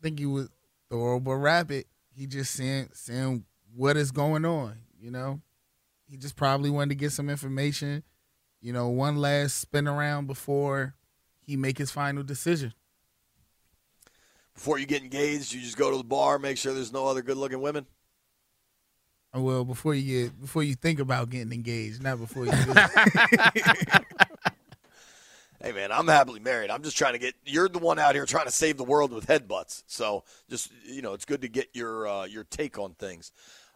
I 0.00 0.02
think 0.02 0.18
he 0.18 0.26
was 0.26 0.48
thorough 0.90 1.20
but 1.20 1.34
rapid. 1.34 1.84
He 2.12 2.26
just 2.26 2.52
saying 2.52 2.88
saying 2.92 3.44
what 3.74 3.96
is 3.96 4.10
going 4.10 4.44
on, 4.44 4.78
you 4.98 5.12
know. 5.12 5.40
He 6.08 6.16
just 6.16 6.36
probably 6.36 6.70
wanted 6.70 6.90
to 6.90 6.94
get 6.96 7.12
some 7.12 7.28
information, 7.28 8.02
you 8.60 8.72
know, 8.72 8.88
one 8.88 9.16
last 9.16 9.58
spin 9.58 9.86
around 9.86 10.26
before 10.26 10.94
he 11.40 11.56
make 11.56 11.78
his 11.78 11.90
final 11.90 12.22
decision. 12.22 12.72
Before 14.54 14.78
you 14.78 14.86
get 14.86 15.02
engaged, 15.02 15.52
you 15.52 15.60
just 15.60 15.76
go 15.76 15.90
to 15.90 15.98
the 15.98 16.04
bar, 16.04 16.38
make 16.38 16.56
sure 16.56 16.72
there's 16.72 16.92
no 16.92 17.06
other 17.06 17.22
good-looking 17.22 17.60
women. 17.60 17.86
Oh, 19.34 19.42
Well, 19.42 19.64
before 19.64 19.94
you 19.94 20.28
get 20.28 20.40
before 20.40 20.62
you 20.62 20.74
think 20.74 20.98
about 20.98 21.28
getting 21.28 21.52
engaged, 21.52 22.02
not 22.02 22.18
before 22.18 22.46
you. 22.46 22.52
Hey 25.66 25.72
man, 25.72 25.90
I'm 25.90 26.06
happily 26.06 26.38
married. 26.38 26.70
I'm 26.70 26.84
just 26.84 26.96
trying 26.96 27.14
to 27.14 27.18
get. 27.18 27.34
You're 27.44 27.68
the 27.68 27.80
one 27.80 27.98
out 27.98 28.14
here 28.14 28.24
trying 28.24 28.44
to 28.44 28.52
save 28.52 28.76
the 28.76 28.84
world 28.84 29.12
with 29.12 29.26
headbutts. 29.26 29.82
So 29.88 30.22
just 30.48 30.70
you 30.84 31.02
know, 31.02 31.12
it's 31.12 31.24
good 31.24 31.42
to 31.42 31.48
get 31.48 31.70
your 31.74 32.06
uh, 32.06 32.24
your 32.26 32.44
take 32.44 32.78
on 32.78 32.94
things. 32.94 33.32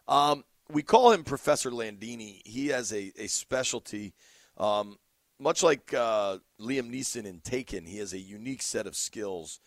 Um, 0.07 0.45
we 0.69 0.83
call 0.83 1.11
him 1.11 1.25
Professor 1.25 1.69
Landini. 1.69 2.47
He 2.47 2.67
has 2.67 2.93
a 2.93 3.11
a 3.17 3.27
specialty, 3.27 4.13
um, 4.57 4.99
much 5.37 5.63
like 5.63 5.93
uh, 5.93 6.37
Liam 6.61 6.89
Neeson 6.89 7.25
in 7.25 7.41
Taken. 7.41 7.85
He 7.85 7.97
has 7.97 8.13
a 8.13 8.19
unique 8.19 8.61
set 8.61 8.87
of 8.87 8.95
skills. 8.95 9.59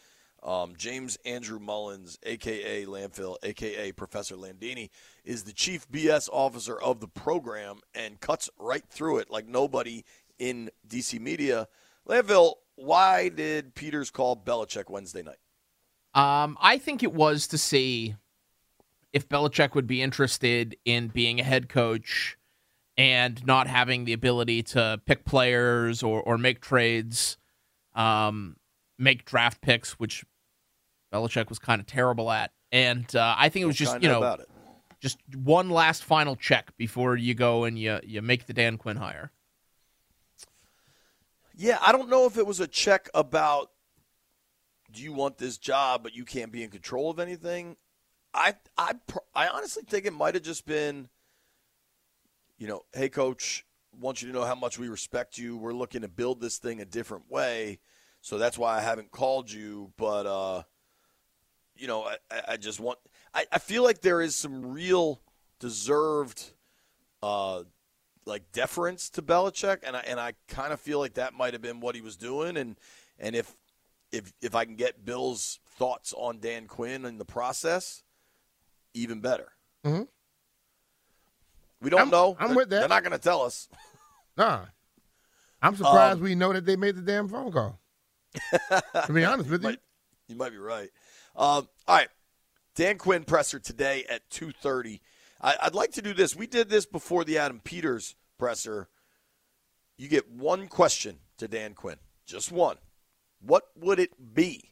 Um, 0.42 0.72
James 0.78 1.18
Andrew 1.26 1.58
Mullins, 1.58 2.18
aka 2.22 2.86
Landfill, 2.86 3.36
aka 3.42 3.92
Professor 3.92 4.36
Landini, 4.36 4.88
is 5.26 5.42
the 5.42 5.52
chief 5.52 5.86
BS 5.90 6.30
officer 6.32 6.80
of 6.80 7.00
the 7.00 7.08
program 7.08 7.80
and 7.94 8.18
cuts 8.18 8.48
right 8.58 8.84
through 8.88 9.18
it 9.18 9.30
like 9.30 9.46
nobody 9.46 10.04
in 10.38 10.70
DC 10.88 11.20
media. 11.20 11.68
Landfill, 12.08 12.54
why 12.76 13.28
did 13.28 13.74
Peters 13.74 14.10
call 14.10 14.36
Belichick 14.36 14.90
Wednesday 14.90 15.22
night? 15.22 15.38
Um, 16.14 16.56
I 16.60 16.78
think 16.78 17.02
it 17.02 17.12
was 17.12 17.46
to 17.48 17.58
see 17.58 18.14
if 19.12 19.28
Belichick 19.28 19.74
would 19.74 19.86
be 19.86 20.02
interested 20.02 20.76
in 20.84 21.08
being 21.08 21.40
a 21.40 21.44
head 21.44 21.68
coach 21.68 22.36
and 22.96 23.44
not 23.46 23.66
having 23.66 24.04
the 24.04 24.12
ability 24.12 24.62
to 24.62 25.00
pick 25.06 25.24
players 25.24 26.02
or, 26.02 26.20
or 26.22 26.38
make 26.38 26.60
trades, 26.60 27.36
um, 27.94 28.56
make 28.98 29.24
draft 29.24 29.60
picks, 29.60 29.92
which 29.92 30.24
Belichick 31.12 31.48
was 31.48 31.58
kind 31.58 31.80
of 31.80 31.86
terrible 31.86 32.30
at. 32.30 32.52
And 32.70 33.14
uh, 33.16 33.34
I 33.36 33.48
think 33.48 33.62
it 33.62 33.66
was 33.66 33.76
just, 33.76 34.02
you 34.02 34.08
know, 34.08 34.18
about 34.18 34.40
it. 34.40 34.48
just 35.00 35.18
one 35.34 35.70
last 35.70 36.04
final 36.04 36.36
check 36.36 36.76
before 36.76 37.16
you 37.16 37.34
go 37.34 37.64
and 37.64 37.78
you, 37.78 37.98
you 38.04 38.20
make 38.22 38.46
the 38.46 38.52
Dan 38.52 38.76
Quinn 38.78 38.96
hire. 38.96 39.32
Yeah, 41.56 41.78
I 41.80 41.92
don't 41.92 42.08
know 42.08 42.26
if 42.26 42.36
it 42.36 42.46
was 42.46 42.60
a 42.60 42.66
check 42.66 43.08
about 43.14 43.70
do 44.92 45.02
you 45.02 45.12
want 45.12 45.38
this 45.38 45.58
job, 45.58 46.02
but 46.02 46.14
you 46.14 46.24
can't 46.24 46.52
be 46.52 46.62
in 46.62 46.70
control 46.70 47.10
of 47.10 47.18
anything. 47.18 47.76
I 48.32 48.54
I 48.76 48.94
I 49.34 49.48
honestly 49.48 49.82
think 49.86 50.06
it 50.06 50.12
might 50.12 50.34
have 50.34 50.42
just 50.42 50.66
been, 50.66 51.08
you 52.58 52.66
know, 52.66 52.82
hey 52.92 53.08
coach, 53.08 53.64
want 53.98 54.22
you 54.22 54.28
to 54.28 54.34
know 54.34 54.44
how 54.44 54.54
much 54.54 54.78
we 54.78 54.88
respect 54.88 55.38
you. 55.38 55.56
We're 55.56 55.72
looking 55.72 56.02
to 56.02 56.08
build 56.08 56.40
this 56.40 56.58
thing 56.58 56.80
a 56.80 56.84
different 56.84 57.30
way, 57.30 57.78
so 58.20 58.38
that's 58.38 58.58
why 58.58 58.76
I 58.76 58.80
haven't 58.80 59.10
called 59.12 59.50
you. 59.50 59.92
But 59.96 60.26
uh, 60.26 60.62
you 61.76 61.86
know, 61.86 62.04
I, 62.04 62.16
I- 62.48 62.56
just 62.56 62.80
want. 62.80 62.98
I, 63.32 63.46
I 63.50 63.58
feel 63.58 63.82
like 63.82 64.00
there 64.00 64.20
is 64.20 64.36
some 64.36 64.72
real 64.72 65.20
deserved 65.58 66.52
uh, 67.22 67.62
like 68.26 68.50
deference 68.52 69.10
to 69.10 69.22
Belichick, 69.22 69.78
and 69.82 69.96
I 69.96 70.00
and 70.00 70.18
I 70.20 70.34
kind 70.48 70.72
of 70.72 70.80
feel 70.80 70.98
like 70.98 71.14
that 71.14 71.34
might 71.34 71.52
have 71.52 71.62
been 71.62 71.80
what 71.80 71.94
he 71.94 72.00
was 72.00 72.16
doing, 72.16 72.56
and 72.56 72.76
and 73.18 73.34
if 73.36 73.54
if 74.12 74.32
if 74.40 74.54
I 74.54 74.64
can 74.64 74.76
get 74.76 75.04
Bill's 75.04 75.60
thoughts 75.78 76.12
on 76.16 76.38
Dan 76.40 76.66
Quinn 76.66 77.04
in 77.04 77.18
the 77.18 77.24
process, 77.24 78.02
even 78.94 79.20
better. 79.20 79.52
Mhm. 79.84 80.08
We 81.80 81.90
don't 81.90 82.00
I'm- 82.00 82.10
know. 82.10 82.36
I'm 82.38 82.48
They're- 82.48 82.56
with 82.56 82.70
that. 82.70 82.80
They're 82.80 82.88
not 82.88 83.02
going 83.02 83.12
to 83.12 83.18
tell 83.18 83.42
us. 83.42 83.68
Nah. 84.36 84.64
I'm 85.62 85.76
surprised 85.76 86.16
Um, 86.18 86.24
we 86.24 86.34
know 86.34 86.52
that 86.52 86.66
they 86.66 86.74
made 86.74 86.96
the 86.96 87.02
damn 87.02 87.28
phone 87.28 87.52
call. 87.52 87.78
to 88.50 89.12
be 89.12 89.24
honest 89.24 89.48
with 89.48 89.62
you. 89.64 89.76
You 90.26 90.34
might 90.34 90.50
be 90.50 90.58
right. 90.58 90.90
Um, 91.36 91.68
all 91.86 91.96
right, 91.96 92.08
Dan 92.74 92.98
Quinn 92.98 93.22
presser 93.22 93.60
today 93.60 94.04
at 94.10 94.28
two 94.30 94.50
thirty. 94.50 95.00
I'd 95.40 95.74
like 95.74 95.92
to 95.92 96.02
do 96.02 96.14
this. 96.14 96.34
We 96.34 96.46
did 96.46 96.70
this 96.70 96.86
before 96.86 97.24
the 97.24 97.38
Adam 97.38 97.60
Peters 97.62 98.16
presser. 98.38 98.88
You 99.98 100.08
get 100.08 100.30
one 100.30 100.68
question 100.68 101.18
to 101.38 101.48
Dan 101.48 101.74
Quinn, 101.74 101.96
just 102.26 102.50
one. 102.50 102.76
What 103.40 103.64
would 103.76 103.98
it 103.98 104.34
be? 104.34 104.70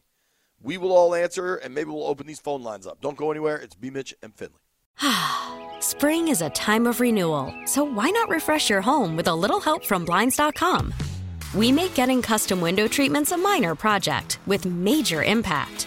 We 0.63 0.79
will 0.79 0.93
all 0.93 1.15
answer, 1.15 1.57
and 1.57 1.75
maybe 1.75 1.91
we'll 1.91 2.07
open 2.07 2.27
these 2.27 2.41
phone 2.41 2.63
lines 2.63 2.87
up. 2.87 3.01
Don't 3.01 3.17
go 3.17 3.31
anywhere. 3.31 3.57
It's 3.57 3.75
B. 3.75 3.91
Mitch 3.91 4.15
and 4.23 4.35
Finley. 4.35 4.61
Spring 5.81 6.29
is 6.29 6.41
a 6.41 6.51
time 6.51 6.87
of 6.87 7.01
renewal, 7.01 7.53
so 7.67 7.85
why 7.85 8.11
not 8.11 8.29
refresh 8.29 8.71
your 8.71 8.81
home 8.81 9.17
with 9.17 9.27
a 9.27 9.35
little 9.35 9.61
help 9.61 9.85
from 9.85 10.05
Blinds.com? 10.05 10.95
We 11.55 11.71
make 11.71 11.95
getting 11.95 12.23
custom 12.23 12.61
window 12.61 12.89
treatments 12.89 13.33
a 13.33 13.37
minor 13.37 13.75
project 13.75 14.39
with 14.47 14.65
major 14.65 15.23
impact. 15.23 15.87